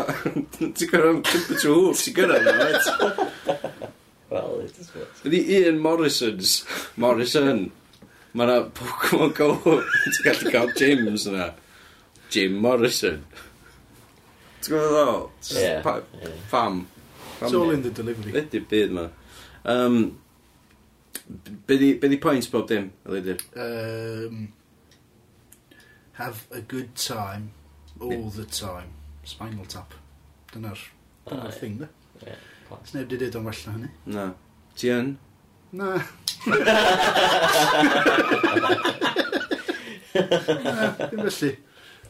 [0.60, 3.58] Ti'n gorau temperature hwff sy'n yma, fe.
[4.30, 5.14] Wel, it is what.
[5.24, 6.66] Ydy Ian Morrison's.
[6.98, 7.72] Morrison.
[8.34, 9.54] Mae yna Pokemon Go.
[10.04, 11.52] Ti'n gallu cael James yna.
[12.34, 13.24] Jim Morrison.
[14.62, 15.26] Ti'n gwybod ddol?
[15.56, 16.00] Yeah, pa.
[16.52, 16.86] Fam.
[17.40, 18.34] It's all in the delivery.
[18.42, 19.08] Ydy'r byd ma.
[19.68, 20.18] Um,
[21.68, 23.42] be di, be di points bob dim, Elidir?
[23.56, 24.48] Um,
[26.14, 27.52] have a good time
[28.00, 28.92] all the time.
[29.24, 29.94] Spinal tap.
[30.52, 30.80] Dyna'r
[31.30, 31.88] dyna thing, da.
[32.88, 33.90] Sneb di dweud o'n well na hynny.
[34.16, 34.26] Na.
[34.78, 35.08] Ti yn?
[35.78, 35.88] Na.
[40.64, 40.76] Na,
[41.12, 41.52] dim felly.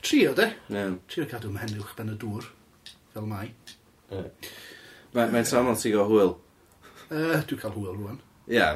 [0.02, 0.48] Trio, de?
[0.74, 0.84] Ne.
[1.10, 2.46] Trio cadw mewn uwch ben y dŵr,
[3.14, 3.48] fel mai.
[5.18, 6.34] Mae'n samon ti gael hwyl.
[7.08, 8.20] Uh, dwi'n cael hwyl rwan.
[8.52, 8.68] Ie,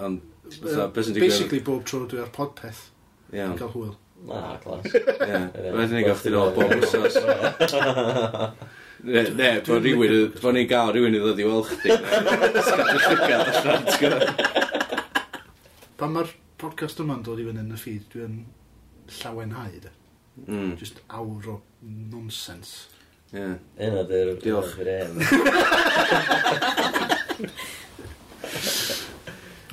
[0.00, 0.22] ond...
[0.94, 2.82] Basically, bob tro dwi ar podpeth.
[3.30, 3.42] Ie.
[3.42, 3.96] Dwi'n cael hwyl.
[4.26, 4.84] Na, clas.
[4.92, 5.40] Ie.
[5.76, 7.16] Wedyn ni gael chdi nôl bob wsos.
[9.02, 11.90] Ne, ne bo rhywun, bo ni'n gael rhywun i ddod i weld chdi.
[12.66, 14.28] Sgadw llygad allan, ti'n gwybod?
[16.00, 16.30] Pan mae'r
[16.60, 18.34] podcast yma'n dod i fyny yn y ffid, dwi'n
[19.20, 19.92] llawenhau, de.
[20.46, 20.72] Mm.
[20.80, 21.56] Just awr o
[22.12, 22.70] nonsens.
[23.32, 23.56] Ie.
[23.80, 24.34] Yna, dy'r...
[24.42, 24.74] Diolch.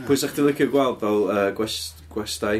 [0.08, 2.58] Pwy sa'ch ti'n licio gweld fel uh, gwest, gwestai?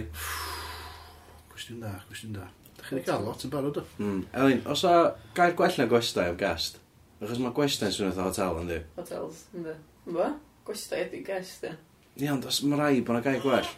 [1.54, 2.46] Cwestiwn da, cwestiwn da.
[2.88, 3.84] Chi'n cael lot yn barod o.
[4.00, 4.22] Mm.
[4.40, 4.94] Elin, os a
[5.36, 6.80] gair gwell na gwestai am gast?
[7.20, 8.80] Achos mae gwestai swnio fatha hotel, ynddi?
[8.96, 9.74] Hotels, ynddi.
[10.08, 10.32] Mba?
[10.68, 11.74] Gwestai ydi gast, ie.
[12.22, 13.70] Ie, ond os mae rai bod na gair gwell?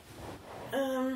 [0.77, 1.15] Um,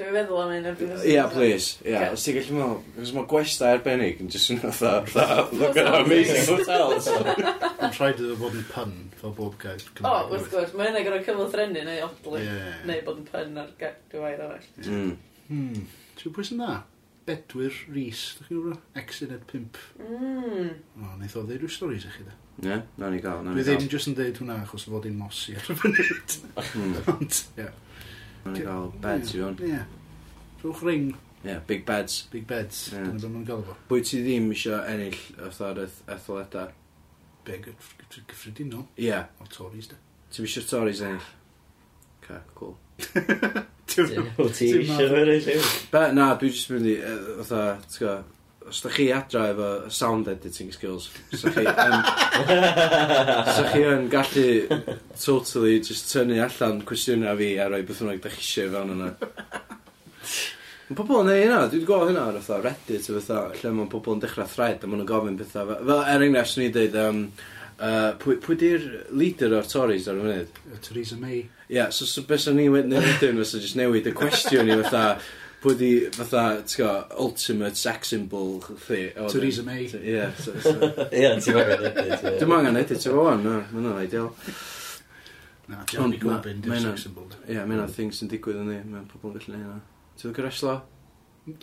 [0.00, 1.78] Dwi'n feddwl am un erbyn Ie, yeah, please.
[1.82, 2.12] Ie, yeah.
[2.14, 6.04] os ti'n gallu meddwl, os mae gwesta arbennig yn jyst yn fatha, look at our
[6.04, 7.08] amazing hotels.
[7.84, 11.22] Yn rhaid iddo fod yn pun fel bob gair O, wrth gwrs, mae hynna gyda
[11.26, 12.44] cyflwyth renu neu odlu,
[12.88, 14.68] neu bod yn pun ar gair arall.
[14.84, 14.92] Mm.
[14.92, 15.12] Hmm.
[15.48, 15.88] hmm.
[16.20, 16.72] Ti'n pwy sy'n dda?
[17.24, 18.80] Bedwyr Rhys, ydych chi'n gwybod?
[19.00, 19.78] Exynet at 5.
[20.04, 20.66] Mm.
[21.00, 22.34] O, neith o ddeud rhyw storys i chi da.
[22.60, 23.46] Ie, yeah, na ni gael.
[23.46, 26.34] Dwi ddim jyst yn deud hwnna achos fod i'n mosi ar y funud.
[26.74, 26.92] Hmm.
[27.14, 27.70] Ond, ie.
[28.44, 29.56] Na ni gael beds i fewn.
[29.64, 29.80] Ie.
[30.60, 31.08] Rwch ring.
[31.14, 32.18] Ie, yeah, big beds.
[32.34, 33.06] Big beds, yeah.
[33.06, 33.78] dyna beth mae'n gael efo.
[33.88, 35.86] Bwy ti ddim eisiau ennill fatha'r
[36.18, 36.66] etholeda?
[37.48, 38.84] Be, gyffredinol?
[39.00, 39.16] Ie.
[39.40, 39.96] O Tories da.
[40.28, 41.32] Ti'n eisiau Tories ennill?
[42.28, 42.76] Ca, cool.
[43.90, 45.70] Ti'n eisiau fe reis yw?
[45.92, 46.98] Be, na, dwi jyst mynd i,
[47.42, 48.36] otha, ti'n gwybod,
[48.70, 51.96] os da chi adra efo sound editing skills, os da chi yn,
[53.40, 54.46] os chi yn gallu
[55.18, 59.10] totally just tynnu allan cwestiynau fi a roi beth yna da chi eisiau fewn yna.
[60.90, 63.74] Mae pobl yn neud hynna, dwi wedi gweld hynna ar fatha Reddit o fatha, lle
[63.74, 65.74] mae pobl yn dechrau thread a maen nhw'n gofyn pethau.
[65.78, 67.20] Fel er enghraifft, swn i dweud, um,
[67.80, 68.82] Uh, pwy, pwy di'r
[69.16, 70.56] leader o'r Tories ar y funud?
[70.84, 71.38] Theresa May.
[71.40, 74.74] Ie, yeah, so, so beth ni wedi newid yn fysa jyst newid y cwestiwn i
[74.82, 75.04] fatha,
[75.62, 76.90] pwy di fatha, ti'n go,
[77.24, 78.98] ultimate sex symbol thi.
[79.14, 79.86] Oh, Theresa May.
[79.86, 80.74] Ie, so, so.
[81.08, 82.26] yeah, ti'n fawr edrych.
[82.42, 84.28] Dwi'n angen edrych, ti'n fawr, no, mae'n ideal.
[85.70, 87.32] Na, Jeremy Corbyn, dwi'n sex symbol.
[87.46, 89.80] Ie, yeah, mae'n thing sy'n digwydd yn ni, mae'n pobl yn gallu neud yna.
[90.20, 90.76] Ti'n dwi'n reslo?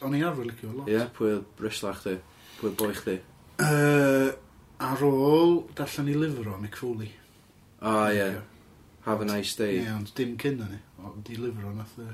[0.02, 0.90] O'n i arfer licio lot.
[0.90, 2.18] Ie, yeah, pwy reslo chdi?
[2.58, 3.20] Pwy boi chdi?
[3.62, 4.34] Uh,
[4.88, 7.12] ar ôl darllen i lyfr o Mick Foley.
[7.82, 8.18] O, oh, ah, ie.
[8.18, 8.40] Yeah.
[9.06, 9.78] Have a nice day.
[9.78, 10.80] Ie, yeah, ond dim cyn o'n i.
[11.02, 12.08] O, di lyfr o nath y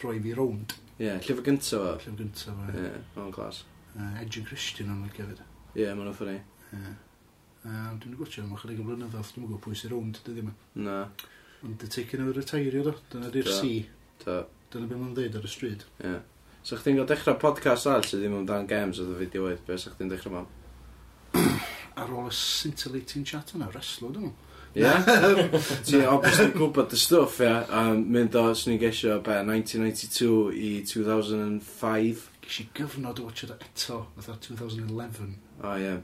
[0.00, 0.76] droi fi rownd.
[0.96, 1.92] Ie, yeah, llyfr gynta fo.
[1.98, 2.86] Llyfr gynta fo, ie.
[2.86, 3.62] Ie, o'n glas.
[3.96, 5.44] Uh, Edgy Christian o'n lyfr gyfyd.
[5.74, 6.40] Ie, yeah, ma'n offer ei.
[6.78, 6.96] Ie.
[7.60, 10.54] Um, dwi'n gwybod am chydig o blynyddoedd, dwi'n gwybod pwy sy'n rownd, dwi ddim.
[10.80, 11.00] Na.
[11.66, 13.74] Ond dy ticyn o'r retairio do, dyna di'r C.
[14.22, 14.38] Ta.
[14.72, 15.84] Dyna beth mae'n dweud ar y stryd.
[15.98, 16.14] Ie.
[16.14, 16.22] Yeah.
[16.64, 19.82] So chdi'n gael dechrau podcast all sydd ddim amdan games oedd y fideo oedd, beth
[19.84, 20.48] sa chdi'n dechrau mam?
[22.00, 24.36] ar ôl y scintillating chat yna, reslo, dyn nhw.
[24.78, 24.86] Ie?
[25.86, 27.50] Ti obviously gwybod y stwff, ie.
[27.50, 32.22] a mynd o, swn i'n gesio, be, 1992 i 2005.
[32.44, 35.34] Ges i gyfnod o watch o eto, fatha 2011.
[35.58, 35.88] O, oh, ie.
[35.88, 35.98] Yeah.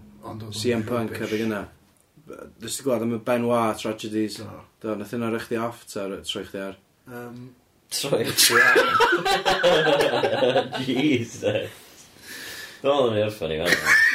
[0.51, 1.63] CM Punk, hefyd yna.
[2.27, 4.41] Dys ti'n gweld am y Benoit tragedies?
[4.43, 4.59] Do.
[4.83, 6.77] Do, nath yna rech di off, ta troi chdi ar?
[7.07, 7.53] Um,
[7.95, 8.77] troi chdi ar?
[10.89, 11.83] Jesus.
[12.83, 14.06] Dwi'n meddwl yn ei orffan i fan.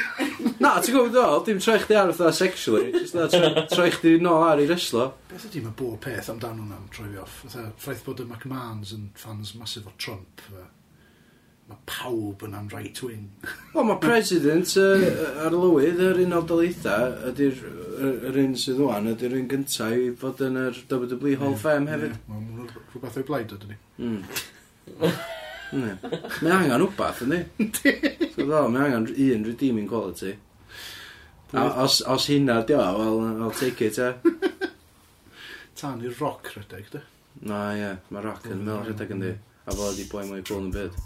[0.72, 4.14] Na, ti'n gwybod ddol, dim troi chdi ar fatha sexually, just na troi- troi chdi
[4.24, 5.10] nôl ar i reslo.
[5.32, 7.42] Beth ydy mae bob peth amdano hwnna'n troi fi off?
[7.46, 10.40] Fatha, ffaith bod y McMahons yn fans masif o Trump.
[10.48, 10.64] Fe.
[11.72, 13.26] Mae pawb yn am right wing.
[13.76, 15.04] Wel, mae president uh,
[15.46, 16.96] ar lywydd yr un odoleitha,
[17.34, 21.56] ydy'r yr- yr un sydd wan, ydy'r un gyntaf i fod yn yr WWE Hall
[21.58, 22.16] of Fame hefyd.
[22.16, 23.80] Ie, Mae rhywbeth o'i blaid ydyn ni.
[24.08, 25.12] Mm.
[25.72, 25.92] Ne.
[26.44, 27.42] Mae angen wbath, yndi?
[27.80, 28.72] Ti'n gwbod?
[28.74, 30.34] Mae angen un redeeming quality.
[31.54, 34.14] A os, os hynna di o, well, I'll take it, e.
[35.82, 37.02] Tan i'r roc rhedeg, dy?
[37.48, 37.90] Na, ie.
[38.14, 39.32] Mae roc yn mel rhedeg yn di.
[39.66, 41.00] A fo ydi boi mwy cool yn y byd.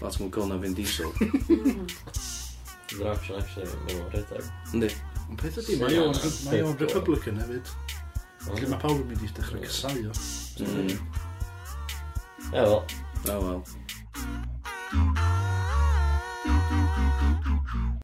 [0.00, 1.12] Lot mwy cool na fi'n diesel.
[2.90, 4.50] Drop sy'n actually mel rhedeg.
[4.72, 4.90] Yndi.
[5.28, 6.18] Ond peth ydi, mae o'n
[6.48, 7.70] mae o'n Republican hefyd.
[8.48, 10.18] Felly mae pawb yn mynd i dechrau cysau o.
[10.64, 10.98] Mm.
[12.50, 12.82] E, wel.
[13.24, 13.64] E, wel.